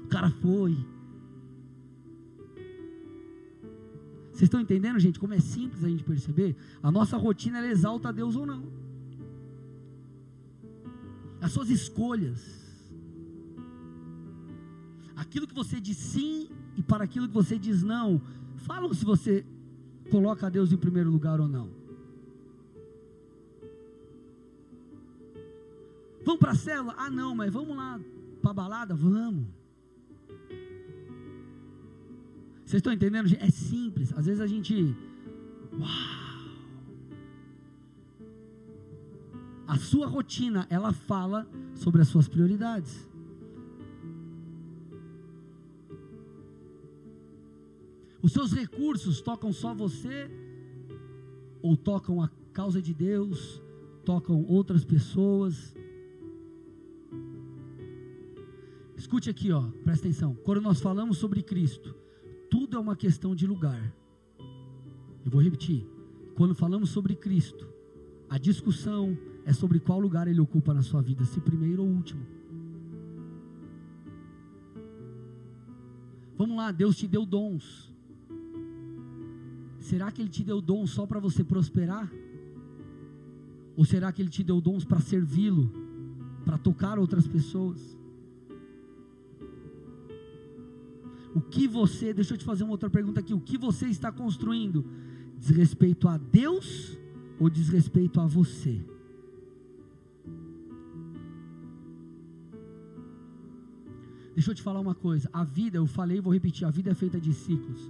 O 0.02 0.08
cara 0.08 0.30
foi. 0.30 0.76
Vocês 4.38 4.46
estão 4.46 4.60
entendendo, 4.60 5.00
gente, 5.00 5.18
como 5.18 5.34
é 5.34 5.40
simples 5.40 5.82
a 5.82 5.88
gente 5.88 6.04
perceber? 6.04 6.54
A 6.80 6.92
nossa 6.92 7.16
rotina 7.16 7.58
ela 7.58 7.66
exalta 7.66 8.10
a 8.10 8.12
Deus 8.12 8.36
ou 8.36 8.46
não. 8.46 8.62
As 11.40 11.50
suas 11.50 11.68
escolhas. 11.68 12.40
Aquilo 15.16 15.44
que 15.44 15.52
você 15.52 15.80
diz 15.80 15.96
sim 15.96 16.48
e 16.76 16.82
para 16.84 17.02
aquilo 17.02 17.26
que 17.26 17.34
você 17.34 17.58
diz 17.58 17.82
não, 17.82 18.22
falam 18.58 18.94
se 18.94 19.04
você 19.04 19.44
coloca 20.08 20.46
a 20.46 20.50
Deus 20.50 20.70
em 20.70 20.76
primeiro 20.76 21.10
lugar 21.10 21.40
ou 21.40 21.48
não. 21.48 21.68
Vamos 26.24 26.38
para 26.38 26.52
a 26.52 26.54
célula? 26.54 26.94
Ah, 26.96 27.10
não, 27.10 27.34
mas 27.34 27.52
vamos 27.52 27.76
lá 27.76 27.98
para 28.40 28.52
a 28.52 28.54
balada? 28.54 28.94
Vamos. 28.94 29.57
Vocês 32.68 32.80
estão 32.80 32.92
entendendo? 32.92 33.34
É 33.40 33.50
simples. 33.50 34.12
Às 34.14 34.26
vezes 34.26 34.42
a 34.42 34.46
gente. 34.46 34.94
Uau! 35.72 35.88
A 39.66 39.78
sua 39.78 40.06
rotina, 40.06 40.66
ela 40.68 40.92
fala 40.92 41.48
sobre 41.74 42.02
as 42.02 42.08
suas 42.08 42.28
prioridades. 42.28 43.08
Os 48.20 48.32
seus 48.32 48.52
recursos 48.52 49.22
tocam 49.22 49.50
só 49.50 49.72
você? 49.72 50.30
Ou 51.62 51.74
tocam 51.74 52.22
a 52.22 52.28
causa 52.52 52.82
de 52.82 52.92
Deus? 52.92 53.62
Tocam 54.04 54.44
outras 54.44 54.84
pessoas? 54.84 55.74
Escute 58.94 59.30
aqui, 59.30 59.50
ó, 59.52 59.62
presta 59.84 60.06
atenção. 60.06 60.34
Quando 60.44 60.60
nós 60.60 60.80
falamos 60.82 61.16
sobre 61.16 61.42
Cristo, 61.42 61.97
tudo 62.50 62.76
é 62.76 62.80
uma 62.80 62.96
questão 62.96 63.34
de 63.34 63.46
lugar. 63.46 63.92
Eu 65.24 65.30
vou 65.30 65.42
repetir. 65.42 65.86
Quando 66.36 66.54
falamos 66.54 66.90
sobre 66.90 67.14
Cristo, 67.14 67.66
a 68.30 68.38
discussão 68.38 69.18
é 69.44 69.52
sobre 69.52 69.80
qual 69.80 69.98
lugar 69.98 70.28
ele 70.28 70.40
ocupa 70.40 70.72
na 70.72 70.82
sua 70.82 71.02
vida, 71.02 71.24
se 71.24 71.40
primeiro 71.40 71.82
ou 71.82 71.88
último. 71.88 72.24
Vamos 76.36 76.56
lá, 76.56 76.70
Deus 76.70 76.96
te 76.96 77.08
deu 77.08 77.26
dons. 77.26 77.92
Será 79.80 80.12
que 80.12 80.22
Ele 80.22 80.28
te 80.28 80.44
deu 80.44 80.60
dons 80.60 80.90
só 80.90 81.04
para 81.04 81.18
você 81.18 81.42
prosperar? 81.42 82.08
Ou 83.76 83.84
será 83.84 84.12
que 84.12 84.22
Ele 84.22 84.30
te 84.30 84.44
deu 84.44 84.60
dons 84.60 84.84
para 84.84 85.00
servi-lo, 85.00 85.72
para 86.44 86.56
tocar 86.56 86.96
outras 86.96 87.26
pessoas? 87.26 87.97
O 91.38 91.40
que 91.40 91.68
você, 91.68 92.12
deixa 92.12 92.34
eu 92.34 92.38
te 92.38 92.44
fazer 92.44 92.64
uma 92.64 92.72
outra 92.72 92.90
pergunta 92.90 93.20
aqui, 93.20 93.32
o 93.32 93.38
que 93.38 93.56
você 93.56 93.86
está 93.86 94.10
construindo? 94.10 94.84
Diz 95.38 95.50
respeito 95.50 96.08
a 96.08 96.16
Deus 96.16 96.98
ou 97.38 97.48
diz 97.48 97.68
respeito 97.68 98.20
a 98.20 98.26
você? 98.26 98.84
Deixa 104.34 104.50
eu 104.50 104.54
te 104.56 104.62
falar 104.62 104.80
uma 104.80 104.96
coisa, 104.96 105.30
a 105.32 105.44
vida, 105.44 105.78
eu 105.78 105.86
falei 105.86 106.18
e 106.18 106.20
vou 106.20 106.32
repetir, 106.32 106.66
a 106.66 106.72
vida 106.72 106.90
é 106.90 106.94
feita 106.94 107.20
de 107.20 107.32
ciclos. 107.32 107.88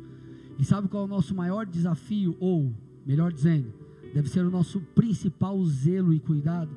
E 0.58 0.64
sabe 0.64 0.86
qual 0.86 1.04
é 1.04 1.06
o 1.06 1.08
nosso 1.08 1.34
maior 1.34 1.64
desafio? 1.64 2.36
Ou, 2.38 2.70
melhor 3.06 3.32
dizendo, 3.32 3.72
deve 4.12 4.28
ser 4.28 4.44
o 4.44 4.50
nosso 4.50 4.78
principal 4.94 5.64
zelo 5.64 6.12
e 6.12 6.20
cuidado? 6.20 6.76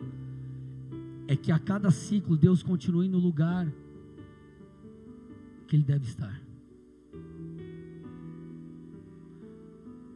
É 1.27 1.35
que 1.35 1.51
a 1.51 1.59
cada 1.59 1.91
ciclo 1.91 2.37
Deus 2.37 2.63
continue 2.63 3.09
no 3.09 3.17
lugar 3.17 3.69
que 5.67 5.75
Ele 5.75 5.83
deve 5.83 6.05
estar. 6.05 6.50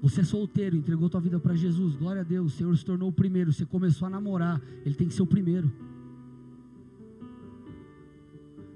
Você 0.05 0.21
é 0.21 0.23
solteiro, 0.23 0.77
entregou 0.77 1.09
tua 1.09 1.19
vida 1.19 1.39
para 1.39 1.55
Jesus, 1.55 1.95
glória 1.95 2.21
a 2.21 2.23
Deus, 2.23 2.53
o 2.53 2.55
Senhor 2.55 2.77
se 2.77 2.85
tornou 2.85 3.09
o 3.09 3.11
primeiro. 3.11 3.51
Você 3.51 3.65
começou 3.65 4.05
a 4.05 4.09
namorar, 4.11 4.61
Ele 4.85 4.93
tem 4.93 5.07
que 5.07 5.15
ser 5.15 5.23
o 5.23 5.25
primeiro. 5.25 5.71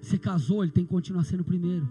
Você 0.02 0.18
casou, 0.18 0.64
Ele 0.64 0.72
tem 0.72 0.84
que 0.84 0.90
continuar 0.90 1.24
sendo 1.24 1.42
o 1.42 1.44
primeiro. 1.44 1.88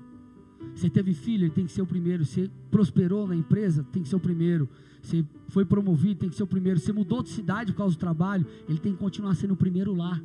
Você 0.75 0.91
teve 0.91 1.15
filho, 1.15 1.45
ele 1.45 1.53
tem 1.53 1.67
que 1.67 1.71
ser 1.71 1.83
o 1.83 1.87
primeiro. 1.87 2.25
Você 2.25 2.51
prosperou 2.69 3.29
na 3.29 3.37
empresa, 3.37 3.87
tem 3.93 4.03
que 4.03 4.09
ser 4.09 4.17
o 4.17 4.21
primeiro. 4.21 4.69
Você 5.01 5.25
foi 5.47 5.65
promovido, 5.65 6.19
tem 6.19 6.29
que 6.29 6.35
ser 6.35 6.43
o 6.43 6.47
primeiro. 6.47 6.81
Você 6.81 6.93
mudou 6.93 7.23
de 7.23 7.29
cidade 7.29 7.71
por 7.73 7.79
causa 7.79 7.95
do 7.95 8.01
trabalho, 8.01 8.45
ele 8.69 8.79
tem 8.79 8.93
que 8.93 8.99
continuar 8.99 9.37
sendo 9.37 9.55
o 9.55 9.57
primeiro 9.57 9.95
lá. 9.95 10.21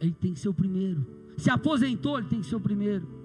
Ele 0.00 0.16
tem 0.20 0.34
que 0.34 0.40
ser 0.40 0.48
o 0.48 0.54
primeiro. 0.54 1.06
Se 1.36 1.50
aposentou, 1.50 2.18
ele 2.18 2.26
tem 2.26 2.40
que 2.40 2.46
ser 2.46 2.56
o 2.56 2.60
primeiro. 2.60 3.19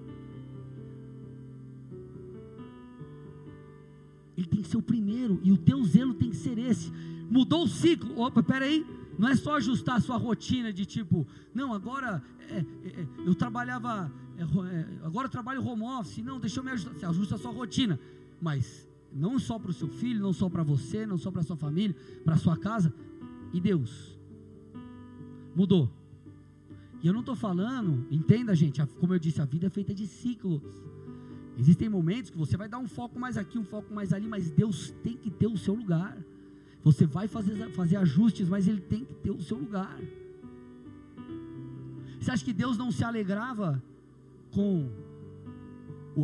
Ele 4.36 4.46
tem 4.46 4.62
que 4.62 4.68
ser 4.68 4.76
o 4.76 4.82
primeiro. 4.82 5.40
E 5.42 5.52
o 5.52 5.56
teu 5.56 5.82
zelo 5.84 6.14
tem 6.14 6.30
que 6.30 6.36
ser 6.36 6.58
esse. 6.58 6.92
Mudou 7.30 7.64
o 7.64 7.68
ciclo. 7.68 8.20
Opa, 8.20 8.42
peraí. 8.42 8.84
Não 9.18 9.28
é 9.28 9.36
só 9.36 9.56
ajustar 9.56 9.96
a 9.96 10.00
sua 10.00 10.16
rotina 10.16 10.72
de 10.72 10.84
tipo, 10.84 11.26
não, 11.54 11.72
agora 11.72 12.22
é, 12.50 12.58
é, 12.58 12.60
é 12.60 13.06
eu 13.24 13.34
trabalhava, 13.34 14.12
é, 14.36 14.42
é, 14.42 14.86
agora 15.02 15.26
eu 15.26 15.30
trabalho 15.30 15.66
home 15.66 15.84
office. 15.84 16.22
Não, 16.22 16.38
deixa 16.38 16.60
eu 16.60 16.64
me 16.64 16.70
ajustar. 16.70 16.94
Você 16.94 17.06
ajusta 17.06 17.34
a 17.36 17.38
sua 17.38 17.50
rotina. 17.50 17.98
Mas 18.40 18.86
não 19.12 19.38
só 19.38 19.58
para 19.58 19.70
o 19.70 19.74
seu 19.74 19.88
filho, 19.88 20.20
não 20.20 20.32
só 20.32 20.48
para 20.48 20.62
você, 20.62 21.06
não 21.06 21.16
só 21.16 21.30
para 21.30 21.42
sua 21.42 21.56
família, 21.56 21.96
para 22.24 22.36
sua 22.36 22.56
casa. 22.56 22.92
E 23.52 23.60
Deus 23.60 24.16
mudou. 25.54 25.90
E 27.02 27.06
eu 27.06 27.12
não 27.12 27.20
estou 27.20 27.34
falando, 27.34 28.06
entenda 28.10 28.54
gente, 28.54 28.84
como 29.00 29.14
eu 29.14 29.18
disse, 29.18 29.40
a 29.40 29.44
vida 29.44 29.66
é 29.66 29.70
feita 29.70 29.94
de 29.94 30.06
ciclos. 30.06 30.60
Existem 31.58 31.88
momentos 31.88 32.30
que 32.30 32.36
você 32.36 32.56
vai 32.56 32.68
dar 32.68 32.78
um 32.78 32.86
foco 32.86 33.18
mais 33.18 33.36
aqui, 33.38 33.58
um 33.58 33.64
foco 33.64 33.92
mais 33.92 34.12
ali, 34.12 34.28
mas 34.28 34.50
Deus 34.50 34.90
tem 35.02 35.16
que 35.16 35.30
ter 35.30 35.46
o 35.46 35.56
seu 35.56 35.74
lugar. 35.74 36.16
Você 36.84 37.06
vai 37.06 37.26
fazer, 37.26 37.70
fazer 37.72 37.96
ajustes, 37.96 38.48
mas 38.48 38.68
Ele 38.68 38.80
tem 38.80 39.04
que 39.04 39.14
ter 39.14 39.30
o 39.30 39.40
seu 39.40 39.56
lugar. 39.56 39.98
Você 42.20 42.30
acha 42.30 42.44
que 42.44 42.52
Deus 42.52 42.76
não 42.76 42.90
se 42.90 43.02
alegrava 43.02 43.82
com 44.50 44.88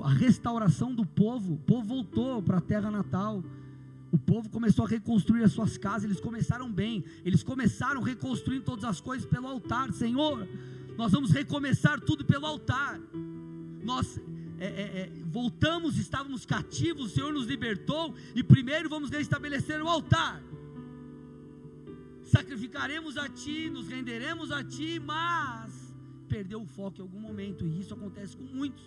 a 0.04 0.12
restauração 0.12 0.94
do 0.94 1.06
povo? 1.06 1.54
O 1.54 1.58
povo 1.58 1.86
voltou 1.86 2.42
para 2.42 2.58
a 2.58 2.60
terra 2.60 2.90
natal. 2.90 3.42
O 4.10 4.18
povo 4.18 4.50
começou 4.50 4.84
a 4.84 4.88
reconstruir 4.88 5.42
as 5.42 5.52
suas 5.52 5.78
casas, 5.78 6.04
eles 6.04 6.20
começaram 6.20 6.70
bem, 6.70 7.02
eles 7.24 7.42
começaram 7.42 8.02
reconstruindo 8.02 8.62
todas 8.62 8.84
as 8.84 9.00
coisas 9.00 9.26
pelo 9.26 9.46
altar. 9.46 9.90
Senhor, 9.92 10.46
nós 10.98 11.12
vamos 11.12 11.30
recomeçar 11.30 11.98
tudo 11.98 12.22
pelo 12.22 12.44
altar. 12.44 13.00
Nós 13.82 14.20
é, 14.62 14.66
é, 14.66 15.00
é, 15.00 15.10
voltamos, 15.24 15.98
estávamos 15.98 16.46
cativos, 16.46 17.06
o 17.06 17.14
Senhor 17.14 17.32
nos 17.32 17.46
libertou, 17.46 18.14
e 18.32 18.44
primeiro 18.44 18.88
vamos 18.88 19.10
restabelecer 19.10 19.82
o 19.82 19.88
altar. 19.88 20.40
Sacrificaremos 22.22 23.16
a 23.16 23.28
Ti, 23.28 23.68
nos 23.70 23.88
renderemos 23.88 24.52
a 24.52 24.62
Ti, 24.62 25.00
mas 25.00 25.92
perdeu 26.28 26.62
o 26.62 26.66
foco 26.66 26.98
em 26.98 27.02
algum 27.02 27.18
momento, 27.18 27.66
e 27.66 27.80
isso 27.80 27.92
acontece 27.92 28.36
com 28.36 28.44
muitos. 28.44 28.84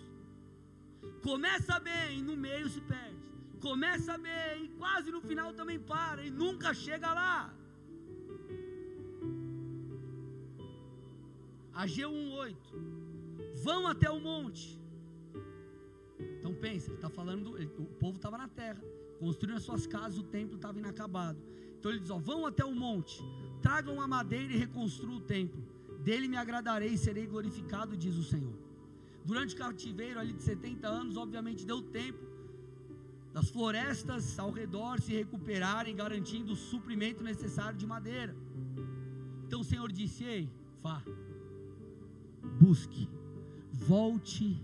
Começa 1.22 1.78
bem, 1.78 2.22
no 2.22 2.36
meio 2.38 2.70
se 2.70 2.80
perde. 2.80 3.26
Começa 3.60 4.16
bem, 4.16 4.70
quase 4.78 5.10
no 5.10 5.20
final 5.20 5.52
também 5.52 5.78
para, 5.78 6.24
e 6.24 6.30
nunca 6.30 6.72
chega 6.72 7.12
lá. 7.12 7.54
A 11.74 11.86
G18, 11.86 12.56
vão 13.62 13.86
até 13.86 14.10
o 14.10 14.18
monte 14.18 14.75
pensa, 16.56 16.88
ele 16.88 16.96
está 16.96 17.08
falando, 17.08 17.56
o 17.78 17.86
povo 18.02 18.16
estava 18.16 18.36
na 18.36 18.48
terra, 18.48 18.82
construindo 19.18 19.56
as 19.56 19.62
suas 19.62 19.86
casas, 19.86 20.18
o 20.18 20.22
templo 20.24 20.56
estava 20.56 20.78
inacabado. 20.78 21.38
Então 21.78 21.90
ele 21.90 22.00
diz: 22.00 22.10
ó, 22.10 22.18
vão 22.18 22.46
até 22.46 22.64
o 22.64 22.74
monte, 22.74 23.22
tragam 23.62 24.00
a 24.00 24.08
madeira 24.08 24.52
e 24.52 24.56
reconstruam 24.56 25.16
o 25.16 25.20
templo. 25.20 25.62
Dele 26.02 26.28
me 26.28 26.36
agradarei 26.36 26.90
e 26.90 26.98
serei 26.98 27.26
glorificado, 27.26 27.96
diz 27.96 28.16
o 28.16 28.22
Senhor. 28.22 28.56
Durante 29.24 29.54
o 29.54 29.58
cativeiro 29.58 30.20
ali 30.20 30.32
de 30.32 30.42
70 30.42 30.86
anos, 30.86 31.16
obviamente 31.16 31.66
deu 31.66 31.82
tempo 31.82 32.24
das 33.36 33.50
florestas 33.50 34.38
ao 34.38 34.50
redor 34.50 34.98
se 34.98 35.12
recuperarem, 35.12 35.94
garantindo 35.94 36.54
o 36.54 36.56
suprimento 36.56 37.22
necessário 37.22 37.76
de 37.76 37.86
madeira. 37.86 38.34
Então 39.46 39.60
o 39.60 39.64
Senhor 39.64 39.92
disse: 39.92 40.24
Ei, 40.24 40.50
vá, 40.82 41.02
busque, 42.58 43.08
volte 43.72 44.58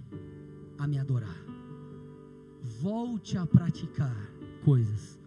a 0.78 0.86
me 0.86 0.98
adorar. 0.98 1.51
Volte 2.62 3.36
a 3.36 3.46
praticar 3.46 4.16
coisas. 4.64 5.18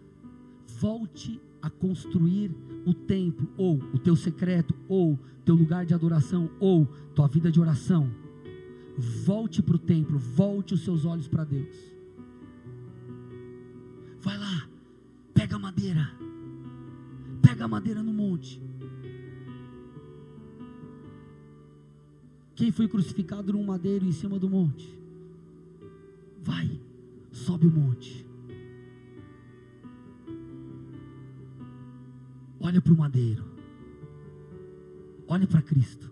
Volte 0.80 1.40
a 1.62 1.70
construir 1.70 2.50
o 2.84 2.94
templo, 2.94 3.48
ou 3.56 3.76
o 3.92 3.98
teu 3.98 4.16
secreto, 4.16 4.74
ou 4.88 5.18
teu 5.44 5.54
lugar 5.54 5.84
de 5.84 5.94
adoração, 5.94 6.50
ou 6.60 6.86
tua 7.14 7.28
vida 7.28 7.50
de 7.50 7.60
oração. 7.60 8.10
Volte 9.24 9.62
para 9.62 9.76
o 9.76 9.78
templo, 9.78 10.18
volte 10.18 10.74
os 10.74 10.82
seus 10.82 11.04
olhos 11.04 11.28
para 11.28 11.44
Deus. 11.44 11.76
Vai 14.20 14.38
lá, 14.38 14.68
pega 15.34 15.56
a 15.56 15.58
madeira, 15.58 16.10
pega 17.42 17.64
a 17.64 17.68
madeira 17.68 18.02
no 18.02 18.12
monte. 18.12 18.60
Quem 22.54 22.72
foi 22.72 22.88
crucificado 22.88 23.52
num 23.52 23.64
madeiro 23.64 24.06
em 24.06 24.12
cima 24.12 24.38
do 24.38 24.48
monte? 24.48 24.98
Vai, 26.42 26.75
sobe 27.46 27.68
o 27.68 27.70
monte. 27.70 28.26
Olha 32.58 32.80
para 32.82 32.92
o 32.92 32.96
madeiro. 32.96 33.44
Olha 35.28 35.46
para 35.46 35.62
Cristo. 35.62 36.10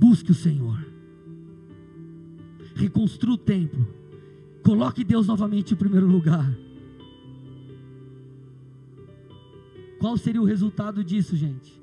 Busque 0.00 0.30
o 0.30 0.34
Senhor. 0.34 0.82
Reconstrua 2.74 3.34
o 3.34 3.38
templo. 3.38 3.86
Coloque 4.62 5.04
Deus 5.04 5.26
novamente 5.26 5.74
em 5.74 5.76
primeiro 5.76 6.06
lugar. 6.06 6.50
Qual 9.98 10.16
seria 10.16 10.40
o 10.40 10.46
resultado 10.46 11.04
disso, 11.04 11.36
gente? 11.36 11.78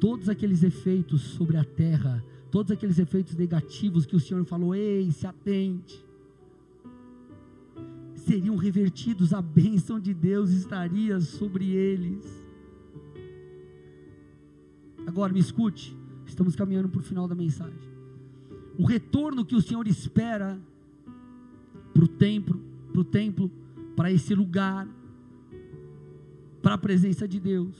Todos 0.00 0.30
aqueles 0.30 0.62
efeitos 0.62 1.20
sobre 1.20 1.58
a 1.58 1.64
terra 1.64 2.24
todos 2.50 2.72
aqueles 2.72 2.98
efeitos 2.98 3.34
negativos 3.36 4.04
que 4.04 4.16
o 4.16 4.20
Senhor 4.20 4.44
falou, 4.44 4.74
ei, 4.74 5.10
se 5.12 5.26
atente, 5.26 6.04
seriam 8.16 8.56
revertidos, 8.56 9.32
a 9.32 9.40
bênção 9.40 9.98
de 9.98 10.12
Deus 10.12 10.50
estaria 10.50 11.20
sobre 11.20 11.70
eles. 11.70 12.24
Agora 15.06 15.32
me 15.32 15.40
escute, 15.40 15.96
estamos 16.26 16.54
caminhando 16.54 16.88
para 16.88 17.00
o 17.00 17.02
final 17.02 17.26
da 17.26 17.34
mensagem. 17.34 17.90
O 18.78 18.84
retorno 18.84 19.44
que 19.44 19.54
o 19.54 19.62
Senhor 19.62 19.86
espera 19.86 20.60
para 21.92 22.04
o 22.04 22.08
templo, 22.08 22.60
para 22.92 23.00
o 23.00 23.04
templo, 23.04 23.50
para 23.96 24.12
esse 24.12 24.34
lugar, 24.34 24.88
para 26.62 26.74
a 26.74 26.78
presença 26.78 27.26
de 27.26 27.40
Deus. 27.40 27.74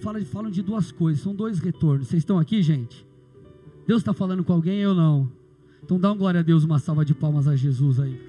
Fala, 0.00 0.22
falam 0.24 0.50
de 0.50 0.62
duas 0.62 0.92
coisas, 0.92 1.22
são 1.22 1.34
dois 1.34 1.58
retornos. 1.58 2.08
Vocês 2.08 2.20
estão 2.20 2.38
aqui, 2.38 2.62
gente? 2.62 3.05
Deus 3.86 4.00
está 4.00 4.12
falando 4.12 4.42
com 4.42 4.52
alguém, 4.52 4.80
eu 4.80 4.94
não. 4.94 5.30
Então 5.82 6.00
dá 6.00 6.10
um 6.10 6.16
glória 6.16 6.40
a 6.40 6.42
Deus, 6.42 6.64
uma 6.64 6.80
salva 6.80 7.04
de 7.04 7.14
palmas 7.14 7.46
a 7.46 7.54
Jesus 7.54 8.00
aí. 8.00 8.20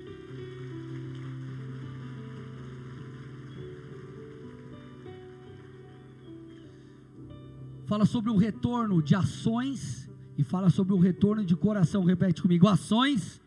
Fala 7.88 8.06
sobre 8.06 8.30
o 8.30 8.38
retorno 8.38 9.02
de 9.02 9.16
ações 9.16 10.08
e 10.38 10.44
fala 10.44 10.70
sobre 10.70 10.94
o 10.94 11.00
retorno 11.00 11.44
de 11.44 11.56
coração. 11.56 12.04
Repete 12.04 12.42
comigo: 12.42 12.68
ações 12.68 13.42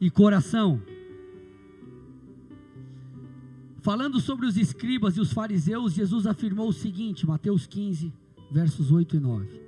e 0.00 0.08
coração. 0.08 0.80
Falando 3.80 4.20
sobre 4.20 4.46
os 4.46 4.56
escribas 4.56 5.16
e 5.16 5.20
os 5.20 5.32
fariseus, 5.32 5.94
Jesus 5.94 6.26
afirmou 6.26 6.68
o 6.68 6.72
seguinte, 6.72 7.26
Mateus 7.26 7.66
15, 7.66 8.12
versos 8.52 8.92
8 8.92 9.16
e 9.16 9.20
9. 9.20 9.67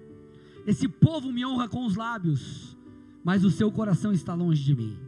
Esse 0.66 0.88
povo 0.88 1.32
me 1.32 1.44
honra 1.44 1.68
com 1.68 1.84
os 1.86 1.96
lábios, 1.96 2.76
mas 3.24 3.44
o 3.44 3.50
seu 3.50 3.70
coração 3.70 4.12
está 4.12 4.34
longe 4.34 4.62
de 4.62 4.74
mim. 4.74 4.98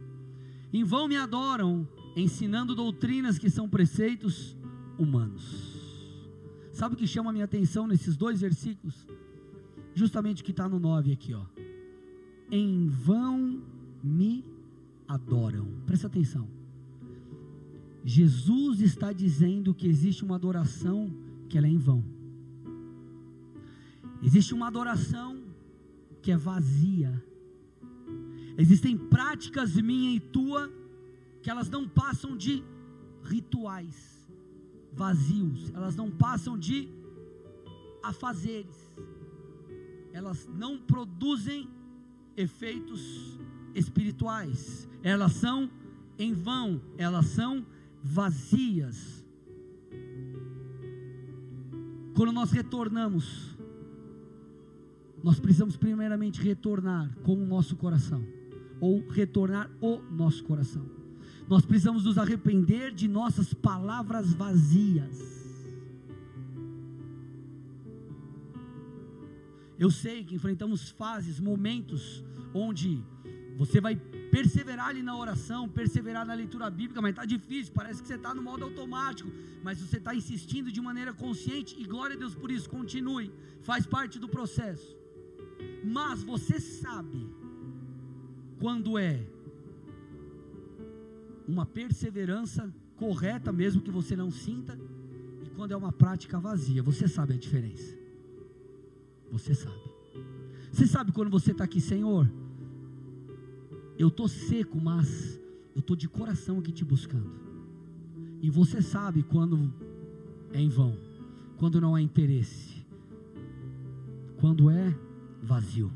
Em 0.71 0.83
vão 0.83 1.07
me 1.07 1.15
adoram, 1.15 1.87
ensinando 2.15 2.75
doutrinas 2.75 3.37
que 3.37 3.49
são 3.49 3.69
preceitos 3.69 4.57
humanos. 4.97 5.73
Sabe 6.71 6.95
o 6.95 6.97
que 6.97 7.05
chama 7.05 7.29
a 7.29 7.33
minha 7.33 7.45
atenção 7.45 7.85
nesses 7.85 8.17
dois 8.17 8.41
versículos? 8.41 9.07
Justamente 9.93 10.41
o 10.41 10.45
que 10.45 10.51
está 10.51 10.67
no 10.67 10.79
9 10.79 11.11
aqui, 11.11 11.33
ó. 11.33 11.45
Em 12.49 12.87
vão 12.87 13.61
me 14.03 14.43
adoram. 15.07 15.67
Presta 15.85 16.07
atenção. 16.07 16.47
Jesus 18.03 18.81
está 18.81 19.13
dizendo 19.13 19.73
que 19.73 19.87
existe 19.87 20.23
uma 20.23 20.35
adoração 20.35 21.13
que 21.47 21.57
ela 21.57 21.67
é 21.67 21.69
em 21.69 21.77
vão. 21.77 22.03
Existe 24.21 24.53
uma 24.53 24.67
adoração 24.67 25.42
que 26.23 26.31
é 26.31 26.37
vazia. 26.37 27.23
Existem 28.57 28.97
práticas 28.97 29.75
minha 29.75 30.15
e 30.15 30.19
tua 30.19 30.71
que 31.41 31.49
elas 31.49 31.69
não 31.69 31.87
passam 31.87 32.35
de 32.35 32.63
rituais 33.23 34.13
vazios, 34.93 35.71
elas 35.73 35.95
não 35.95 36.09
passam 36.09 36.57
de 36.57 36.87
afazeres. 38.01 38.77
Elas 40.13 40.47
não 40.53 40.77
produzem 40.77 41.67
efeitos 42.37 43.39
espirituais. 43.73 44.87
Elas 45.01 45.33
são 45.33 45.69
em 46.17 46.33
vão, 46.33 46.79
elas 46.97 47.25
são 47.25 47.65
vazias. 48.03 49.25
Quando 52.15 52.31
nós 52.31 52.51
retornamos 52.51 53.52
nós 55.23 55.39
precisamos 55.39 55.77
primeiramente 55.77 56.41
retornar 56.41 57.09
com 57.23 57.33
o 57.33 57.45
nosso 57.45 57.77
coração, 57.77 58.21
ou 58.81 59.07
retornar 59.07 59.71
o 59.79 60.01
nosso 60.11 60.43
coração. 60.43 60.85
Nós 61.47 61.65
precisamos 61.65 62.03
nos 62.03 62.17
arrepender 62.17 62.93
de 62.93 63.07
nossas 63.07 63.53
palavras 63.53 64.33
vazias. 64.33 65.31
Eu 69.79 69.89
sei 69.89 70.23
que 70.25 70.35
enfrentamos 70.35 70.89
fases, 70.89 71.39
momentos 71.39 72.23
onde 72.53 73.01
você 73.57 73.79
vai 73.79 73.95
perseverar 73.95 74.87
ali 74.87 75.01
na 75.01 75.15
oração, 75.15 75.69
perseverar 75.69 76.25
na 76.25 76.33
leitura 76.33 76.69
bíblica, 76.69 77.01
mas 77.01 77.11
está 77.11 77.23
difícil, 77.23 77.73
parece 77.73 78.01
que 78.01 78.07
você 78.07 78.15
está 78.15 78.33
no 78.33 78.41
modo 78.41 78.63
automático, 78.65 79.31
mas 79.63 79.79
você 79.79 79.97
está 79.97 80.13
insistindo 80.13 80.71
de 80.71 80.81
maneira 80.81 81.13
consciente, 81.13 81.75
e 81.79 81.85
glória 81.85 82.15
a 82.15 82.19
Deus 82.19 82.35
por 82.35 82.51
isso, 82.51 82.69
continue, 82.69 83.31
faz 83.61 83.85
parte 83.85 84.19
do 84.19 84.27
processo. 84.27 85.02
Mas 85.83 86.23
você 86.23 86.59
sabe 86.59 87.27
quando 88.59 88.97
é 88.97 89.25
uma 91.47 91.65
perseverança 91.65 92.73
correta, 92.95 93.51
mesmo 93.51 93.81
que 93.81 93.91
você 93.91 94.15
não 94.15 94.31
sinta, 94.31 94.79
e 95.43 95.49
quando 95.49 95.71
é 95.71 95.75
uma 95.75 95.91
prática 95.91 96.39
vazia, 96.39 96.81
você 96.81 97.07
sabe 97.07 97.33
a 97.33 97.37
diferença. 97.37 97.97
Você 99.31 99.53
sabe. 99.53 99.81
Você 100.71 100.87
sabe 100.87 101.11
quando 101.11 101.29
você 101.29 101.51
está 101.51 101.63
aqui, 101.63 101.81
Senhor? 101.81 102.31
Eu 103.97 104.07
estou 104.07 104.27
seco, 104.27 104.79
mas 104.79 105.39
eu 105.75 105.79
estou 105.79 105.95
de 105.95 106.07
coração 106.07 106.59
aqui 106.59 106.71
te 106.71 106.85
buscando. 106.85 107.31
E 108.41 108.49
você 108.49 108.81
sabe 108.81 109.23
quando 109.23 109.73
é 110.51 110.59
em 110.59 110.69
vão, 110.69 110.97
quando 111.57 111.79
não 111.81 111.95
há 111.95 112.01
interesse, 112.01 112.85
quando 114.37 114.69
é 114.69 114.95
vazio. 115.43 115.91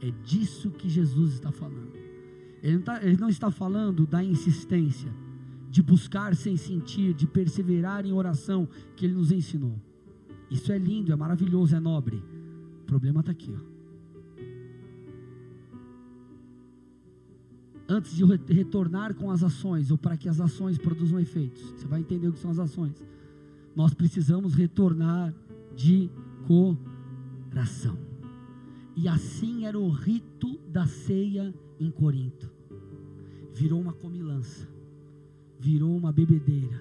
É 0.00 0.10
disso 0.24 0.70
que 0.70 0.88
Jesus 0.88 1.34
está 1.34 1.50
falando. 1.50 1.92
Ele 2.62 2.76
não, 2.76 2.82
tá, 2.82 3.04
ele 3.04 3.16
não 3.16 3.28
está 3.28 3.50
falando 3.50 4.06
da 4.06 4.22
insistência, 4.22 5.12
de 5.70 5.82
buscar 5.82 6.34
sem 6.34 6.56
sentir, 6.56 7.12
de 7.12 7.26
perseverar 7.26 8.06
em 8.06 8.12
oração, 8.12 8.68
que 8.94 9.04
ele 9.04 9.14
nos 9.14 9.30
ensinou. 9.30 9.78
Isso 10.50 10.72
é 10.72 10.78
lindo, 10.78 11.12
é 11.12 11.16
maravilhoso, 11.16 11.74
é 11.74 11.80
nobre. 11.80 12.22
O 12.82 12.86
problema 12.86 13.20
está 13.20 13.32
aqui, 13.32 13.54
ó. 13.54 13.76
Antes 17.88 18.16
de 18.16 18.24
retornar 18.52 19.14
com 19.14 19.30
as 19.30 19.44
ações, 19.44 19.92
ou 19.92 19.98
para 19.98 20.16
que 20.16 20.28
as 20.28 20.40
ações 20.40 20.76
produzam 20.76 21.20
efeitos, 21.20 21.62
você 21.70 21.86
vai 21.86 22.00
entender 22.00 22.26
o 22.26 22.32
que 22.32 22.40
são 22.40 22.50
as 22.50 22.58
ações. 22.58 23.00
Nós 23.76 23.94
precisamos 23.94 24.54
retornar 24.54 25.32
de 25.76 26.10
coração. 26.48 28.05
E 28.96 29.06
assim 29.06 29.66
era 29.66 29.78
o 29.78 29.90
rito 29.90 30.58
da 30.72 30.86
ceia 30.86 31.54
em 31.78 31.90
Corinto. 31.90 32.50
Virou 33.54 33.78
uma 33.78 33.92
comilança, 33.92 34.66
virou 35.60 35.94
uma 35.94 36.10
bebedeira. 36.10 36.80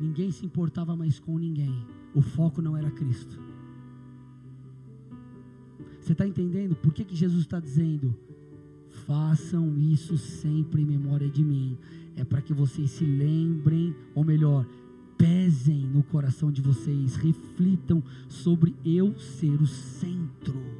Ninguém 0.00 0.30
se 0.30 0.46
importava 0.46 0.96
mais 0.96 1.18
com 1.18 1.38
ninguém. 1.38 1.86
O 2.14 2.22
foco 2.22 2.62
não 2.62 2.74
era 2.76 2.90
Cristo. 2.90 3.38
Você 6.00 6.12
está 6.12 6.26
entendendo 6.26 6.74
por 6.74 6.92
que, 6.92 7.04
que 7.04 7.14
Jesus 7.14 7.42
está 7.42 7.60
dizendo? 7.60 8.14
Façam 9.06 9.78
isso 9.78 10.16
sempre 10.16 10.82
em 10.82 10.86
memória 10.86 11.28
de 11.28 11.44
mim. 11.44 11.76
É 12.16 12.24
para 12.24 12.40
que 12.40 12.54
vocês 12.54 12.90
se 12.90 13.04
lembrem, 13.04 13.94
ou 14.14 14.24
melhor, 14.24 14.66
pesem 15.18 15.86
no 15.86 16.02
coração 16.02 16.50
de 16.50 16.62
vocês, 16.62 17.16
reflitam 17.16 18.02
sobre 18.28 18.74
eu 18.84 19.18
ser 19.18 19.60
o 19.60 19.66
centro. 19.66 20.73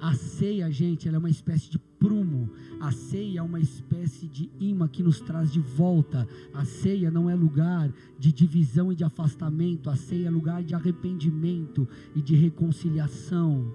A 0.00 0.14
ceia, 0.14 0.70
gente, 0.72 1.06
ela 1.06 1.16
é 1.16 1.18
uma 1.18 1.28
espécie 1.28 1.70
de 1.70 1.78
prumo. 1.78 2.48
A 2.80 2.90
ceia 2.90 3.40
é 3.40 3.42
uma 3.42 3.60
espécie 3.60 4.26
de 4.26 4.50
imã 4.58 4.88
que 4.88 5.02
nos 5.02 5.20
traz 5.20 5.52
de 5.52 5.60
volta. 5.60 6.26
A 6.54 6.64
ceia 6.64 7.10
não 7.10 7.28
é 7.28 7.34
lugar 7.34 7.92
de 8.18 8.32
divisão 8.32 8.90
e 8.90 8.94
de 8.94 9.04
afastamento. 9.04 9.90
A 9.90 9.96
ceia 9.96 10.28
é 10.28 10.30
lugar 10.30 10.62
de 10.62 10.74
arrependimento 10.74 11.86
e 12.14 12.22
de 12.22 12.34
reconciliação. 12.34 13.70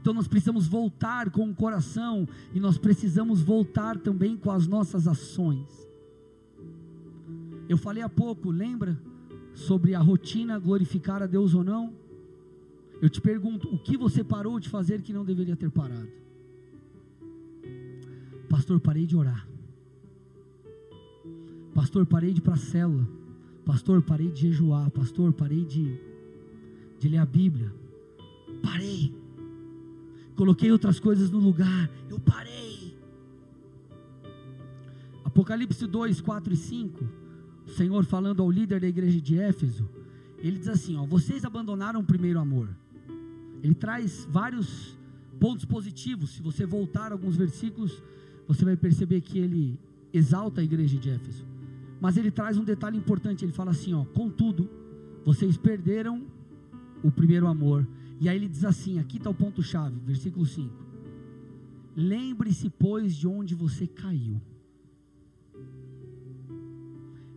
Então 0.00 0.14
nós 0.14 0.28
precisamos 0.28 0.68
voltar 0.68 1.30
com 1.30 1.48
o 1.48 1.54
coração 1.54 2.28
e 2.52 2.60
nós 2.60 2.78
precisamos 2.78 3.40
voltar 3.40 3.98
também 3.98 4.36
com 4.36 4.50
as 4.50 4.68
nossas 4.68 5.08
ações. 5.08 5.66
Eu 7.68 7.78
falei 7.78 8.02
há 8.02 8.08
pouco, 8.08 8.50
lembra 8.50 8.96
sobre 9.54 9.94
a 9.94 10.00
rotina 10.00 10.58
glorificar 10.58 11.22
a 11.22 11.26
Deus 11.26 11.54
ou 11.54 11.64
não? 11.64 12.03
Eu 13.00 13.10
te 13.10 13.20
pergunto, 13.20 13.68
o 13.68 13.78
que 13.78 13.96
você 13.96 14.24
parou 14.24 14.58
de 14.58 14.68
fazer 14.68 15.02
que 15.02 15.12
não 15.12 15.24
deveria 15.24 15.56
ter 15.56 15.70
parado? 15.70 16.08
Pastor, 18.48 18.80
parei 18.80 19.06
de 19.06 19.16
orar. 19.16 19.46
Pastor, 21.74 22.06
parei 22.06 22.32
de 22.32 22.38
ir 22.38 22.42
para 22.42 22.54
a 22.54 22.58
célula. 22.58 23.06
Pastor, 23.64 24.00
parei 24.02 24.30
de 24.30 24.42
jejuar. 24.42 24.90
Pastor, 24.90 25.32
parei 25.32 25.64
de, 25.64 25.98
de 26.98 27.08
ler 27.08 27.18
a 27.18 27.26
Bíblia. 27.26 27.72
Parei. 28.62 29.12
Coloquei 30.36 30.70
outras 30.70 31.00
coisas 31.00 31.30
no 31.30 31.38
lugar. 31.38 31.90
Eu 32.08 32.18
parei. 32.20 32.96
Apocalipse 35.24 35.86
2, 35.86 36.20
4 36.20 36.52
e 36.52 36.56
5. 36.56 37.04
O 37.66 37.70
Senhor 37.70 38.04
falando 38.04 38.40
ao 38.40 38.50
líder 38.50 38.80
da 38.80 38.86
igreja 38.86 39.20
de 39.20 39.38
Éfeso. 39.38 39.88
Ele 40.38 40.58
diz 40.58 40.68
assim: 40.68 40.96
ó, 40.96 41.04
Vocês 41.04 41.44
abandonaram 41.44 42.00
o 42.00 42.04
primeiro 42.04 42.38
amor. 42.38 42.68
Ele 43.64 43.74
traz 43.74 44.28
vários 44.30 44.94
pontos 45.40 45.64
positivos. 45.64 46.32
Se 46.32 46.42
você 46.42 46.66
voltar 46.66 47.12
alguns 47.12 47.34
versículos, 47.34 48.02
você 48.46 48.62
vai 48.62 48.76
perceber 48.76 49.22
que 49.22 49.38
ele 49.38 49.80
exalta 50.12 50.60
a 50.60 50.64
igreja 50.64 50.98
de 50.98 51.08
Éfeso. 51.08 51.46
Mas 51.98 52.18
ele 52.18 52.30
traz 52.30 52.58
um 52.58 52.64
detalhe 52.64 52.98
importante. 52.98 53.42
Ele 53.42 53.52
fala 53.52 53.70
assim: 53.70 53.94
ó, 53.94 54.04
contudo, 54.04 54.68
vocês 55.24 55.56
perderam 55.56 56.26
o 57.02 57.10
primeiro 57.10 57.46
amor. 57.46 57.88
E 58.20 58.28
aí 58.28 58.36
ele 58.36 58.48
diz 58.48 58.66
assim: 58.66 58.98
aqui 58.98 59.16
está 59.16 59.30
o 59.30 59.34
ponto-chave, 59.34 59.98
versículo 60.04 60.44
5. 60.44 60.70
Lembre-se, 61.96 62.68
pois, 62.68 63.14
de 63.16 63.26
onde 63.26 63.54
você 63.54 63.86
caiu. 63.86 64.38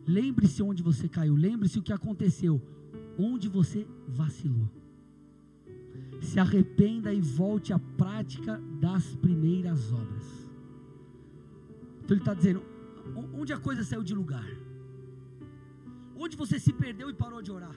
Lembre-se 0.06 0.62
onde 0.62 0.84
você 0.84 1.08
caiu. 1.08 1.38
Lembre-se 1.38 1.80
o 1.80 1.82
que 1.82 1.94
aconteceu. 1.94 2.62
Onde 3.18 3.48
você 3.48 3.88
vacilou 4.10 4.77
se 6.22 6.40
arrependa 6.40 7.14
e 7.14 7.22
volte 7.22 7.74
à 7.74 7.80
prática 7.80 8.62
das 8.80 9.16
primeiras 9.16 9.92
obras. 9.92 10.26
Então 12.04 12.16
ele 12.16 12.22
está 12.22 12.34
dizendo: 12.34 12.64
onde 13.34 13.54
a 13.54 13.58
coisa 13.58 13.84
saiu 13.84 14.04
de 14.04 14.14
lugar? 14.14 14.48
Onde 16.18 16.36
você 16.36 16.60
se 16.60 16.74
perdeu 16.74 17.10
e 17.10 17.14
parou 17.14 17.42
de 17.42 17.52
orar? 17.52 17.76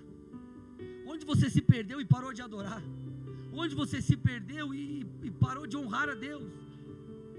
Onde 1.06 1.24
você 1.26 1.50
se 1.50 1.60
perdeu 1.60 2.00
e 2.00 2.04
parou 2.04 2.32
de 2.32 2.42
adorar? 2.42 2.82
Onde 3.52 3.74
você 3.74 4.00
se 4.00 4.16
perdeu 4.16 4.74
e, 4.74 5.06
e 5.22 5.30
parou 5.30 5.66
de 5.66 5.76
honrar 5.76 6.08
a 6.08 6.14
Deus? 6.14 6.52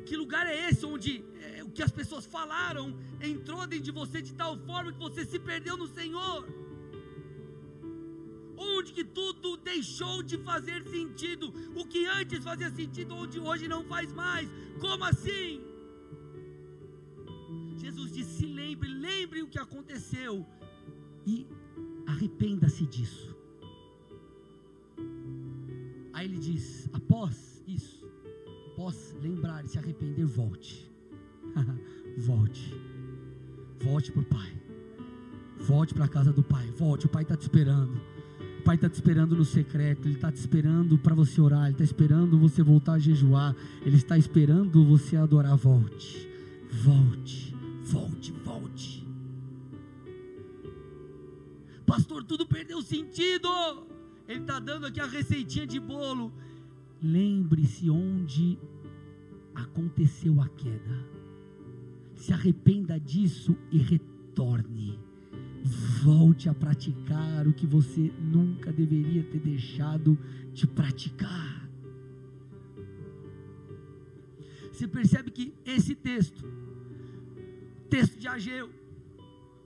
Que 0.06 0.16
lugar 0.18 0.46
é 0.46 0.70
esse 0.70 0.86
onde 0.86 1.24
é, 1.42 1.64
o 1.64 1.70
que 1.70 1.82
as 1.82 1.92
pessoas 1.92 2.26
falaram 2.26 2.98
entrou 3.22 3.66
dentro 3.66 3.86
de 3.86 3.92
você 3.92 4.22
de 4.22 4.34
tal 4.34 4.58
forma 4.58 4.92
que 4.92 5.00
você 5.00 5.24
se 5.26 5.40
perdeu 5.40 5.78
no 5.78 5.88
Senhor? 5.88 6.61
Onde 8.62 8.94
que 8.94 9.04
tudo 9.04 9.58
deixou 9.58 10.22
de 10.22 10.38
fazer 10.50 10.80
sentido, 10.96 11.54
o 11.76 11.86
que 11.86 12.06
antes 12.20 12.44
fazia 12.44 12.70
sentido, 12.70 13.16
onde 13.16 13.40
hoje 13.40 13.68
não 13.68 13.84
faz 13.84 14.12
mais. 14.14 14.48
Como 14.80 15.04
assim? 15.04 15.62
Jesus 17.84 18.12
disse: 18.12 18.34
se 18.40 18.46
lembre, 18.46 18.90
lembre 19.08 19.42
o 19.42 19.48
que 19.48 19.60
aconteceu 19.60 20.46
e 21.26 21.48
arrependa-se 22.06 22.86
disso. 22.86 23.36
Aí 26.14 26.26
ele 26.28 26.38
diz: 26.38 26.90
após 26.94 27.64
isso, 27.68 28.06
após 28.72 29.16
lembrar 29.22 29.64
e 29.66 29.68
se 29.68 29.78
arrepender, 29.80 30.26
volte. 30.26 30.90
volte. 32.18 32.74
Volte 33.80 34.12
para 34.12 34.22
o 34.22 34.26
Pai. 34.26 34.52
Volte 35.58 35.94
para 35.94 36.06
a 36.06 36.08
casa 36.08 36.32
do 36.32 36.44
Pai. 36.44 36.68
Volte, 36.72 37.06
o 37.08 37.10
Pai 37.10 37.24
está 37.24 37.36
te 37.36 37.42
esperando. 37.42 38.00
O 38.62 38.64
Pai 38.64 38.76
está 38.76 38.88
te 38.88 38.94
esperando 38.94 39.36
no 39.36 39.44
secreto, 39.44 40.08
Ele 40.08 40.14
está 40.14 40.32
te 40.32 40.36
esperando 40.36 40.96
para 40.96 41.16
você 41.16 41.42
orar, 41.42 41.64
Ele 41.64 41.72
está 41.72 41.84
esperando 41.84 42.38
você 42.38 42.62
voltar 42.62 42.94
a 42.94 43.00
jejuar, 43.00 43.56
Ele 43.84 43.96
está 43.96 44.20
esperando 44.20 44.86
você 44.86 45.18
adorar. 45.18 45.58
Volte, 45.58 46.30
volte, 46.72 47.56
volte, 47.84 48.32
volte. 48.46 49.08
Pastor, 51.88 52.24
tudo 52.24 52.46
perdeu 52.46 52.84
sentido. 52.84 53.50
Ele 54.28 54.42
está 54.42 54.60
dando 54.60 54.86
aqui 54.86 55.00
a 55.00 55.08
receitinha 55.08 55.66
de 55.66 55.80
bolo. 55.80 56.32
Lembre-se 57.02 57.90
onde 57.90 58.60
aconteceu 59.56 60.40
a 60.40 60.48
queda. 60.50 61.04
Se 62.16 62.32
arrependa 62.32 63.00
disso 63.00 63.58
e 63.72 63.80
retorne 63.80 65.00
volte 65.64 66.50
a 66.50 66.54
praticar 66.54 67.48
o 67.48 67.54
que 67.54 67.66
você 67.66 68.12
nunca 68.20 68.72
deveria 68.72 69.24
ter 69.24 69.40
deixado 69.40 70.18
de 70.54 70.68
praticar. 70.68 71.62
você 74.82 74.88
percebe 74.88 75.30
que 75.30 75.54
esse 75.64 75.94
texto, 75.94 76.44
texto 77.88 78.18
de 78.18 78.28
Ageu, 78.28 78.68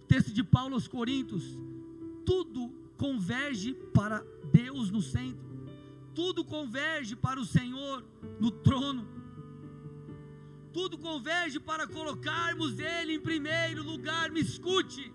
texto 0.10 0.34
de 0.34 0.44
Paulo 0.44 0.74
aos 0.74 0.90
Coríntios, 0.90 1.58
tudo 2.26 2.70
converge 2.98 3.74
para 3.94 4.26
Deus 4.52 4.92
no 4.92 5.02
centro, 5.02 5.46
tudo 6.14 6.44
converge 6.44 7.16
para 7.16 7.40
o 7.40 7.46
Senhor 7.46 8.04
no 8.42 8.52
trono, 8.52 9.08
tudo 10.74 10.98
converge 10.98 11.62
para 11.62 11.88
colocarmos 11.88 12.78
Ele 12.78 13.14
em 13.14 13.20
primeiro 13.20 13.84
lugar. 13.84 14.30
Me 14.32 14.42
escute, 14.42 15.14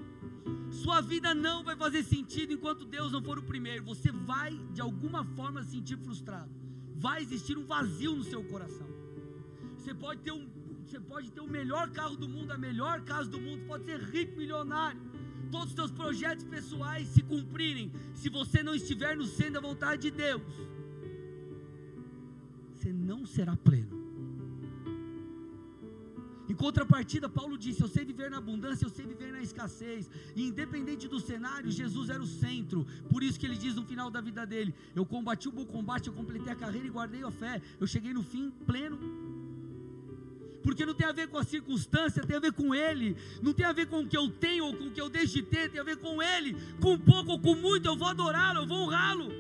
sua 0.71 1.01
vida 1.01 1.35
não 1.35 1.63
vai 1.63 1.77
fazer 1.77 2.03
sentido 2.03 2.53
enquanto 2.53 2.85
Deus 2.85 3.13
não 3.13 3.23
for 3.23 3.39
o 3.39 3.43
primeiro. 3.43 3.85
Você 3.85 4.11
vai 4.11 4.57
de 4.73 4.81
alguma 4.81 5.25
forma 5.25 5.63
se 5.63 5.71
sentir 5.71 5.99
frustrado, 5.99 6.51
vai 6.97 7.23
existir 7.23 7.59
um 7.59 7.65
vazio 7.65 8.15
no 8.15 8.25
seu 8.25 8.43
coração. 8.45 8.89
Você 9.77 9.95
pode 9.95 10.21
ter 10.21 10.33
um, 10.33 10.49
você 10.85 11.01
pode 11.01 11.31
ter 11.31 11.41
o 11.41 11.47
melhor 11.47 11.91
carro 11.91 12.17
do 12.17 12.29
mundo, 12.29 12.53
a 12.53 12.59
melhor 12.59 13.01
casa 13.03 13.29
do 13.29 13.41
mundo, 13.41 13.67
pode 13.67 13.85
ser 13.85 14.01
rico, 14.01 14.37
milionário 14.37 15.01
todos 15.51 15.71
os 15.71 15.75
seus 15.75 15.91
projetos 15.91 16.45
pessoais 16.45 17.09
se 17.09 17.23
cumprirem, 17.23 17.93
se 18.15 18.29
você 18.29 18.63
não 18.63 18.75
estiver 18.75 19.17
no 19.17 19.27
centro 19.27 19.55
da 19.55 19.61
vontade 19.61 20.03
de 20.03 20.11
Deus, 20.11 20.43
você 22.73 22.93
não 22.93 23.27
será 23.27 23.57
pleno. 23.57 24.00
Em 26.51 26.55
contrapartida, 26.55 27.29
Paulo 27.29 27.57
disse: 27.57 27.81
Eu 27.81 27.87
sei 27.87 28.05
viver 28.05 28.29
na 28.29 28.39
abundância, 28.39 28.85
eu 28.85 28.91
sei 28.91 29.07
viver 29.07 29.31
na 29.31 29.41
escassez. 29.41 30.11
E 30.35 30.43
independente 30.49 31.07
do 31.07 31.21
cenário, 31.21 31.71
Jesus 31.71 32.11
era 32.11 32.21
o 32.21 32.27
centro. 32.27 32.85
Por 33.09 33.23
isso 33.23 33.39
que 33.39 33.47
ele 33.47 33.57
diz 33.57 33.77
no 33.77 33.85
final 33.85 34.11
da 34.11 34.21
vida 34.21 34.45
dele: 34.45 34.75
Eu 34.93 35.07
combati 35.07 35.47
o 35.49 35.53
bom 35.53 35.65
combate, 35.65 36.09
eu 36.09 36.13
completei 36.13 36.53
a 36.53 36.57
carreira 36.57 36.89
e 36.89 36.91
guardei 36.91 37.23
a 37.23 37.31
fé. 37.31 37.63
Eu 37.79 37.87
cheguei 37.87 38.13
no 38.13 38.25
fim 38.25 38.51
pleno 38.67 38.99
porque 40.65 40.85
não 40.85 40.93
tem 40.93 41.07
a 41.07 41.13
ver 41.13 41.29
com 41.29 41.39
a 41.39 41.45
circunstância, 41.45 42.27
tem 42.27 42.37
a 42.37 42.41
ver 42.41 42.53
com 42.53 42.75
Ele, 42.75 43.17
não 43.41 43.53
tem 43.53 43.65
a 43.65 43.73
ver 43.73 43.87
com 43.87 44.01
o 44.01 44.07
que 44.09 44.17
eu 44.17 44.29
tenho 44.29 44.65
ou 44.65 44.77
com 44.77 44.89
o 44.89 44.91
que 44.91 45.01
eu 45.01 45.09
deixo 45.09 45.35
de 45.35 45.43
ter, 45.43 45.71
tem 45.71 45.81
a 45.81 45.85
ver 45.85 45.99
com 45.99 46.21
Ele, 46.21 46.57
com 46.81 46.99
pouco 46.99 47.31
ou 47.31 47.41
com 47.41 47.55
muito, 47.55 47.87
eu 47.87 47.97
vou 47.97 48.09
adorá-lo, 48.09 48.63
eu 48.63 48.67
vou 48.67 48.79
honrá-lo. 48.79 49.31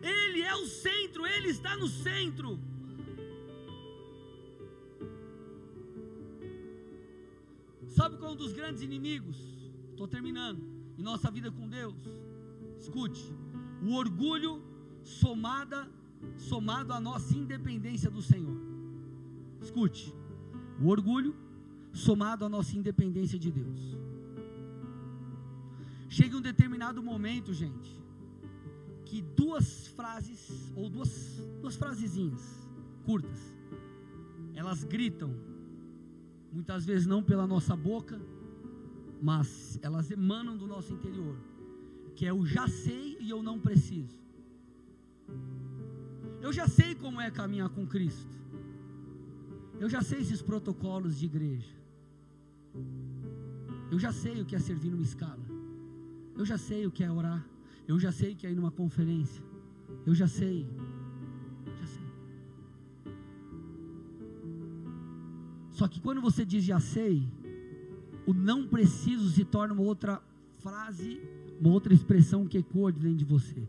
Ele 0.00 0.40
é 0.40 0.54
o 0.54 0.66
centro, 0.66 1.26
Ele 1.26 1.48
está 1.48 1.76
no 1.76 1.88
centro. 1.88 2.58
Sabe 7.98 8.16
qual 8.16 8.30
é 8.30 8.34
um 8.34 8.36
dos 8.36 8.52
grandes 8.52 8.80
inimigos? 8.80 9.36
Estou 9.90 10.06
terminando. 10.06 10.62
Em 10.96 11.02
nossa 11.02 11.28
vida 11.36 11.50
com 11.50 11.68
Deus. 11.68 11.96
Escute: 12.78 13.24
o 13.82 13.94
orgulho 14.02 14.62
somada 15.02 15.80
somado 16.36 16.92
à 16.92 17.00
nossa 17.00 17.36
independência 17.36 18.08
do 18.08 18.22
Senhor. 18.22 18.56
Escute, 19.60 20.14
o 20.80 20.86
orgulho 20.86 21.34
somado 21.92 22.44
à 22.44 22.48
nossa 22.48 22.76
independência 22.76 23.36
de 23.36 23.50
Deus. 23.50 23.80
Chega 26.08 26.36
um 26.36 26.40
determinado 26.40 27.02
momento, 27.02 27.52
gente, 27.52 27.90
que 29.04 29.20
duas 29.22 29.88
frases, 29.88 30.72
ou 30.76 30.88
duas, 30.88 31.12
duas 31.60 31.74
frasezinhas 31.74 32.42
curtas, 33.04 33.40
elas 34.54 34.84
gritam, 34.84 35.34
muitas 36.52 36.84
vezes 36.84 37.06
não 37.06 37.22
pela 37.22 37.46
nossa 37.46 37.76
boca, 37.76 38.20
mas 39.20 39.78
elas 39.82 40.10
emanam 40.10 40.56
do 40.56 40.66
nosso 40.66 40.92
interior, 40.94 41.36
que 42.14 42.26
é 42.26 42.32
o 42.32 42.44
já 42.46 42.66
sei 42.68 43.16
e 43.20 43.30
eu 43.30 43.42
não 43.42 43.58
preciso. 43.58 44.18
Eu 46.40 46.52
já 46.52 46.68
sei 46.68 46.94
como 46.94 47.20
é 47.20 47.30
caminhar 47.30 47.68
com 47.68 47.86
Cristo. 47.86 48.36
Eu 49.80 49.88
já 49.88 50.02
sei 50.02 50.20
esses 50.20 50.42
protocolos 50.42 51.18
de 51.18 51.26
igreja. 51.26 51.74
Eu 53.90 53.98
já 53.98 54.12
sei 54.12 54.40
o 54.40 54.44
que 54.44 54.54
é 54.54 54.58
servir 54.58 54.90
numa 54.90 55.02
escala. 55.02 55.44
Eu 56.36 56.44
já 56.44 56.58
sei 56.58 56.86
o 56.86 56.90
que 56.90 57.02
é 57.02 57.10
orar. 57.10 57.44
Eu 57.86 57.98
já 57.98 58.12
sei 58.12 58.32
o 58.32 58.36
que 58.36 58.46
é 58.46 58.50
ir 58.50 58.54
numa 58.54 58.70
conferência. 58.70 59.42
Eu 60.06 60.14
já 60.14 60.26
sei. 60.26 60.66
Só 65.78 65.86
que 65.86 66.00
quando 66.00 66.20
você 66.20 66.44
diz 66.44 66.64
já 66.64 66.80
sei, 66.80 67.22
o 68.26 68.34
não 68.34 68.66
preciso 68.66 69.30
se 69.30 69.44
torna 69.44 69.72
uma 69.72 69.84
outra 69.84 70.20
frase, 70.56 71.20
uma 71.60 71.70
outra 71.70 71.94
expressão 71.94 72.48
que 72.48 72.58
ecoa 72.58 72.90
dentro 72.90 73.18
de 73.18 73.24
você. 73.24 73.62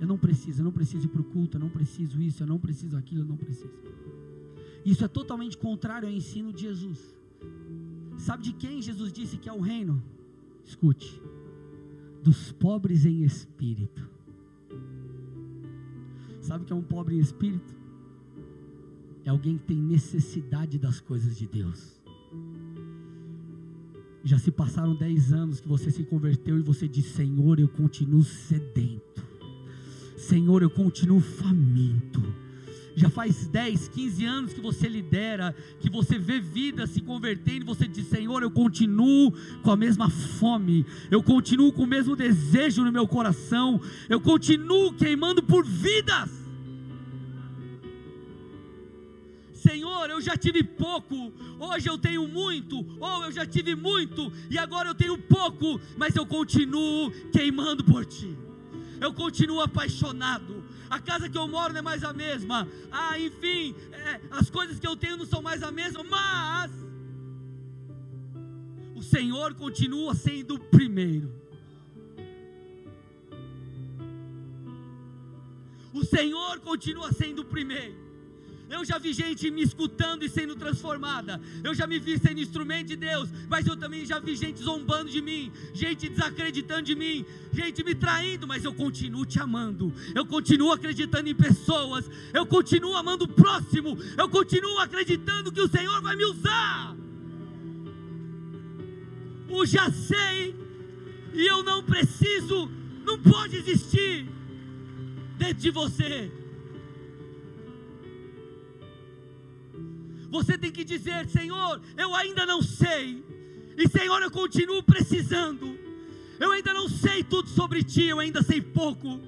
Eu 0.00 0.06
não 0.06 0.16
preciso, 0.16 0.60
eu 0.60 0.64
não 0.64 0.70
preciso 0.70 1.06
ir 1.06 1.08
para 1.08 1.20
o 1.20 1.24
culto, 1.24 1.56
eu 1.56 1.60
não 1.60 1.68
preciso 1.68 2.22
isso, 2.22 2.44
eu 2.44 2.46
não 2.46 2.60
preciso 2.60 2.96
aquilo, 2.96 3.22
eu 3.22 3.26
não 3.26 3.36
preciso. 3.36 3.72
Isso 4.84 5.04
é 5.04 5.08
totalmente 5.08 5.58
contrário 5.58 6.06
ao 6.06 6.14
ensino 6.14 6.52
de 6.52 6.62
Jesus. 6.62 7.00
Sabe 8.18 8.44
de 8.44 8.52
quem 8.52 8.80
Jesus 8.80 9.12
disse 9.12 9.36
que 9.36 9.48
é 9.48 9.52
o 9.52 9.58
reino? 9.60 10.00
Escute: 10.64 11.20
dos 12.22 12.52
pobres 12.52 13.04
em 13.04 13.24
espírito. 13.24 14.08
Sabe 16.40 16.62
o 16.62 16.66
que 16.68 16.72
é 16.72 16.76
um 16.76 16.82
pobre 16.82 17.16
em 17.16 17.18
espírito? 17.18 17.77
É 19.28 19.30
alguém 19.30 19.58
que 19.58 19.64
tem 19.64 19.76
necessidade 19.76 20.78
das 20.78 21.00
coisas 21.00 21.36
de 21.36 21.46
Deus. 21.46 22.00
Já 24.24 24.38
se 24.38 24.50
passaram 24.50 24.94
dez 24.94 25.34
anos 25.34 25.60
que 25.60 25.68
você 25.68 25.90
se 25.90 26.02
converteu 26.02 26.58
e 26.58 26.62
você 26.62 26.88
diz: 26.88 27.04
Senhor, 27.04 27.60
eu 27.60 27.68
continuo 27.68 28.24
sedento. 28.24 29.22
Senhor, 30.16 30.62
eu 30.62 30.70
continuo 30.70 31.20
faminto. 31.20 32.22
Já 32.96 33.10
faz 33.10 33.46
10, 33.48 33.88
15 33.88 34.24
anos 34.24 34.52
que 34.54 34.62
você 34.62 34.88
lidera, 34.88 35.54
que 35.78 35.90
você 35.90 36.18
vê 36.18 36.40
vida 36.40 36.86
se 36.86 37.02
convertendo, 37.02 37.66
você 37.66 37.86
diz: 37.86 38.06
Senhor, 38.06 38.42
eu 38.42 38.50
continuo 38.50 39.30
com 39.62 39.70
a 39.70 39.76
mesma 39.76 40.08
fome, 40.08 40.86
eu 41.10 41.22
continuo 41.22 41.70
com 41.70 41.82
o 41.82 41.86
mesmo 41.86 42.16
desejo 42.16 42.82
no 42.82 42.90
meu 42.90 43.06
coração, 43.06 43.78
eu 44.08 44.22
continuo 44.22 44.94
queimando 44.94 45.42
por 45.42 45.66
vidas. 45.66 46.47
Eu 50.18 50.22
já 50.22 50.36
tive 50.36 50.62
pouco, 50.64 51.32
hoje 51.58 51.88
eu 51.88 51.96
tenho 51.96 52.26
muito, 52.26 52.84
ou 53.00 53.24
eu 53.24 53.32
já 53.32 53.46
tive 53.46 53.74
muito 53.74 54.32
e 54.50 54.58
agora 54.58 54.88
eu 54.88 54.94
tenho 54.94 55.16
pouco, 55.16 55.80
mas 55.96 56.16
eu 56.16 56.26
continuo 56.26 57.10
queimando 57.30 57.84
por 57.84 58.04
Ti 58.04 58.36
eu 59.00 59.12
continuo 59.12 59.60
apaixonado. 59.60 60.64
A 60.90 60.98
casa 60.98 61.28
que 61.28 61.36
eu 61.36 61.46
moro 61.46 61.72
não 61.72 61.80
é 61.80 61.82
mais 61.82 62.02
a 62.02 62.12
mesma. 62.12 62.68
Ah, 62.90 63.18
enfim, 63.18 63.74
é, 63.92 64.20
as 64.30 64.50
coisas 64.50 64.78
que 64.78 64.86
eu 64.86 64.96
tenho 64.96 65.16
não 65.16 65.26
são 65.26 65.42
mais 65.42 65.62
a 65.62 65.70
mesma, 65.70 66.02
mas 66.02 66.70
o 68.94 69.02
Senhor 69.02 69.54
continua 69.54 70.14
sendo 70.14 70.54
o 70.54 70.58
primeiro. 70.58 71.32
O 75.92 76.04
Senhor 76.04 76.60
continua 76.60 77.12
sendo 77.12 77.42
o 77.42 77.44
primeiro. 77.44 78.07
Eu 78.70 78.84
já 78.84 78.98
vi 78.98 79.14
gente 79.14 79.50
me 79.50 79.62
escutando 79.62 80.24
e 80.24 80.28
sendo 80.28 80.54
transformada. 80.54 81.40
Eu 81.64 81.74
já 81.74 81.86
me 81.86 81.98
vi 81.98 82.18
sendo 82.18 82.38
instrumento 82.38 82.88
de 82.88 82.96
Deus. 82.96 83.30
Mas 83.48 83.66
eu 83.66 83.76
também 83.76 84.04
já 84.04 84.18
vi 84.18 84.36
gente 84.36 84.62
zombando 84.62 85.10
de 85.10 85.22
mim. 85.22 85.50
Gente 85.72 86.08
desacreditando 86.08 86.82
de 86.82 86.94
mim. 86.94 87.24
Gente 87.50 87.82
me 87.82 87.94
traindo. 87.94 88.46
Mas 88.46 88.64
eu 88.64 88.74
continuo 88.74 89.24
te 89.24 89.40
amando. 89.40 89.92
Eu 90.14 90.26
continuo 90.26 90.70
acreditando 90.72 91.28
em 91.30 91.34
pessoas. 91.34 92.10
Eu 92.34 92.44
continuo 92.44 92.94
amando 92.94 93.24
o 93.24 93.28
próximo. 93.28 93.96
Eu 94.18 94.28
continuo 94.28 94.78
acreditando 94.78 95.50
que 95.50 95.62
o 95.62 95.68
Senhor 95.68 96.02
vai 96.02 96.14
me 96.14 96.26
usar. 96.26 96.94
O 99.48 99.64
já 99.64 99.90
sei. 99.90 100.54
E 101.32 101.46
eu 101.46 101.62
não 101.62 101.82
preciso. 101.82 102.70
Não 103.02 103.18
pode 103.18 103.56
existir 103.56 104.26
dentro 105.38 105.62
de 105.62 105.70
você. 105.70 106.30
Você 110.30 110.58
tem 110.58 110.70
que 110.70 110.84
dizer: 110.84 111.28
Senhor, 111.28 111.80
eu 111.96 112.14
ainda 112.14 112.44
não 112.44 112.62
sei, 112.62 113.24
e 113.76 113.88
Senhor, 113.88 114.20
eu 114.22 114.30
continuo 114.30 114.82
precisando. 114.82 115.78
Eu 116.38 116.52
ainda 116.52 116.72
não 116.72 116.88
sei 116.88 117.24
tudo 117.24 117.48
sobre 117.48 117.82
ti, 117.82 118.04
eu 118.04 118.18
ainda 118.20 118.42
sei 118.42 118.60
pouco. 118.60 119.20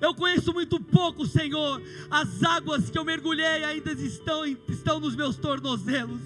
Eu 0.00 0.14
conheço 0.14 0.52
muito 0.52 0.80
pouco, 0.80 1.24
Senhor. 1.24 1.80
As 2.10 2.42
águas 2.42 2.90
que 2.90 2.98
eu 2.98 3.04
mergulhei 3.04 3.62
ainda 3.64 3.92
estão, 3.92 4.44
estão 4.44 4.98
nos 4.98 5.14
meus 5.14 5.36
tornozelos. 5.36 6.20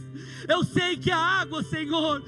Eu 0.48 0.64
sei 0.64 0.96
que 0.96 1.10
a 1.10 1.18
água, 1.18 1.62
Senhor, 1.62 2.22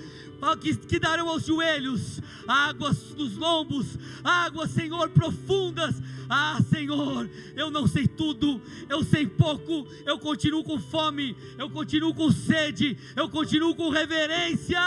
que, 0.61 0.77
que 0.77 0.99
darão 0.99 1.29
aos 1.29 1.45
joelhos, 1.45 2.21
águas 2.47 2.99
dos 3.15 3.37
lombos, 3.37 3.87
águas, 4.23 4.71
Senhor, 4.71 5.09
profundas. 5.11 5.97
Ah, 6.31 6.59
Senhor, 6.69 7.29
eu 7.57 7.71
não 7.71 7.87
sei 7.87 8.07
tudo, 8.07 8.61
eu 8.89 9.03
sei 9.03 9.27
pouco, 9.27 9.89
eu 10.05 10.19
continuo 10.19 10.63
com 10.63 10.79
fome, 10.79 11.35
eu 11.57 11.71
continuo 11.71 12.15
com 12.15 12.31
sede, 12.31 12.99
eu 13.17 13.31
continuo 13.31 13.75
com 13.75 13.89
reverência. 13.89 14.79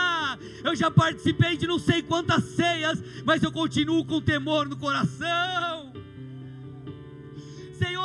Eu 0.64 0.76
já 0.76 0.92
participei 0.92 1.58
de 1.58 1.66
não 1.66 1.80
sei 1.80 2.04
quantas 2.04 2.44
ceias, 2.44 3.02
mas 3.26 3.42
eu 3.42 3.52
continuo 3.52 4.06
com 4.06 4.22
temor 4.22 4.70
no 4.70 4.78
coração. 4.78 5.91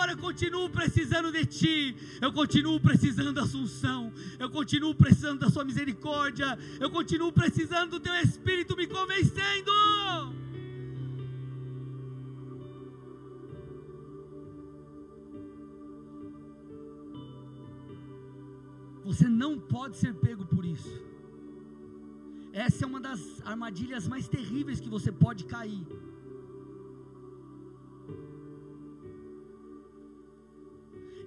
Eu 0.09 0.19
continuo 0.19 0.71
precisando 0.71 1.31
de 1.33 1.45
Ti, 1.45 1.97
eu 2.21 2.33
continuo 2.33 2.81
precisando 2.81 3.33
da 3.33 3.43
Assunção, 3.43 4.13
eu 4.39 4.49
continuo 4.49 4.95
precisando 4.95 5.41
da 5.41 5.51
Sua 5.51 5.65
misericórdia, 5.65 6.59
eu 6.81 6.91
continuo 6.91 7.33
precisando 7.33 7.91
do 7.91 8.01
Teu 8.01 8.15
Espírito 8.15 8.77
me 8.77 8.87
convencendo. 8.87 9.73
Você 19.05 19.29
não 19.29 19.59
pode 19.59 19.97
ser 19.97 20.15
pego 20.15 20.45
por 20.45 20.65
isso. 20.65 21.01
Essa 22.53 22.85
é 22.85 22.87
uma 22.87 23.01
das 23.01 23.21
armadilhas 23.45 24.09
mais 24.09 24.27
terríveis 24.27 24.81
que 24.81 24.89
você 24.89 25.13
pode 25.13 25.45
cair. 25.45 25.87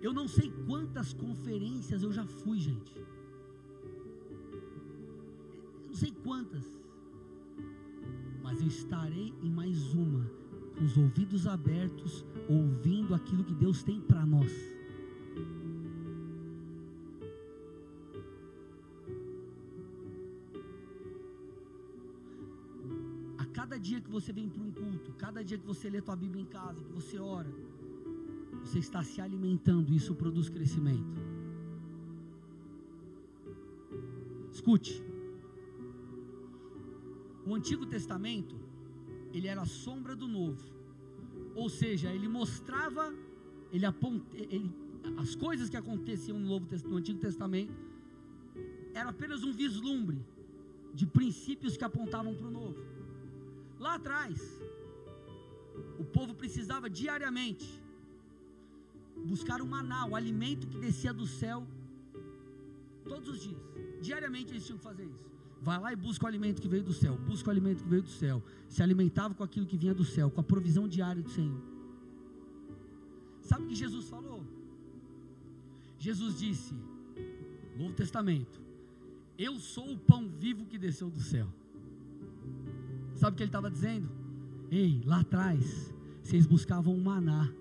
Eu 0.01 0.13
não 0.13 0.27
sei 0.27 0.51
quantas 0.65 1.11
conferências 1.13 2.03
eu 2.03 2.11
já 2.11 2.25
fui, 2.25 2.57
gente. 2.59 2.95
Eu 5.83 5.87
não 5.87 5.95
sei 5.95 6.11
quantas. 6.23 6.65
Mas 8.41 8.61
eu 8.61 8.67
estarei 8.67 9.33
em 9.43 9.51
mais 9.51 9.93
uma, 9.93 10.23
com 10.77 10.85
os 10.85 10.97
ouvidos 10.97 11.45
abertos, 11.45 12.25
ouvindo 12.47 13.13
aquilo 13.13 13.43
que 13.43 13.53
Deus 13.53 13.83
tem 13.83 13.99
para 13.99 14.25
nós. 14.25 14.53
A 23.37 23.45
cada 23.47 23.77
dia 23.77 23.99
que 23.99 24.09
você 24.09 24.31
vem 24.31 24.47
para 24.47 24.63
um 24.63 24.71
culto, 24.71 25.11
cada 25.17 25.43
dia 25.43 25.57
que 25.57 25.67
você 25.67 25.89
lê 25.89 26.01
tua 26.01 26.15
Bíblia 26.15 26.41
em 26.41 26.45
casa, 26.45 26.81
que 26.81 26.93
você 26.93 27.19
ora, 27.19 27.51
você 28.69 28.77
está 28.77 29.03
se 29.03 29.19
alimentando, 29.19 29.91
isso 29.91 30.13
produz 30.13 30.47
crescimento. 30.47 31.19
Escute. 34.51 35.03
O 37.47 37.55
Antigo 37.55 37.87
Testamento, 37.87 38.55
ele 39.33 39.47
era 39.47 39.63
a 39.63 39.65
sombra 39.65 40.15
do 40.15 40.27
Novo. 40.27 40.63
Ou 41.55 41.67
seja, 41.67 42.13
ele 42.13 42.27
mostrava, 42.27 43.11
ele, 43.73 43.87
aponta, 43.87 44.23
ele 44.37 44.71
as 45.17 45.33
coisas 45.33 45.67
que 45.67 45.75
aconteciam 45.75 46.37
no, 46.39 46.47
Novo, 46.47 46.67
no 46.87 46.97
Antigo 46.97 47.19
Testamento 47.19 47.73
era 48.93 49.09
apenas 49.09 49.43
um 49.43 49.51
vislumbre 49.51 50.23
de 50.93 51.07
princípios 51.07 51.75
que 51.75 51.83
apontavam 51.83 52.35
para 52.35 52.47
o 52.47 52.51
Novo. 52.51 52.77
Lá 53.79 53.95
atrás, 53.95 54.61
o 55.97 56.03
povo 56.03 56.35
precisava 56.35 56.87
diariamente 56.87 57.78
buscar 59.25 59.61
o 59.61 59.67
maná, 59.67 60.05
o 60.05 60.15
alimento 60.15 60.67
que 60.67 60.77
descia 60.77 61.13
do 61.13 61.27
céu 61.27 61.65
todos 63.03 63.29
os 63.29 63.41
dias. 63.41 63.59
Diariamente 64.01 64.51
eles 64.51 64.65
tinham 64.65 64.77
que 64.77 64.83
fazer 64.83 65.05
isso. 65.05 65.29
Vai 65.61 65.79
lá 65.79 65.91
e 65.91 65.95
busca 65.95 66.23
o 66.25 66.27
alimento 66.27 66.61
que 66.61 66.67
veio 66.67 66.83
do 66.83 66.93
céu, 66.93 67.17
busca 67.17 67.49
o 67.49 67.51
alimento 67.51 67.83
que 67.83 67.89
veio 67.89 68.01
do 68.01 68.09
céu. 68.09 68.41
Se 68.67 68.81
alimentava 68.81 69.33
com 69.33 69.43
aquilo 69.43 69.65
que 69.65 69.77
vinha 69.77 69.93
do 69.93 70.05
céu, 70.05 70.31
com 70.31 70.39
a 70.39 70.43
provisão 70.43 70.87
diária 70.87 71.21
do 71.21 71.29
Senhor. 71.29 71.61
Sabe 73.41 73.65
o 73.65 73.67
que 73.67 73.75
Jesus 73.75 74.07
falou? 74.07 74.45
Jesus 75.97 76.39
disse, 76.39 76.73
Novo 77.77 77.93
Testamento, 77.93 78.61
eu 79.37 79.59
sou 79.59 79.91
o 79.91 79.97
pão 79.97 80.29
vivo 80.29 80.65
que 80.65 80.77
desceu 80.77 81.09
do 81.09 81.19
céu. 81.19 81.47
Sabe 83.15 83.33
o 83.33 83.35
que 83.35 83.43
ele 83.43 83.49
estava 83.49 83.69
dizendo? 83.69 84.09
Ei, 84.71 85.01
lá 85.05 85.21
atrás, 85.21 85.93
vocês 86.23 86.45
buscavam 86.45 86.95
o 86.95 87.01
maná, 87.01 87.51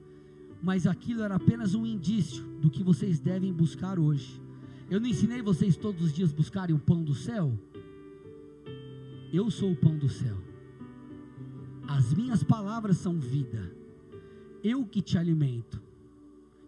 mas 0.63 0.87
aquilo 0.87 1.23
era 1.23 1.37
apenas 1.37 1.75
um 1.75 1.87
indício 1.87 2.43
do 2.61 2.71
que 2.71 2.83
vocês 2.83 3.21
devem 3.21 3.53
buscar 3.53 3.99
hoje. 3.99 4.41
Eu 4.91 5.01
não 5.01 5.07
ensinei 5.07 5.43
vocês 5.43 5.77
todos 5.77 6.03
os 6.03 6.13
dias 6.13 6.33
buscarem 6.33 6.75
o 6.75 6.79
pão 6.79 7.03
do 7.03 7.15
céu? 7.15 7.57
Eu 9.33 9.51
sou 9.51 9.73
o 9.73 9.77
pão 9.77 9.97
do 9.97 10.09
céu. 10.09 10.37
As 11.87 12.13
minhas 12.15 12.43
palavras 12.43 12.97
são 12.97 13.19
vida. 13.19 13.73
Eu 14.65 14.85
que 14.85 15.03
te 15.03 15.17
alimento. 15.19 15.81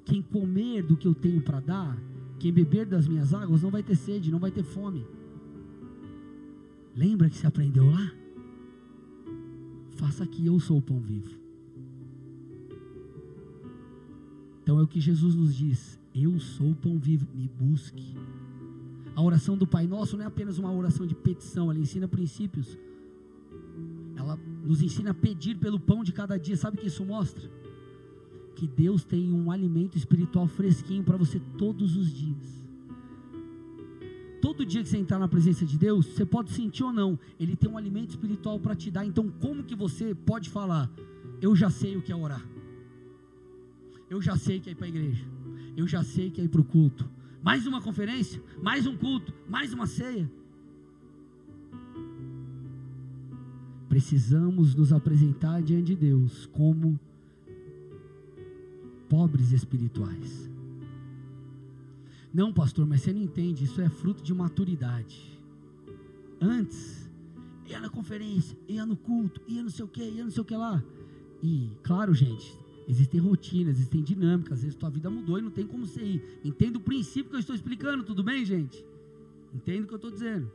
Quem 0.04 0.22
comer 0.22 0.82
do 0.82 0.96
que 0.96 1.08
eu 1.08 1.14
tenho 1.14 1.40
para 1.40 1.60
dar, 1.60 1.98
quem 2.38 2.52
beber 2.52 2.86
das 2.86 3.08
minhas 3.08 3.32
águas, 3.32 3.62
não 3.62 3.70
vai 3.70 3.82
ter 3.82 3.96
sede, 3.96 4.30
não 4.30 4.38
vai 4.38 4.50
ter 4.50 4.62
fome. 4.62 5.06
Lembra 6.94 7.30
que 7.30 7.36
você 7.36 7.46
aprendeu 7.46 7.90
lá? 7.90 8.12
Faça 9.96 10.24
aqui, 10.24 10.46
eu 10.46 10.58
sou 10.58 10.78
o 10.78 10.82
pão 10.82 11.00
vivo. 11.00 11.39
Então 14.70 14.78
é 14.78 14.84
o 14.84 14.86
que 14.86 15.00
Jesus 15.00 15.34
nos 15.34 15.56
diz: 15.56 15.98
Eu 16.14 16.38
sou 16.38 16.70
o 16.70 16.74
pão 16.76 16.96
vivo, 16.96 17.26
me 17.34 17.48
busque. 17.48 18.14
A 19.16 19.20
oração 19.20 19.58
do 19.58 19.66
Pai 19.66 19.84
Nosso 19.84 20.16
não 20.16 20.22
é 20.22 20.28
apenas 20.28 20.58
uma 20.58 20.72
oração 20.72 21.04
de 21.04 21.12
petição, 21.12 21.72
ela 21.72 21.80
ensina 21.80 22.06
princípios. 22.06 22.78
Ela 24.14 24.38
nos 24.64 24.80
ensina 24.80 25.10
a 25.10 25.14
pedir 25.14 25.56
pelo 25.56 25.80
pão 25.80 26.04
de 26.04 26.12
cada 26.12 26.38
dia. 26.38 26.56
Sabe 26.56 26.76
o 26.76 26.80
que 26.80 26.86
isso 26.86 27.04
mostra? 27.04 27.50
Que 28.54 28.68
Deus 28.68 29.02
tem 29.02 29.32
um 29.32 29.50
alimento 29.50 29.98
espiritual 29.98 30.46
fresquinho 30.46 31.02
para 31.02 31.16
você 31.16 31.40
todos 31.58 31.96
os 31.96 32.08
dias. 32.08 32.62
Todo 34.40 34.64
dia 34.64 34.84
que 34.84 34.88
você 34.88 34.98
entrar 34.98 35.18
na 35.18 35.26
presença 35.26 35.66
de 35.66 35.76
Deus, 35.76 36.06
você 36.06 36.24
pode 36.24 36.52
sentir 36.52 36.84
ou 36.84 36.92
não, 36.92 37.18
Ele 37.40 37.56
tem 37.56 37.68
um 37.68 37.76
alimento 37.76 38.10
espiritual 38.10 38.60
para 38.60 38.76
te 38.76 38.88
dar. 38.88 39.04
Então, 39.04 39.32
como 39.40 39.64
que 39.64 39.74
você 39.74 40.14
pode 40.14 40.48
falar? 40.48 40.88
Eu 41.42 41.56
já 41.56 41.70
sei 41.70 41.96
o 41.96 42.02
que 42.02 42.12
é 42.12 42.16
orar. 42.16 42.46
Eu 44.10 44.20
já 44.20 44.36
sei 44.36 44.58
que 44.58 44.68
é 44.68 44.72
ir 44.72 44.74
para 44.74 44.86
a 44.86 44.88
igreja. 44.88 45.24
Eu 45.76 45.86
já 45.86 46.02
sei 46.02 46.32
que 46.32 46.40
é 46.40 46.44
ir 46.44 46.48
para 46.48 46.60
o 46.60 46.64
culto. 46.64 47.08
Mais 47.40 47.64
uma 47.64 47.80
conferência, 47.80 48.42
mais 48.60 48.84
um 48.84 48.96
culto, 48.96 49.32
mais 49.48 49.72
uma 49.72 49.86
ceia. 49.86 50.28
Precisamos 53.88 54.74
nos 54.74 54.92
apresentar 54.92 55.62
diante 55.62 55.86
de 55.86 55.96
Deus 55.96 56.46
como 56.46 56.98
pobres 59.08 59.52
espirituais. 59.52 60.50
Não, 62.34 62.52
pastor, 62.52 62.86
mas 62.86 63.02
você 63.02 63.12
não 63.12 63.22
entende, 63.22 63.64
isso 63.64 63.80
é 63.80 63.88
fruto 63.88 64.22
de 64.22 64.34
maturidade. 64.34 65.40
Antes, 66.40 67.08
ia 67.66 67.80
na 67.80 67.88
conferência, 67.88 68.58
ia 68.68 68.84
no 68.84 68.96
culto, 68.96 69.40
ia 69.46 69.62
não 69.62 69.70
sei 69.70 69.84
o 69.84 69.88
que, 69.88 70.02
ia 70.02 70.24
não 70.24 70.30
sei 70.30 70.42
o 70.42 70.44
que 70.44 70.56
lá. 70.56 70.82
E, 71.42 71.70
claro, 71.82 72.14
gente, 72.14 72.59
Existem 72.90 73.20
rotinas, 73.20 73.76
existem 73.76 74.02
dinâmicas, 74.02 74.54
às 74.54 74.62
vezes 74.62 74.76
tua 74.76 74.90
vida 74.90 75.08
mudou 75.08 75.38
e 75.38 75.42
não 75.42 75.50
tem 75.52 75.64
como 75.64 75.86
você 75.86 76.02
ir. 76.02 76.40
Entenda 76.44 76.76
o 76.76 76.80
princípio 76.80 77.30
que 77.30 77.36
eu 77.36 77.40
estou 77.40 77.54
explicando, 77.54 78.02
tudo 78.02 78.20
bem, 78.20 78.44
gente? 78.44 78.84
Entenda 79.54 79.84
o 79.84 79.86
que 79.86 79.94
eu 79.94 79.96
estou 79.96 80.10
dizendo. 80.10 80.50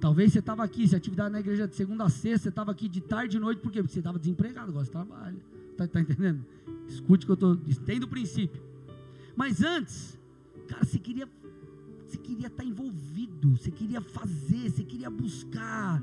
Talvez 0.00 0.32
você 0.32 0.40
estava 0.40 0.64
aqui, 0.64 0.88
se 0.88 0.96
atividade 0.96 1.30
na 1.30 1.38
igreja 1.38 1.68
de 1.68 1.76
segunda 1.76 2.02
a 2.02 2.08
sexta, 2.08 2.38
você 2.38 2.48
estava 2.48 2.72
aqui 2.72 2.88
de 2.88 3.00
tarde 3.00 3.36
e 3.36 3.40
noite, 3.40 3.60
por 3.60 3.70
quê? 3.70 3.80
Porque 3.80 3.92
você 3.92 4.00
estava 4.00 4.18
desempregado, 4.18 4.70
agora 4.70 4.84
você 4.84 4.90
trabalha. 4.90 5.36
Está 5.70 5.86
tá 5.86 6.00
entendendo? 6.00 6.44
Escute 6.88 7.22
o 7.22 7.26
que 7.26 7.30
eu 7.30 7.34
estou. 7.34 7.52
Entenda 7.68 8.04
o 8.04 8.08
princípio. 8.08 8.60
Mas 9.36 9.62
antes, 9.62 10.18
cara, 10.66 10.84
você 10.84 10.98
queria. 10.98 11.28
Você 12.04 12.16
queria 12.16 12.48
estar 12.48 12.64
tá 12.64 12.68
envolvido, 12.68 13.56
você 13.56 13.70
queria 13.70 14.00
fazer, 14.00 14.68
você 14.68 14.82
queria 14.82 15.10
buscar. 15.10 16.02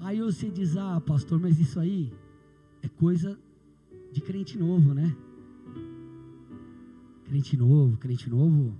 Aí 0.00 0.20
você 0.20 0.50
diz, 0.50 0.76
ah, 0.76 1.00
pastor, 1.00 1.40
mas 1.40 1.58
isso 1.58 1.80
aí 1.80 2.12
é 2.82 2.88
coisa 2.88 3.38
de 4.14 4.20
crente 4.20 4.56
novo, 4.56 4.94
né? 4.94 5.14
Crente 7.24 7.56
novo, 7.56 7.96
crente 7.98 8.30
novo. 8.30 8.72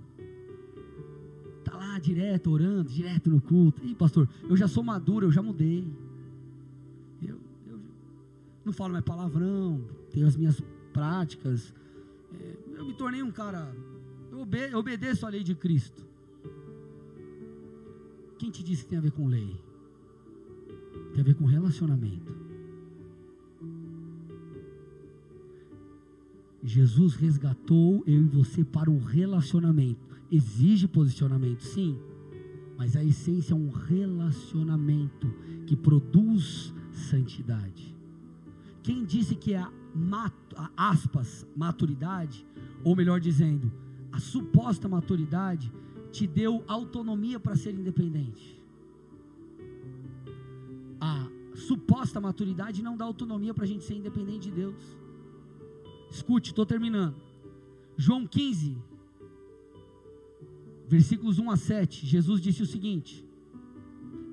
Tá 1.61 1.75
lá 1.75 1.99
direto, 1.99 2.49
orando, 2.49 2.89
direto 2.89 3.29
no 3.29 3.41
culto. 3.41 3.83
Ih, 3.83 3.93
pastor, 3.95 4.29
eu 4.49 4.55
já 4.55 4.65
sou 4.65 4.81
maduro, 4.81 5.25
eu 5.25 5.31
já 5.33 5.41
mudei. 5.41 5.85
Eu, 7.21 7.37
eu 7.67 7.77
não 8.63 8.71
falo 8.71 8.93
mais 8.93 9.03
palavrão, 9.03 9.81
tenho 10.09 10.25
as 10.25 10.37
minhas 10.37 10.63
práticas. 10.93 11.73
É, 12.33 12.55
eu 12.77 12.85
me 12.85 12.93
tornei 12.93 13.21
um 13.21 13.31
cara. 13.31 13.75
Eu, 14.31 14.47
eu 14.71 14.79
obedeço 14.79 15.25
a 15.25 15.29
lei 15.29 15.43
de 15.43 15.53
Cristo. 15.53 16.07
Quem 18.39 18.49
te 18.49 18.63
disse 18.63 18.83
que 18.83 18.89
tem 18.89 18.99
a 18.99 19.01
ver 19.01 19.11
com 19.11 19.27
lei? 19.27 19.59
Tem 21.11 21.19
a 21.19 21.25
ver 21.25 21.35
com 21.35 21.43
relacionamento. 21.43 22.44
Jesus 26.65 27.13
resgatou 27.13 28.03
eu 28.07 28.23
e 28.23 28.27
você 28.27 28.63
para 28.63 28.89
um 28.89 28.97
relacionamento. 28.97 29.99
Exige 30.31 30.87
posicionamento, 30.87 31.61
sim, 31.61 31.99
mas 32.75 32.95
a 32.95 33.03
essência 33.03 33.53
é 33.53 33.55
um 33.55 33.69
relacionamento 33.69 35.31
que 35.67 35.75
produz 35.75 36.73
santidade. 36.91 37.95
Quem 38.81 39.05
disse 39.05 39.35
que 39.35 39.53
a, 39.53 39.71
a 40.55 40.89
aspas, 40.89 41.45
maturidade, 41.55 42.43
ou 42.83 42.95
melhor 42.95 43.19
dizendo, 43.19 43.71
a 44.11 44.19
suposta 44.19 44.87
maturidade, 44.87 45.71
te 46.11 46.25
deu 46.25 46.63
autonomia 46.67 47.39
para 47.39 47.55
ser 47.55 47.75
independente? 47.75 48.59
A 50.99 51.27
suposta 51.53 52.19
maturidade 52.19 52.81
não 52.81 52.97
dá 52.97 53.05
autonomia 53.05 53.53
para 53.53 53.65
a 53.65 53.67
gente 53.67 53.83
ser 53.83 53.95
independente 53.95 54.49
de 54.49 54.55
Deus. 54.55 55.04
Escute, 56.15 56.51
estou 56.51 56.65
terminando. 56.65 57.13
João 57.97 58.25
15, 58.25 58.77
versículos 60.87 61.39
1 61.39 61.51
a 61.51 61.57
7, 61.57 62.05
Jesus 62.05 62.39
disse 62.39 62.63
o 62.63 62.65
seguinte: 62.65 63.27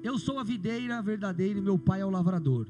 Eu 0.01 0.17
sou 0.17 0.39
a 0.39 0.45
videira 0.45 1.03
verdadeira 1.03 1.59
e 1.59 1.63
meu 1.63 1.77
pai 1.77 2.01
é 2.01 2.07
o 2.07 2.11
lavrador. 2.11 2.69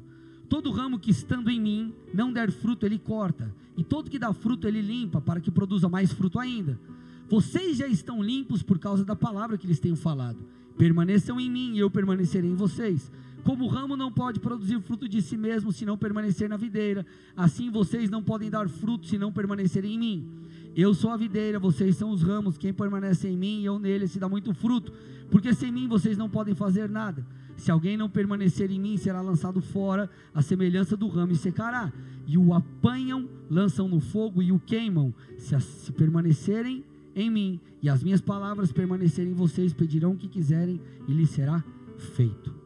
Todo 0.49 0.71
ramo 0.71 0.99
que 0.99 1.11
estando 1.11 1.51
em 1.51 1.61
mim 1.61 1.95
não 2.15 2.33
der 2.33 2.51
fruto, 2.51 2.87
ele 2.87 2.99
corta, 2.99 3.55
e 3.77 3.85
todo 3.85 4.11
que 4.11 4.19
dá 4.19 4.33
fruto, 4.33 4.67
ele 4.67 4.81
limpa, 4.81 5.21
para 5.21 5.43
que 5.43 5.51
produza 5.51 5.91
mais 5.91 6.11
fruto 6.11 6.39
ainda. 6.39 6.81
Vocês 7.29 7.77
já 7.77 7.87
estão 7.87 8.23
limpos 8.23 8.63
por 8.63 8.79
causa 8.79 9.05
da 9.05 9.15
palavra 9.15 9.59
que 9.59 9.67
lhes 9.67 9.79
tenho 9.79 9.97
falado. 9.97 10.39
Permaneçam 10.79 11.39
em 11.39 11.51
mim 11.51 11.75
e 11.75 11.81
eu 11.81 11.91
permanecerei 11.91 12.51
em 12.51 12.57
vocês. 12.57 13.13
Como 13.45 13.65
o 13.65 13.69
ramo 13.69 13.97
não 13.97 14.13
pode 14.13 14.39
produzir 14.39 14.81
fruto 14.81 15.09
de 15.09 15.21
si 15.21 15.37
mesmo 15.37 15.73
se 15.73 15.85
não 15.85 15.99
permanecer 15.99 16.49
na 16.49 16.57
videira, 16.57 17.05
assim 17.37 17.71
vocês 17.71 18.09
não 18.09 18.23
podem 18.23 18.49
dar 18.49 18.69
fruto 18.69 19.07
se 19.07 19.19
não 19.19 19.33
permanecerem 19.33 19.95
em 19.95 19.99
mim. 19.99 20.29
Eu 20.77 20.95
sou 20.95 21.11
a 21.11 21.17
videira, 21.17 21.59
vocês 21.59 21.97
são 21.97 22.11
os 22.11 22.23
ramos. 22.23 22.57
Quem 22.57 22.73
permanece 22.73 23.29
em 23.29 23.37
mim 23.37 23.61
e 23.61 23.65
eu 23.65 23.79
nele 23.79 24.07
se 24.07 24.19
dá 24.19 24.29
muito 24.29 24.55
fruto, 24.55 24.93
porque 25.31 25.53
sem 25.53 25.73
mim 25.73 25.89
vocês 25.89 26.17
não 26.17 26.31
podem 26.31 26.55
fazer 26.55 26.89
nada. 26.89 27.27
Se 27.57 27.71
alguém 27.71 27.97
não 27.97 28.09
permanecer 28.09 28.71
em 28.71 28.81
mim, 28.81 28.97
será 28.97 29.21
lançado 29.21 29.61
fora, 29.61 30.09
a 30.35 30.41
semelhança 30.41 30.97
do 30.97 31.09
ramo 31.09 31.33
e 31.33 31.37
secará. 31.37 31.93
E 32.27 32.39
o 32.39 32.55
apanham, 32.55 33.29
lançam 33.51 33.89
no 33.89 34.01
fogo 34.01 34.41
e 34.41 34.53
o 34.53 34.59
queimam. 34.59 35.13
Se, 35.37 35.59
se 35.61 35.93
permanecerem 35.93 36.85
em 37.15 37.31
mim 37.31 37.61
e 37.83 37.89
as 37.89 38.03
minhas 38.03 38.21
palavras 38.21 38.73
permanecerem 38.73 39.33
em 39.33 39.37
vocês, 39.37 39.73
pedirão 39.73 40.13
o 40.13 40.17
que 40.17 40.29
quiserem 40.29 40.81
e 41.07 41.13
lhes 41.13 41.31
será 41.31 41.63
feito. 41.99 42.62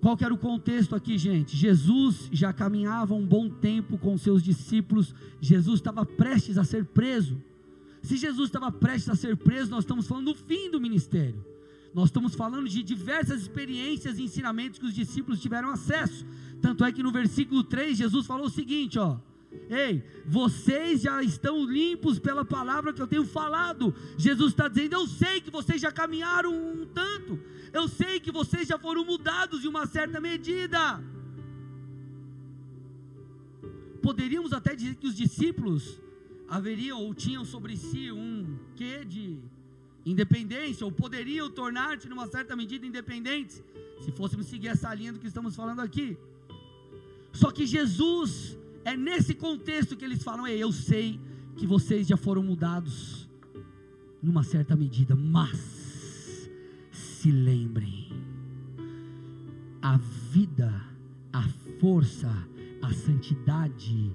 Qual 0.00 0.16
que 0.16 0.24
era 0.24 0.32
o 0.32 0.38
contexto 0.38 0.94
aqui, 0.94 1.18
gente? 1.18 1.56
Jesus 1.56 2.28
já 2.32 2.52
caminhava 2.52 3.14
um 3.14 3.24
bom 3.24 3.50
tempo 3.50 3.98
com 3.98 4.16
seus 4.16 4.42
discípulos, 4.42 5.14
Jesus 5.40 5.78
estava 5.80 6.06
prestes 6.06 6.56
a 6.56 6.64
ser 6.64 6.86
preso. 6.86 7.40
Se 8.02 8.16
Jesus 8.16 8.48
estava 8.48 8.72
prestes 8.72 9.10
a 9.10 9.14
ser 9.14 9.36
preso, 9.36 9.70
nós 9.70 9.84
estamos 9.84 10.06
falando 10.06 10.32
do 10.32 10.34
fim 10.34 10.70
do 10.70 10.80
ministério. 10.80 11.44
Nós 11.92 12.06
estamos 12.06 12.34
falando 12.34 12.68
de 12.68 12.82
diversas 12.82 13.42
experiências 13.42 14.18
e 14.18 14.22
ensinamentos 14.22 14.78
que 14.78 14.86
os 14.86 14.94
discípulos 14.94 15.40
tiveram 15.40 15.70
acesso. 15.70 16.24
Tanto 16.62 16.84
é 16.84 16.92
que 16.92 17.02
no 17.02 17.12
versículo 17.12 17.62
3, 17.62 17.98
Jesus 17.98 18.26
falou 18.26 18.46
o 18.46 18.50
seguinte, 18.50 18.98
ó: 18.98 19.18
Ei, 19.68 20.02
vocês 20.26 21.00
já 21.00 21.22
estão 21.22 21.64
limpos 21.64 22.18
pela 22.18 22.44
palavra 22.44 22.92
que 22.92 23.02
eu 23.02 23.06
tenho 23.06 23.24
falado. 23.24 23.94
Jesus 24.16 24.52
está 24.52 24.68
dizendo: 24.68 24.94
Eu 24.94 25.06
sei 25.06 25.40
que 25.40 25.50
vocês 25.50 25.80
já 25.80 25.90
caminharam 25.90 26.52
um 26.52 26.86
tanto. 26.86 27.38
Eu 27.72 27.88
sei 27.88 28.20
que 28.20 28.32
vocês 28.32 28.66
já 28.66 28.78
foram 28.78 29.04
mudados 29.04 29.64
em 29.64 29.68
uma 29.68 29.86
certa 29.86 30.20
medida. 30.20 31.02
Poderíamos 34.02 34.52
até 34.52 34.74
dizer 34.74 34.94
que 34.96 35.06
os 35.06 35.14
discípulos 35.14 36.00
haveriam 36.48 37.00
ou 37.00 37.14
tinham 37.14 37.44
sobre 37.44 37.76
si 37.76 38.10
um 38.10 38.58
quê 38.74 39.04
de 39.04 39.38
independência, 40.04 40.84
ou 40.84 40.90
poderiam 40.90 41.50
tornar-se, 41.50 42.08
numa 42.08 42.26
certa 42.26 42.56
medida, 42.56 42.86
independentes, 42.86 43.62
se 44.00 44.10
fôssemos 44.12 44.46
seguir 44.46 44.68
essa 44.68 44.92
linha 44.94 45.12
do 45.12 45.18
que 45.18 45.26
estamos 45.26 45.54
falando 45.54 45.80
aqui. 45.80 46.16
Só 47.32 47.50
que 47.50 47.66
Jesus 47.66 48.58
é 48.90 48.96
nesse 48.96 49.34
contexto 49.34 49.96
que 49.96 50.04
eles 50.04 50.22
falam: 50.22 50.46
eu 50.46 50.72
sei 50.72 51.20
que 51.56 51.66
vocês 51.66 52.06
já 52.06 52.16
foram 52.16 52.42
mudados 52.42 53.28
numa 54.22 54.42
certa 54.42 54.76
medida, 54.76 55.14
mas 55.14 56.48
se 56.90 57.30
lembrem, 57.30 58.08
a 59.80 59.96
vida, 59.96 60.72
a 61.32 61.42
força, 61.80 62.30
a 62.82 62.92
santidade, 62.92 64.14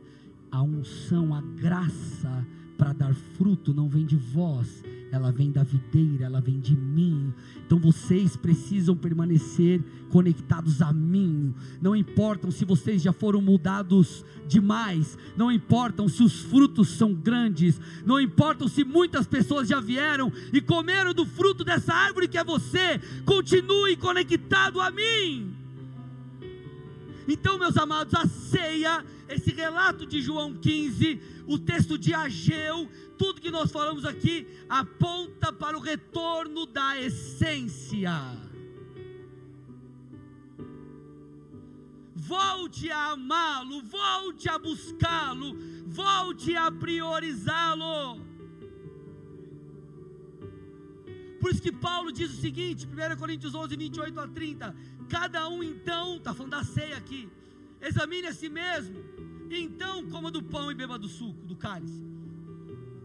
a 0.51 0.61
unção, 0.61 1.33
a 1.33 1.41
graça 1.41 2.45
para 2.77 2.93
dar 2.93 3.13
fruto 3.13 3.73
não 3.73 3.87
vem 3.87 4.05
de 4.05 4.15
vós, 4.15 4.83
ela 5.11 5.31
vem 5.31 5.51
da 5.51 5.63
videira, 5.63 6.25
ela 6.25 6.41
vem 6.41 6.59
de 6.59 6.75
mim. 6.75 7.33
Então 7.65 7.79
vocês 7.79 8.35
precisam 8.35 8.95
permanecer 8.95 9.81
conectados 10.09 10.81
a 10.81 10.91
mim. 10.91 11.53
Não 11.81 11.95
importam 11.95 12.51
se 12.51 12.65
vocês 12.65 13.01
já 13.01 13.13
foram 13.13 13.41
mudados 13.41 14.25
demais, 14.47 15.17
não 15.37 15.51
importam 15.51 16.07
se 16.07 16.21
os 16.21 16.41
frutos 16.41 16.89
são 16.89 17.13
grandes, 17.13 17.79
não 18.05 18.19
importam 18.19 18.67
se 18.67 18.83
muitas 18.83 19.25
pessoas 19.25 19.67
já 19.67 19.79
vieram 19.79 20.31
e 20.51 20.59
comeram 20.61 21.13
do 21.13 21.25
fruto 21.25 21.63
dessa 21.63 21.93
árvore 21.93 22.27
que 22.27 22.37
é 22.37 22.43
você. 22.43 22.99
Continue 23.25 23.95
conectado 23.95 24.81
a 24.81 24.91
mim. 24.91 25.53
Então, 27.27 27.57
meus 27.57 27.75
amados, 27.75 28.13
a 28.13 28.27
ceia, 28.27 29.03
esse 29.27 29.51
relato 29.51 30.05
de 30.05 30.21
João 30.21 30.53
15, 30.53 31.21
o 31.47 31.57
texto 31.57 31.97
de 31.97 32.13
Ageu, 32.13 32.89
tudo 33.17 33.41
que 33.41 33.51
nós 33.51 33.71
falamos 33.71 34.05
aqui 34.05 34.47
aponta 34.69 35.51
para 35.51 35.77
o 35.77 35.81
retorno 35.81 36.65
da 36.65 36.99
essência. 36.99 38.11
Volte 42.15 42.89
a 42.89 43.11
amá-lo, 43.11 43.81
volte 43.83 44.49
a 44.49 44.57
buscá-lo, 44.57 45.55
volte 45.85 46.55
a 46.55 46.71
priorizá-lo. 46.71 48.25
Por 51.39 51.51
isso 51.51 51.61
que 51.61 51.71
Paulo 51.71 52.11
diz 52.11 52.31
o 52.31 52.41
seguinte, 52.41 52.87
1 52.87 53.17
Coríntios 53.17 53.53
11, 53.53 53.75
28 53.77 54.19
a 54.19 54.27
30: 54.27 54.75
Cada 55.07 55.47
um 55.47 55.61
então, 55.61 56.17
está 56.17 56.33
falando 56.33 56.53
da 56.53 56.63
ceia 56.63 56.97
aqui, 56.97 57.29
examine 57.79 58.27
a 58.27 58.33
si 58.33 58.49
mesmo, 58.49 59.03
então 59.49 60.07
coma 60.09 60.31
do 60.31 60.41
pão 60.41 60.71
e 60.71 60.75
beba 60.75 60.97
do 60.97 61.07
suco, 61.07 61.45
do 61.45 61.55
cálice. 61.55 62.03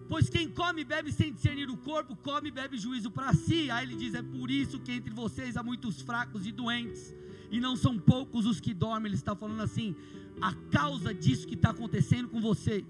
Pois 0.09 0.29
quem 0.29 0.49
come 0.49 0.81
e 0.81 0.85
bebe 0.85 1.13
sem 1.13 1.33
discernir 1.33 1.71
o 1.71 1.77
corpo, 1.77 2.17
come 2.17 2.49
e 2.49 2.51
bebe 2.51 2.77
juízo 2.77 3.11
para 3.11 3.33
si. 3.33 3.71
Aí 3.71 3.87
ele 3.87 3.95
diz: 3.95 4.15
É 4.15 4.23
por 4.23 4.51
isso 4.51 4.81
que 4.81 4.91
entre 4.91 5.13
vocês 5.13 5.57
há 5.57 5.63
muitos 5.63 6.01
fracos 6.01 6.47
e 6.47 6.53
doentes, 6.53 7.15
e 7.51 7.61
não 7.61 7.77
são 7.77 7.97
poucos 7.97 8.45
os 8.45 8.59
que 8.59 8.75
dormem. 8.75 9.07
Ele 9.07 9.15
está 9.15 9.37
falando 9.37 9.61
assim: 9.61 9.95
a 10.41 10.53
causa 10.71 11.15
disso 11.15 11.47
que 11.47 11.55
está 11.55 11.71
acontecendo 11.71 12.29
com 12.29 12.41
vocês, 12.41 12.85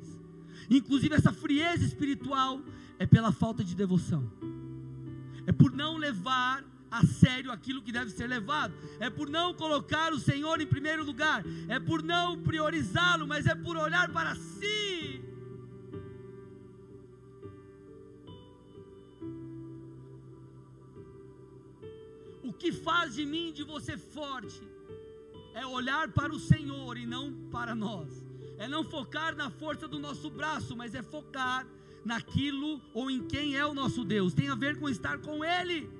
inclusive 0.70 1.14
essa 1.14 1.32
frieza 1.32 1.84
espiritual, 1.84 2.62
é 2.98 3.04
pela 3.04 3.32
falta 3.32 3.62
de 3.62 3.74
devoção, 3.74 4.30
é 5.46 5.52
por 5.52 5.72
não 5.72 5.98
levar 5.98 6.64
a 6.90 7.06
sério 7.06 7.52
aquilo 7.52 7.82
que 7.82 7.92
deve 7.92 8.10
ser 8.10 8.26
levado, 8.26 8.74
é 8.98 9.08
por 9.08 9.28
não 9.28 9.54
colocar 9.54 10.12
o 10.12 10.18
Senhor 10.18 10.60
em 10.60 10.66
primeiro 10.66 11.04
lugar, 11.04 11.44
é 11.68 11.78
por 11.78 12.02
não 12.02 12.42
priorizá-lo, 12.42 13.26
mas 13.26 13.46
é 13.46 13.54
por 13.54 13.76
olhar 13.76 14.10
para 14.10 14.34
si. 14.34 15.22
O 22.42 22.52
que 22.52 22.72
faz 22.72 23.14
de 23.14 23.24
mim, 23.24 23.52
de 23.52 23.62
você 23.62 23.96
forte, 23.96 24.60
é 25.54 25.64
olhar 25.64 26.08
para 26.08 26.32
o 26.32 26.38
Senhor 26.38 26.96
e 26.96 27.06
não 27.06 27.32
para 27.50 27.74
nós, 27.74 28.24
é 28.58 28.66
não 28.66 28.82
focar 28.82 29.36
na 29.36 29.48
força 29.48 29.86
do 29.86 29.98
nosso 29.98 30.28
braço, 30.28 30.76
mas 30.76 30.94
é 30.94 31.02
focar 31.02 31.66
naquilo 32.04 32.80
ou 32.92 33.10
em 33.10 33.22
quem 33.26 33.56
é 33.56 33.64
o 33.64 33.74
nosso 33.74 34.04
Deus, 34.04 34.34
tem 34.34 34.48
a 34.48 34.54
ver 34.54 34.78
com 34.78 34.88
estar 34.88 35.18
com 35.18 35.44
Ele. 35.44 35.99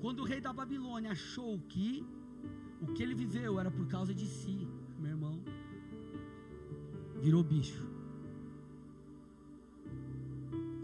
Quando 0.00 0.20
o 0.20 0.24
rei 0.24 0.40
da 0.40 0.52
Babilônia 0.52 1.12
achou 1.12 1.58
que 1.68 2.04
o 2.80 2.86
que 2.86 3.02
ele 3.02 3.14
viveu 3.14 3.60
era 3.60 3.70
por 3.70 3.86
causa 3.86 4.14
de 4.14 4.26
si, 4.26 4.66
meu 4.98 5.10
irmão, 5.10 5.38
virou 7.20 7.42
bicho. 7.44 7.86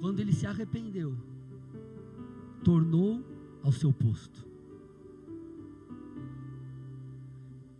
Quando 0.00 0.20
ele 0.20 0.32
se 0.32 0.46
arrependeu, 0.46 1.16
tornou 2.62 3.24
ao 3.62 3.72
seu 3.72 3.92
posto. 3.92 4.46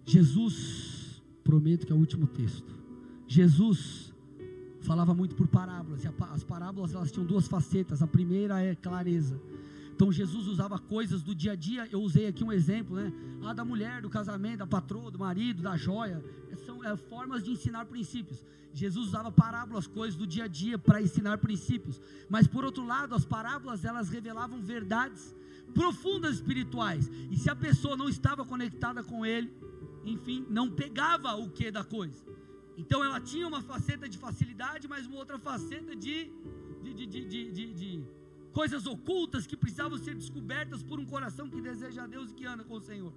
Jesus, 0.07 1.23
prometo 1.45 1.87
que 1.87 1.93
é 1.93 1.95
o 1.95 1.99
último 1.99 2.27
texto. 2.27 2.75
Jesus 3.27 4.15
falava 4.81 5.13
muito 5.13 5.35
por 5.35 5.49
parábolas, 5.49 6.05
e 6.05 6.09
as 6.09 6.45
parábolas 6.45 6.95
elas 6.95 7.11
tinham 7.11 7.27
duas 7.27 7.47
facetas. 7.47 8.03
A 8.03 8.07
primeira 8.07 8.63
é 8.63 8.75
clareza, 8.75 9.39
então 9.97 10.13
Jesus 10.13 10.47
usava 10.47 10.79
coisas 10.79 11.23
do 11.23 11.35
dia 11.35 11.53
a 11.53 11.57
dia. 11.57 11.89
Eu 11.91 12.03
usei 12.03 12.27
aqui 12.27 12.45
um 12.45 12.53
exemplo, 12.53 12.95
né? 12.95 13.11
Ah, 13.43 13.55
da 13.55 13.65
mulher, 13.65 14.03
do 14.03 14.11
casamento, 14.11 14.59
da 14.59 14.67
patroa, 14.67 15.11
do 15.11 15.19
marido, 15.19 15.63
da 15.63 15.75
joia. 15.75 16.23
São 16.67 16.85
é, 16.85 16.95
formas 16.99 17.43
de 17.43 17.53
ensinar 17.53 17.87
princípios. 17.87 18.45
Jesus 18.75 19.07
usava 19.09 19.33
parábolas, 19.33 19.87
coisas 19.87 20.15
do 20.15 20.27
dia 20.27 20.45
a 20.45 20.47
dia 20.47 20.79
para 20.79 21.01
ensinar 21.01 21.39
princípios. 21.39 21.99
Mas 22.29 22.47
por 22.47 22.63
outro 22.63 22.85
lado, 22.85 23.15
as 23.15 23.25
parábolas 23.25 23.87
elas 23.87 24.11
revelavam 24.11 24.61
verdades 24.61 25.35
profundas 25.73 26.35
espirituais. 26.35 27.11
E 27.31 27.37
se 27.39 27.49
a 27.49 27.57
pessoa 27.57 27.97
não 27.97 28.11
estava 28.11 28.45
conectada 28.45 29.03
com 29.03 29.25
ele, 29.25 29.51
enfim, 30.05 30.45
não 30.51 30.71
pegava 30.71 31.35
o 31.37 31.49
que 31.49 31.71
da 31.71 31.83
coisa. 31.83 32.23
Então 32.77 33.03
ela 33.03 33.19
tinha 33.19 33.49
uma 33.49 33.63
faceta 33.63 34.07
de 34.07 34.19
facilidade, 34.19 34.87
mas 34.87 35.07
uma 35.07 35.17
outra 35.17 35.39
faceta 35.39 35.97
de, 35.97 36.31
de, 36.83 37.07
de, 37.07 37.25
de, 37.25 37.73
de 37.73 38.05
coisas 38.59 38.87
ocultas 38.87 39.47
que 39.47 39.57
precisavam 39.63 39.99
ser 39.99 40.15
descobertas 40.15 40.83
por 40.83 40.99
um 40.99 41.07
coração 41.15 41.47
que 41.53 41.61
deseja 41.61 42.05
a 42.05 42.07
Deus 42.07 42.31
e 42.31 42.35
que 42.37 42.47
anda 42.53 42.65
com 42.69 42.77
o 42.81 42.81
Senhor. 42.81 43.13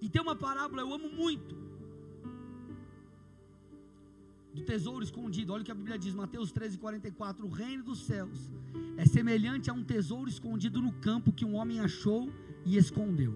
E 0.00 0.08
tem 0.08 0.22
uma 0.22 0.36
parábola, 0.36 0.82
eu 0.82 0.92
amo 0.96 1.08
muito, 1.22 1.54
do 4.54 4.62
tesouro 4.62 5.02
escondido. 5.02 5.52
Olha 5.52 5.62
o 5.62 5.64
que 5.64 5.74
a 5.76 5.80
Bíblia 5.80 5.98
diz, 5.98 6.14
Mateus 6.14 6.52
13, 6.52 6.78
44. 6.78 7.44
O 7.44 7.50
reino 7.50 7.82
dos 7.82 8.04
céus 8.10 8.38
é 8.96 9.04
semelhante 9.04 9.68
a 9.68 9.74
um 9.74 9.82
tesouro 9.82 10.28
escondido 10.28 10.80
no 10.80 10.92
campo 10.92 11.32
que 11.32 11.44
um 11.44 11.56
homem 11.56 11.80
achou 11.80 12.32
e 12.64 12.76
escondeu. 12.76 13.34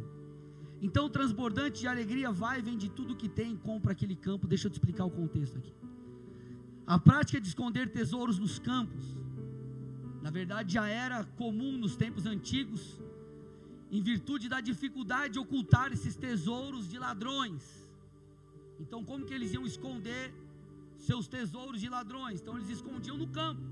Então 0.81 1.07
o 1.07 1.11
transbordante 1.11 1.81
de 1.81 1.89
alegria 1.89 2.31
vai, 2.31 2.63
vende 2.63 2.89
tudo 2.89 3.17
que 3.17 3.29
tem 3.29 3.55
e 3.55 3.57
compra 3.57 3.91
aquele 3.93 4.15
campo. 4.15 4.47
Deixa 4.47 4.69
eu 4.69 4.71
te 4.71 4.75
explicar 4.75 5.07
o 5.07 5.11
contexto 5.11 5.59
aqui. 5.59 5.75
A 6.87 6.99
prática 6.99 7.41
de 7.41 7.49
esconder 7.49 7.89
tesouros 7.91 8.39
nos 8.39 8.59
campos, 8.59 9.20
na 10.23 10.31
verdade 10.31 10.75
já 10.75 10.87
era 10.87 11.25
comum 11.25 11.73
nos 11.73 11.97
tempos 11.97 12.27
antigos, 12.27 13.01
em 13.91 14.03
virtude 14.03 14.49
da 14.49 14.61
dificuldade 14.61 15.35
de 15.35 15.39
ocultar 15.39 15.93
esses 15.93 16.15
tesouros 16.15 16.89
de 16.89 16.99
ladrões. 16.99 17.63
Então, 18.79 19.05
como 19.05 19.25
que 19.27 19.35
eles 19.35 19.53
iam 19.53 19.67
esconder 19.67 20.33
seus 20.97 21.27
tesouros 21.27 21.81
de 21.81 21.89
ladrões? 21.89 22.41
Então, 22.41 22.57
eles 22.57 22.69
escondiam 22.69 23.17
no 23.17 23.27
campo, 23.27 23.63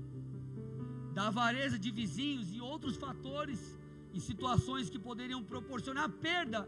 da 1.13 1.27
avareza 1.27 1.79
de 1.79 1.89
vizinhos 1.91 2.53
e 2.53 2.59
outros 2.59 2.95
fatores 2.97 3.77
e 4.13 4.19
situações 4.19 4.89
que 4.89 4.99
poderiam 4.99 5.43
proporcionar 5.43 6.09
perda 6.09 6.67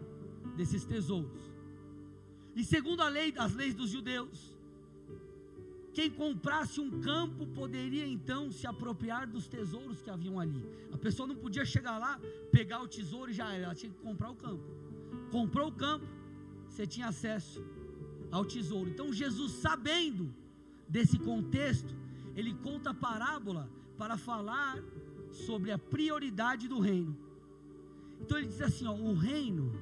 desses 0.56 0.86
tesouros. 0.86 1.42
E 2.56 2.64
segundo 2.64 3.02
a 3.02 3.08
lei, 3.08 3.34
as 3.38 3.54
leis 3.54 3.74
dos 3.74 3.90
judeus, 3.90 4.51
quem 5.94 6.10
comprasse 6.10 6.80
um 6.80 7.02
campo 7.02 7.46
poderia 7.48 8.08
então 8.08 8.52
se 8.52 8.66
apropriar 8.66 9.28
dos 9.28 9.48
tesouros 9.48 10.02
que 10.02 10.10
haviam 10.10 10.40
ali. 10.40 10.64
A 10.94 10.98
pessoa 10.98 11.28
não 11.28 11.36
podia 11.36 11.66
chegar 11.66 11.98
lá, 11.98 12.20
pegar 12.52 12.82
o 12.82 12.88
tesouro 12.88 13.32
e 13.32 13.34
já 13.34 13.54
era, 13.54 13.66
ela 13.66 13.76
tinha 13.76 13.92
que 13.92 14.00
comprar 14.00 14.32
o 14.32 14.36
campo. 14.36 14.64
Comprou 15.30 15.68
o 15.68 15.72
campo, 15.72 16.06
você 16.70 16.88
tinha 16.88 17.08
acesso 17.08 17.64
ao 18.32 18.46
tesouro. 18.46 18.90
Então 18.90 19.12
Jesus, 19.12 19.52
sabendo 19.54 20.34
desse 20.88 21.20
contexto, 21.20 21.94
ele 22.36 22.54
conta 22.54 22.92
a 22.92 22.94
parábola 22.94 23.70
para 23.98 24.18
falar 24.18 24.82
sobre 25.32 25.72
a 25.72 25.78
prioridade 25.78 26.68
do 26.68 26.80
reino. 26.80 27.18
Então 28.22 28.38
ele 28.38 28.48
diz 28.48 28.62
assim: 28.62 28.86
ó, 28.86 28.94
o 28.94 29.14
reino 29.14 29.74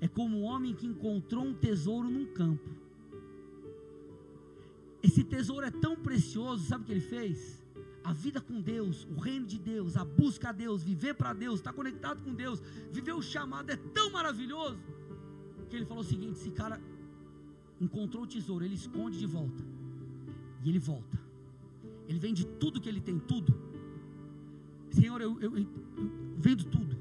é 0.00 0.08
como 0.08 0.38
um 0.38 0.44
homem 0.44 0.74
que 0.74 0.86
encontrou 0.86 1.44
um 1.44 1.54
tesouro 1.54 2.08
num 2.08 2.26
campo. 2.26 2.75
Esse 5.06 5.22
tesouro 5.22 5.64
é 5.64 5.70
tão 5.70 5.94
precioso, 5.94 6.64
sabe 6.66 6.82
o 6.82 6.86
que 6.86 6.92
ele 6.92 7.00
fez? 7.00 7.62
A 8.02 8.12
vida 8.12 8.40
com 8.40 8.60
Deus, 8.60 9.04
o 9.04 9.20
reino 9.20 9.46
de 9.46 9.56
Deus, 9.56 9.96
a 9.96 10.04
busca 10.04 10.48
a 10.48 10.52
Deus, 10.52 10.82
viver 10.82 11.14
para 11.14 11.32
Deus, 11.32 11.60
estar 11.60 11.72
conectado 11.72 12.20
com 12.24 12.34
Deus, 12.34 12.60
viver 12.90 13.12
o 13.12 13.22
chamado 13.22 13.70
é 13.70 13.76
tão 13.76 14.10
maravilhoso 14.10 14.80
que 15.68 15.76
ele 15.76 15.84
falou 15.84 16.02
o 16.02 16.06
seguinte: 16.06 16.32
esse 16.40 16.50
cara 16.50 16.80
encontrou 17.80 18.24
o 18.24 18.26
tesouro, 18.26 18.64
ele 18.64 18.74
esconde 18.74 19.16
de 19.16 19.26
volta 19.26 19.62
e 20.64 20.68
ele 20.68 20.80
volta. 20.80 21.16
Ele 22.08 22.18
vende 22.18 22.44
tudo 22.44 22.80
que 22.80 22.88
ele 22.88 23.00
tem, 23.00 23.16
tudo. 23.20 23.54
Senhor, 24.90 25.20
eu, 25.20 25.40
eu, 25.40 25.56
eu 25.56 25.66
vendo 26.36 26.64
tudo 26.64 26.96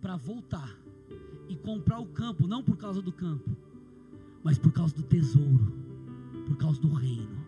para 0.00 0.16
voltar 0.16 0.76
e 1.48 1.54
comprar 1.54 2.00
o 2.00 2.06
campo, 2.06 2.48
não 2.48 2.60
por 2.60 2.76
causa 2.76 3.00
do 3.00 3.12
campo, 3.12 3.56
mas 4.42 4.58
por 4.58 4.72
causa 4.72 4.92
do 4.92 5.04
tesouro 5.04 5.85
por 6.46 6.56
causa 6.56 6.80
do 6.80 6.88
reino. 6.88 7.44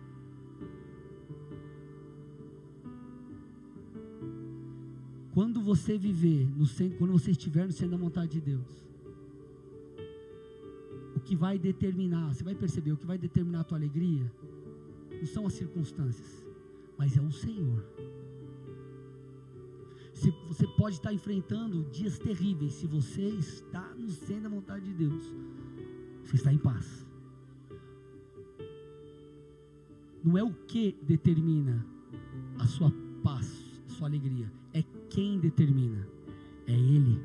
Quando 5.33 5.61
você 5.61 5.97
viver 5.97 6.45
no 6.55 6.65
centro, 6.65 6.97
quando 6.97 7.13
você 7.13 7.31
estiver 7.31 7.65
no 7.65 7.71
centro 7.71 7.91
da 7.91 7.97
vontade 7.97 8.31
de 8.33 8.41
Deus, 8.41 8.67
o 11.15 11.19
que 11.21 11.35
vai 11.35 11.57
determinar, 11.57 12.33
você 12.33 12.43
vai 12.43 12.55
perceber, 12.55 12.91
o 12.91 12.97
que 12.97 13.05
vai 13.05 13.17
determinar 13.17 13.61
a 13.61 13.63
tua 13.63 13.77
alegria 13.77 14.29
não 15.17 15.25
são 15.25 15.47
as 15.47 15.53
circunstâncias, 15.53 16.45
mas 16.97 17.15
é 17.15 17.21
o 17.21 17.31
Senhor. 17.31 17.85
Se 20.13 20.29
você 20.47 20.67
pode 20.67 20.95
estar 20.95 21.13
enfrentando 21.13 21.85
dias 21.89 22.19
terríveis, 22.19 22.73
se 22.73 22.87
você 22.87 23.21
está 23.21 23.93
no 23.95 24.09
centro 24.09 24.43
da 24.43 24.49
vontade 24.49 24.85
de 24.85 24.93
Deus, 24.93 25.23
você 26.25 26.35
está 26.35 26.51
em 26.51 26.57
paz. 26.57 27.08
Não 30.23 30.37
é 30.37 30.43
o 30.43 30.51
que 30.51 30.95
determina 31.01 31.85
a 32.57 32.67
sua 32.67 32.91
paz, 33.23 33.63
a 33.87 33.93
sua 33.93 34.07
alegria. 34.07 34.51
É 34.73 34.83
quem 35.09 35.39
determina. 35.39 36.07
É 36.67 36.73
Ele. 36.73 37.19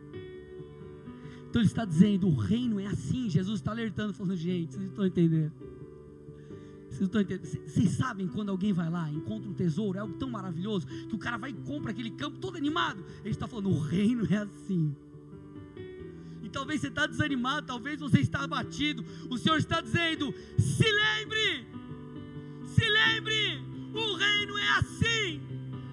Então 1.54 1.62
ele 1.62 1.68
está 1.68 1.84
dizendo: 1.84 2.26
o 2.26 2.34
reino 2.34 2.80
é 2.80 2.86
assim. 2.86 3.30
Jesus 3.30 3.60
está 3.60 3.70
alertando, 3.70 4.12
falando: 4.12 4.36
gente, 4.36 4.74
vocês 4.74 4.88
estão 4.88 5.06
entendendo. 5.06 5.52
Vocês, 6.88 7.02
estão 7.02 7.20
entendendo? 7.20 7.46
vocês 7.46 7.90
sabem 7.90 8.26
quando 8.26 8.48
alguém 8.48 8.72
vai 8.72 8.90
lá, 8.90 9.08
encontra 9.08 9.48
um 9.48 9.54
tesouro, 9.54 9.96
é 9.96 10.00
algo 10.00 10.14
tão 10.14 10.28
maravilhoso, 10.28 10.84
que 10.86 11.14
o 11.14 11.18
cara 11.18 11.36
vai 11.36 11.50
e 11.50 11.52
compra 11.52 11.92
aquele 11.92 12.10
campo 12.10 12.38
todo 12.38 12.56
animado. 12.56 13.04
Ele 13.20 13.30
está 13.30 13.46
falando: 13.46 13.70
o 13.70 13.78
reino 13.78 14.26
é 14.28 14.38
assim. 14.38 14.96
E 16.42 16.48
talvez 16.48 16.80
você 16.80 16.88
está 16.88 17.06
desanimado, 17.06 17.68
talvez 17.68 18.00
você 18.00 18.18
está 18.18 18.40
abatido. 18.40 19.04
O 19.30 19.38
Senhor 19.38 19.56
está 19.56 19.80
dizendo: 19.80 20.34
se 20.58 20.84
lembre 20.84 21.68
lembre, 23.04 23.62
o 23.94 24.14
reino 24.16 24.58
é 24.58 24.68
assim, 24.78 25.40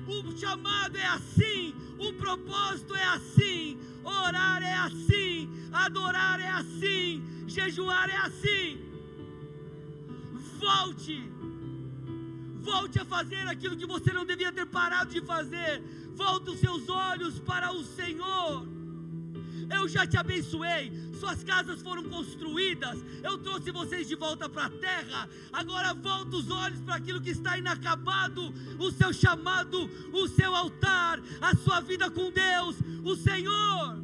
o 0.08 0.38
chamado 0.38 0.98
é 0.98 1.06
assim, 1.06 1.74
o 1.98 2.14
propósito 2.14 2.96
é 2.96 3.04
assim, 3.04 3.78
orar 4.04 4.62
é 4.64 4.74
assim, 4.74 5.50
adorar 5.72 6.40
é 6.40 6.50
assim, 6.50 7.24
jejuar 7.48 8.10
é 8.10 8.18
assim. 8.18 8.80
Volte, 10.60 11.18
volte 12.60 13.00
a 13.00 13.06
fazer 13.06 13.48
aquilo 13.48 13.76
que 13.76 13.86
você 13.86 14.14
não 14.14 14.26
devia 14.26 14.52
ter 14.52 14.66
parado 14.66 15.12
de 15.12 15.22
fazer. 15.22 15.82
Volte 16.14 16.52
os 16.52 16.60
seus 16.60 16.88
olhos 16.88 17.40
para 17.40 17.72
o 17.74 17.84
Senhor. 17.84 18.68
Eu 19.78 19.88
já 19.88 20.06
te 20.06 20.18
abençoei, 20.18 20.92
suas 21.20 21.44
casas 21.44 21.82
foram 21.82 22.04
construídas, 22.04 22.98
eu 23.24 23.38
trouxe 23.38 23.72
vocês 23.72 24.08
de 24.08 24.16
volta 24.16 24.50
para 24.50 24.66
a 24.66 24.70
terra. 24.70 25.30
Agora 25.52 25.94
volta 25.94 26.36
os 26.36 26.50
olhos 26.50 26.82
para 26.82 26.96
aquilo 26.96 27.22
que 27.22 27.30
está 27.30 27.58
inacabado, 27.58 28.54
o 28.78 28.92
seu 28.92 29.14
chamado, 29.14 29.90
o 30.12 30.28
seu 30.28 30.54
altar, 30.56 31.20
a 31.40 31.56
sua 31.56 31.80
vida 31.80 32.10
com 32.12 32.32
Deus, 32.32 32.76
o 33.04 33.16
Senhor. 33.16 34.02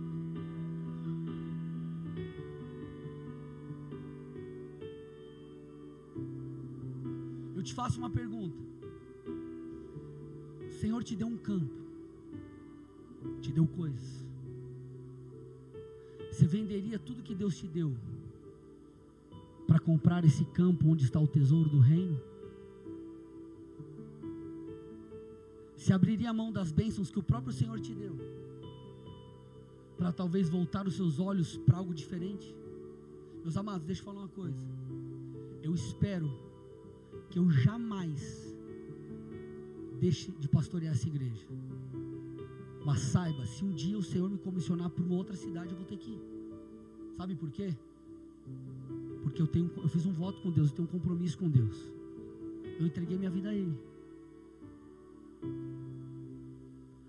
Eu 7.56 7.64
te 7.64 7.73
faço 7.73 7.98
uma 7.98 8.10
pergunta. 8.10 8.61
O 10.69 10.73
Senhor 10.80 11.03
te 11.03 11.15
deu 11.15 11.27
um 11.27 11.38
campo, 11.38 11.76
te 13.41 13.52
deu 13.52 13.68
coisas 13.68 14.26
você 16.38 16.45
venderia 16.45 16.99
tudo 16.99 17.23
que 17.23 17.34
Deus 17.34 17.57
te 17.57 17.68
deu 17.68 17.97
para 19.65 19.80
comprar 19.80 20.23
esse 20.23 20.45
campo 20.45 20.88
onde 20.88 21.03
está 21.03 21.19
o 21.19 21.27
tesouro 21.27 21.68
do 21.68 21.80
reino? 21.80 22.22
Se 25.76 25.91
abriria 25.91 26.30
a 26.30 26.34
mão 26.34 26.51
das 26.51 26.72
bênçãos 26.72 27.09
que 27.09 27.18
o 27.18 27.23
próprio 27.23 27.51
Senhor 27.51 27.80
te 27.80 27.91
deu, 27.91 28.15
para 29.97 30.11
talvez 30.11 30.47
voltar 30.47 30.85
os 30.85 30.95
seus 30.95 31.19
olhos 31.19 31.57
para 31.57 31.77
algo 31.77 31.91
diferente? 31.91 32.55
Meus 33.41 33.57
amados, 33.57 33.88
deixa 33.88 34.01
eu 34.01 34.05
falar 34.05 34.19
uma 34.19 34.30
coisa. 34.30 34.64
Eu 35.64 35.73
espero 35.73 36.31
que 37.31 37.39
eu 37.39 37.49
jamais 37.49 38.55
deixe 39.99 40.31
de 40.34 40.47
pastorear 40.47 40.93
essa 40.93 41.07
igreja. 41.07 41.47
Mas 42.88 42.99
saiba, 42.99 43.45
se 43.45 43.65
um 43.65 43.73
dia 43.73 43.97
o 43.97 44.01
Senhor 44.01 44.30
me 44.30 44.38
comissionar 44.38 44.89
para 44.89 45.03
uma 45.03 45.15
outra 45.15 45.35
cidade, 45.35 45.72
eu 45.72 45.76
vou 45.76 45.85
ter 45.85 45.97
que 45.97 46.11
ir. 46.11 46.22
Sabe 47.18 47.35
por 47.35 47.51
quê? 47.51 47.76
Porque 49.23 49.41
eu, 49.41 49.47
tenho, 49.47 49.69
eu 49.76 49.89
fiz 49.89 50.05
um 50.05 50.14
voto 50.14 50.41
com 50.41 50.49
Deus, 50.49 50.69
eu 50.69 50.76
tenho 50.77 50.88
um 50.88 50.91
compromisso 50.91 51.38
com 51.38 51.49
Deus. 51.49 51.76
Eu 52.80 52.88
entreguei 52.88 53.18
minha 53.18 53.30
vida 53.30 53.49
a 53.49 53.53
Ele. 53.53 53.77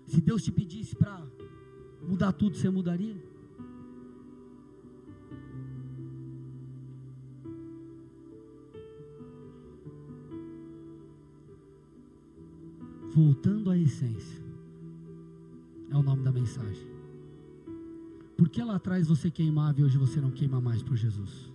Se 0.05 0.19
Deus 0.19 0.43
te 0.43 0.51
pedisse 0.51 0.97
para 0.97 1.25
mudar 2.01 2.33
tudo, 2.33 2.57
você 2.57 2.69
mudaria? 2.69 3.15
Voltando 13.15 13.71
à 13.71 13.77
essência 13.77 14.48
é 15.91 15.97
o 15.97 16.03
nome 16.03 16.23
da 16.23 16.31
mensagem. 16.31 16.87
Por 18.37 18.47
que 18.47 18.63
lá 18.63 18.75
atrás 18.75 19.07
você 19.07 19.29
queimava 19.29 19.81
e 19.81 19.83
hoje 19.83 19.97
você 19.97 20.21
não 20.21 20.31
queima 20.31 20.61
mais 20.61 20.81
por 20.81 20.95
Jesus? 20.95 21.51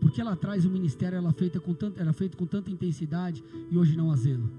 Por 0.00 0.10
que 0.10 0.22
lá 0.22 0.32
atrás 0.32 0.64
o 0.64 0.70
ministério 0.70 1.18
era 1.18 1.32
feito 1.32 1.60
com, 1.60 1.74
tanto, 1.74 2.00
era 2.00 2.12
feito 2.12 2.36
com 2.36 2.46
tanta 2.46 2.70
intensidade 2.70 3.44
e 3.70 3.76
hoje 3.76 3.96
não 3.96 4.10
há 4.10 4.16
zelo? 4.16 4.50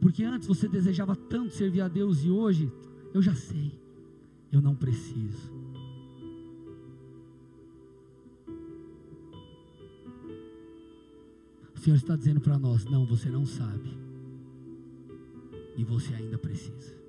Porque 0.00 0.22
antes 0.22 0.46
você 0.46 0.68
desejava 0.68 1.16
tanto 1.16 1.52
servir 1.54 1.80
a 1.80 1.88
Deus 1.88 2.24
e 2.24 2.30
hoje, 2.30 2.70
eu 3.12 3.20
já 3.20 3.34
sei, 3.34 3.72
eu 4.52 4.62
não 4.62 4.74
preciso. 4.74 5.52
O 11.74 11.78
Senhor 11.78 11.96
está 11.96 12.16
dizendo 12.16 12.40
para 12.40 12.58
nós: 12.58 12.84
não, 12.84 13.04
você 13.04 13.28
não 13.28 13.44
sabe, 13.44 13.98
e 15.76 15.84
você 15.84 16.14
ainda 16.14 16.38
precisa. 16.38 17.03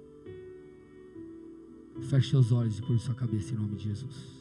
Feche 2.02 2.30
seus 2.30 2.52
olhos 2.52 2.78
e 2.78 2.82
curva 2.82 3.02
sua 3.02 3.16
cabeça 3.16 3.54
em 3.54 3.58
nome 3.58 3.76
de 3.76 3.86
Jesus. 3.86 4.36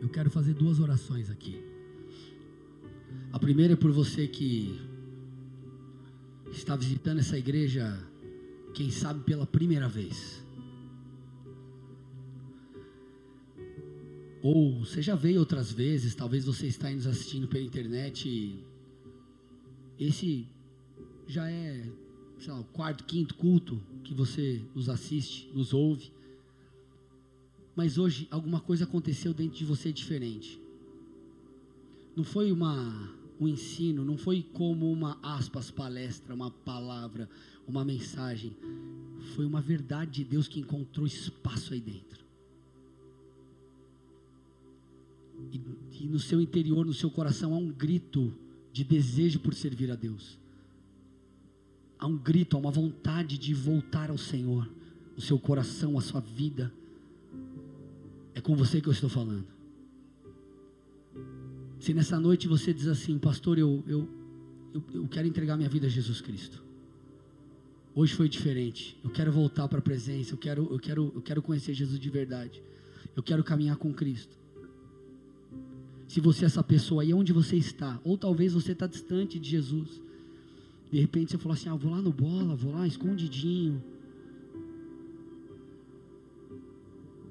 Eu 0.00 0.08
quero 0.10 0.30
fazer 0.30 0.54
duas 0.54 0.78
orações 0.78 1.30
aqui. 1.30 1.60
A 3.32 3.38
primeira 3.38 3.72
é 3.72 3.76
por 3.76 3.90
você 3.90 4.28
que 4.28 4.80
está 6.52 6.76
visitando 6.76 7.18
essa 7.18 7.36
igreja, 7.36 7.98
quem 8.74 8.90
sabe 8.90 9.24
pela 9.24 9.46
primeira 9.46 9.88
vez. 9.88 10.43
Ou 14.44 14.80
você 14.80 15.00
já 15.00 15.14
veio 15.14 15.40
outras 15.40 15.72
vezes, 15.72 16.14
talvez 16.14 16.44
você 16.44 16.66
está 16.66 16.90
nos 16.90 17.06
assistindo 17.06 17.48
pela 17.48 17.64
internet. 17.64 18.62
Esse 19.98 20.46
já 21.26 21.50
é 21.50 21.90
lá, 22.46 22.60
o 22.60 22.64
quarto, 22.64 23.04
quinto 23.04 23.34
culto 23.36 23.80
que 24.04 24.12
você 24.12 24.60
nos 24.74 24.90
assiste, 24.90 25.50
nos 25.54 25.72
ouve. 25.72 26.12
Mas 27.74 27.96
hoje 27.96 28.28
alguma 28.30 28.60
coisa 28.60 28.84
aconteceu 28.84 29.32
dentro 29.32 29.56
de 29.56 29.64
você 29.64 29.90
diferente. 29.90 30.60
Não 32.14 32.22
foi 32.22 32.52
uma 32.52 33.14
um 33.40 33.48
ensino, 33.48 34.04
não 34.04 34.18
foi 34.18 34.42
como 34.52 34.92
uma 34.92 35.18
aspas 35.22 35.70
palestra, 35.70 36.34
uma 36.34 36.50
palavra, 36.50 37.30
uma 37.66 37.82
mensagem. 37.82 38.54
Foi 39.34 39.46
uma 39.46 39.62
verdade 39.62 40.22
de 40.22 40.24
Deus 40.24 40.46
que 40.46 40.60
encontrou 40.60 41.06
espaço 41.06 41.72
aí 41.72 41.80
dentro. 41.80 42.23
E, 45.52 45.60
e 46.00 46.06
no 46.06 46.18
seu 46.18 46.40
interior, 46.40 46.84
no 46.84 46.94
seu 46.94 47.10
coração, 47.10 47.54
há 47.54 47.58
um 47.58 47.70
grito 47.70 48.32
de 48.72 48.84
desejo 48.84 49.40
por 49.40 49.54
servir 49.54 49.90
a 49.90 49.94
Deus. 49.94 50.38
Há 51.98 52.06
um 52.06 52.16
grito, 52.16 52.56
há 52.56 52.60
uma 52.60 52.70
vontade 52.70 53.38
de 53.38 53.54
voltar 53.54 54.10
ao 54.10 54.18
Senhor. 54.18 54.68
O 55.16 55.20
seu 55.20 55.38
coração, 55.38 55.96
a 55.96 56.00
sua 56.00 56.20
vida. 56.20 56.72
É 58.34 58.40
com 58.40 58.56
você 58.56 58.80
que 58.80 58.88
eu 58.88 58.92
estou 58.92 59.08
falando. 59.08 59.46
Se 61.78 61.94
nessa 61.94 62.18
noite 62.18 62.48
você 62.48 62.74
diz 62.74 62.88
assim, 62.88 63.18
pastor, 63.18 63.58
eu, 63.58 63.84
eu, 63.86 64.08
eu, 64.74 64.84
eu 64.92 65.08
quero 65.08 65.28
entregar 65.28 65.56
minha 65.56 65.68
vida 65.68 65.86
a 65.86 65.90
Jesus 65.90 66.20
Cristo. 66.20 66.62
Hoje 67.94 68.12
foi 68.12 68.28
diferente. 68.28 68.98
Eu 69.04 69.10
quero 69.10 69.30
voltar 69.30 69.68
para 69.68 69.78
a 69.78 69.82
presença. 69.82 70.34
Eu 70.34 70.38
quero, 70.38 70.68
eu, 70.72 70.78
quero, 70.80 71.12
eu 71.14 71.22
quero 71.22 71.40
conhecer 71.40 71.74
Jesus 71.74 72.00
de 72.00 72.10
verdade. 72.10 72.60
Eu 73.14 73.22
quero 73.22 73.44
caminhar 73.44 73.76
com 73.76 73.94
Cristo 73.94 74.43
se 76.14 76.20
você 76.20 76.44
é 76.44 76.46
essa 76.46 76.62
pessoa 76.62 77.02
aí, 77.02 77.12
onde 77.12 77.32
você 77.32 77.56
está, 77.56 78.00
ou 78.04 78.16
talvez 78.16 78.52
você 78.52 78.70
está 78.70 78.86
distante 78.86 79.36
de 79.36 79.50
Jesus. 79.50 80.00
De 80.88 81.00
repente 81.00 81.32
você 81.32 81.38
falou 81.38 81.54
assim: 81.54 81.68
ah, 81.68 81.74
vou 81.74 81.90
lá 81.90 82.00
no 82.00 82.12
bola, 82.12 82.54
vou 82.54 82.72
lá 82.72 82.86
escondidinho. 82.86 83.82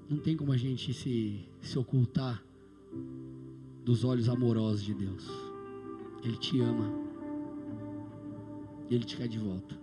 Não 0.09 0.17
tem 0.17 0.35
como 0.35 0.51
a 0.51 0.57
gente 0.57 0.93
se, 0.93 1.39
se 1.61 1.79
ocultar 1.79 2.43
dos 3.85 4.03
olhos 4.03 4.27
amorosos 4.27 4.83
de 4.83 4.93
Deus. 4.93 5.29
Ele 6.21 6.35
te 6.35 6.59
ama. 6.59 6.91
E 8.89 8.95
Ele 8.95 9.05
te 9.05 9.15
quer 9.15 9.29
de 9.29 9.39
volta. 9.39 9.79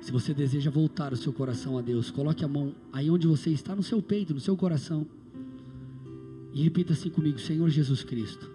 Se 0.00 0.10
você 0.10 0.34
deseja 0.34 0.72
voltar 0.72 1.12
o 1.12 1.16
seu 1.16 1.32
coração 1.32 1.78
a 1.78 1.80
Deus, 1.82 2.10
coloque 2.10 2.44
a 2.44 2.48
mão 2.48 2.74
aí 2.92 3.08
onde 3.08 3.28
você 3.28 3.50
está, 3.50 3.76
no 3.76 3.82
seu 3.84 4.02
peito, 4.02 4.34
no 4.34 4.40
seu 4.40 4.56
coração. 4.56 5.06
E 6.52 6.62
repita 6.62 6.92
assim 6.92 7.10
comigo, 7.10 7.38
Senhor 7.38 7.68
Jesus 7.68 8.02
Cristo. 8.02 8.48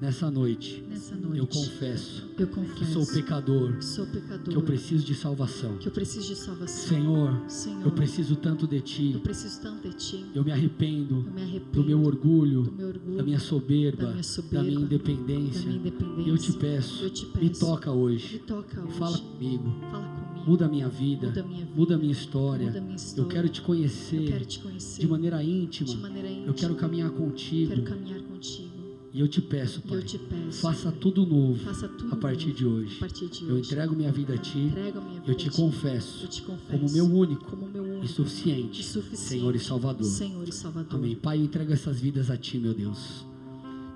Nessa 0.00 0.30
noite, 0.30 0.84
Nessa 0.88 1.14
noite 1.14 1.38
eu, 1.38 1.46
confesso 1.46 2.24
eu 2.36 2.46
confesso 2.48 2.74
que 2.74 2.84
sou 2.84 3.06
pecador, 3.06 3.76
que 3.78 3.84
sou 3.84 4.06
pecador, 4.06 4.48
que 4.52 4.56
eu 4.56 4.62
preciso 4.62 5.04
de 5.04 5.14
salvação. 5.14 5.78
que 5.78 5.88
eu 5.88 5.92
preciso 5.92 6.26
de 6.28 6.36
salvação. 6.36 6.88
Senhor, 6.88 7.44
Senhor, 7.48 7.84
eu 7.86 7.90
preciso 7.92 8.36
tanto 8.36 8.66
de 8.66 8.80
Ti. 8.80 9.12
eu 9.14 9.20
preciso 9.20 9.62
tanto 9.62 9.88
de 9.88 9.94
Ti. 9.94 10.26
Eu 10.34 10.44
me 10.44 10.50
arrependo 10.50 11.24
Eu 11.26 11.32
me 11.32 11.42
arrependo 11.42 11.70
do 11.72 11.84
meu 11.84 12.02
orgulho, 12.02 12.62
do 12.64 12.72
meu 12.72 12.88
orgulho, 12.88 13.16
da 13.16 13.22
minha 13.22 13.38
soberba, 13.38 14.04
da 14.06 14.10
minha 14.10 14.22
soberba, 14.22 14.56
da 14.56 14.62
minha 14.64 14.80
da 14.80 14.84
independência. 14.84 15.62
minha 15.62 15.76
independência. 15.78 16.22
E 16.22 16.28
eu 16.28 16.38
te 16.38 16.52
peço, 16.52 17.04
Eu 17.04 17.10
te 17.10 17.26
me 17.26 17.32
peço, 17.48 17.60
toca 17.60 17.90
hoje. 17.92 18.32
Me 18.34 18.38
toca 18.40 18.80
hoje. 18.82 18.98
Fala 18.98 19.18
comigo, 19.18 19.64
Fala 19.90 20.06
comigo. 20.08 20.33
Muda 20.46 20.66
a 20.66 20.68
minha 20.68 20.88
vida, 20.88 21.26
Muda 21.28 21.40
a 21.40 21.44
minha 21.44 21.58
vida. 21.64 21.72
muda 21.76 21.94
a 21.94 21.98
minha 21.98 22.12
história. 22.12 22.66
Muda 22.66 22.78
a 22.78 22.82
minha 22.82 22.96
história. 22.96 23.22
Eu 23.22 23.28
quero 23.28 23.48
te 23.48 23.60
Eu 23.60 23.66
conhecer 23.66 24.24
quero 24.26 24.44
te 24.44 24.58
conhecer 24.60 25.00
de 25.02 25.08
maneira 25.08 25.42
íntima. 25.42 25.88
de 25.90 25.96
maneira 25.96 26.28
íntima. 26.30 26.46
Eu 26.46 26.54
quero 26.54 26.74
caminhar 26.74 27.10
contigo. 27.10 27.68
Quero 27.68 27.82
caminhar 27.82 28.20
contigo. 28.22 28.74
E 29.12 29.20
eu 29.20 29.28
te 29.28 29.40
peço, 29.40 29.80
Pai, 29.82 29.98
eu 29.98 30.02
te 30.02 30.18
peço. 30.18 30.60
faça 30.60 30.90
tudo 30.90 31.24
novo 31.24 31.54
Faça 31.60 31.86
tudo 31.86 32.12
a 32.12 32.16
partir 32.16 32.46
novo 32.46 32.58
de 32.58 32.66
hoje. 32.66 32.96
A 32.96 33.00
partir 33.00 33.28
de 33.28 33.44
Eu 33.44 33.54
hoje. 33.54 33.60
entrego 33.70 33.94
minha 33.94 34.10
vida 34.10 34.34
a 34.34 34.38
Ti. 34.38 34.58
Minha 34.58 35.22
Eu 35.24 35.34
te 35.36 35.50
confesso 35.50 36.24
Eu 36.24 36.28
te 36.28 36.42
confesso. 36.42 36.66
como 36.68 36.90
meu 36.90 37.04
único 37.04 37.44
como 37.44 37.68
meu 37.68 37.84
único 37.84 38.04
e 38.04 38.08
suficiente, 38.08 38.80
e 38.80 38.84
suficiente 38.84 39.16
Senhor 39.22 39.54
e 39.54 39.60
Salvador. 39.60 40.04
Senhor 40.04 40.48
e 40.48 40.52
Salvador. 40.52 40.98
Amém. 40.98 41.14
Pai, 41.14 41.38
eu 41.38 41.44
entrego 41.44 41.72
essas 41.72 42.00
vidas 42.00 42.28
a 42.28 42.36
Ti, 42.36 42.58
meu 42.58 42.74
Deus. 42.74 43.24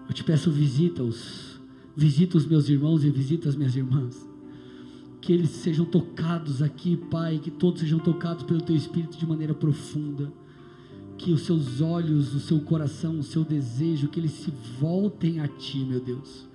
Eu 0.08 0.14
te 0.14 0.22
peço, 0.22 0.52
visita-os. 0.52 1.58
Visita 1.96 2.38
os 2.38 2.46
meus 2.46 2.68
irmãos 2.68 3.02
e 3.02 3.10
visita 3.10 3.48
as 3.48 3.56
minhas 3.56 3.74
irmãs. 3.74 4.27
Que 5.20 5.32
eles 5.32 5.50
sejam 5.50 5.84
tocados 5.84 6.62
aqui, 6.62 6.96
Pai. 6.96 7.38
Que 7.38 7.50
todos 7.50 7.80
sejam 7.80 7.98
tocados 7.98 8.44
pelo 8.44 8.60
Teu 8.60 8.76
Espírito 8.76 9.18
de 9.18 9.26
maneira 9.26 9.54
profunda. 9.54 10.32
Que 11.16 11.32
os 11.32 11.42
seus 11.42 11.80
olhos, 11.80 12.34
o 12.34 12.40
seu 12.40 12.60
coração, 12.60 13.18
o 13.18 13.22
seu 13.22 13.44
desejo, 13.44 14.08
que 14.08 14.20
eles 14.20 14.30
se 14.30 14.52
voltem 14.80 15.40
a 15.40 15.48
Ti, 15.48 15.78
meu 15.78 16.00
Deus. 16.00 16.46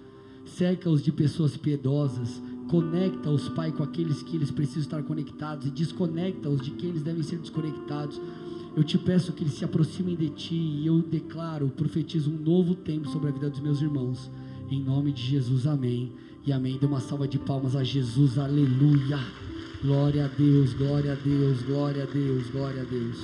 Cerca-os 0.45 1.03
de 1.03 1.11
pessoas 1.11 1.57
piedosas. 1.57 2.41
Conecta-os, 2.69 3.49
Pai, 3.49 3.71
com 3.71 3.83
aqueles 3.83 4.23
que 4.23 4.35
eles 4.37 4.51
precisam 4.51 4.81
estar 4.81 5.03
conectados. 5.03 5.67
E 5.67 5.71
desconecta-os 5.71 6.61
de 6.61 6.71
quem 6.71 6.89
eles 6.89 7.03
devem 7.03 7.23
ser 7.23 7.39
desconectados. 7.39 8.19
Eu 8.75 8.83
te 8.83 8.97
peço 8.97 9.33
que 9.33 9.43
eles 9.43 9.53
se 9.53 9.65
aproximem 9.65 10.15
de 10.15 10.29
Ti. 10.29 10.55
E 10.55 10.87
eu 10.87 11.01
declaro, 11.01 11.69
profetizo 11.69 12.31
um 12.31 12.37
novo 12.37 12.73
tempo 12.73 13.09
sobre 13.09 13.29
a 13.29 13.31
vida 13.31 13.49
dos 13.49 13.59
meus 13.59 13.81
irmãos. 13.81 14.31
Em 14.71 14.81
nome 14.81 15.11
de 15.11 15.21
Jesus, 15.21 15.67
amém. 15.67 16.11
E 16.45 16.51
amém. 16.51 16.77
Dê 16.77 16.85
uma 16.85 16.99
salva 16.99 17.25
de 17.27 17.39
palmas 17.39 17.75
a 17.75 17.83
Jesus, 17.83 18.37
aleluia. 18.37 19.19
Glória 19.81 20.25
a 20.25 20.27
Deus, 20.27 20.73
glória 20.73 21.13
a 21.13 21.15
Deus, 21.15 21.61
glória 21.61 22.03
a 22.03 22.05
Deus, 22.05 22.47
glória 22.49 22.81
a 22.81 22.85
Deus. 22.85 23.17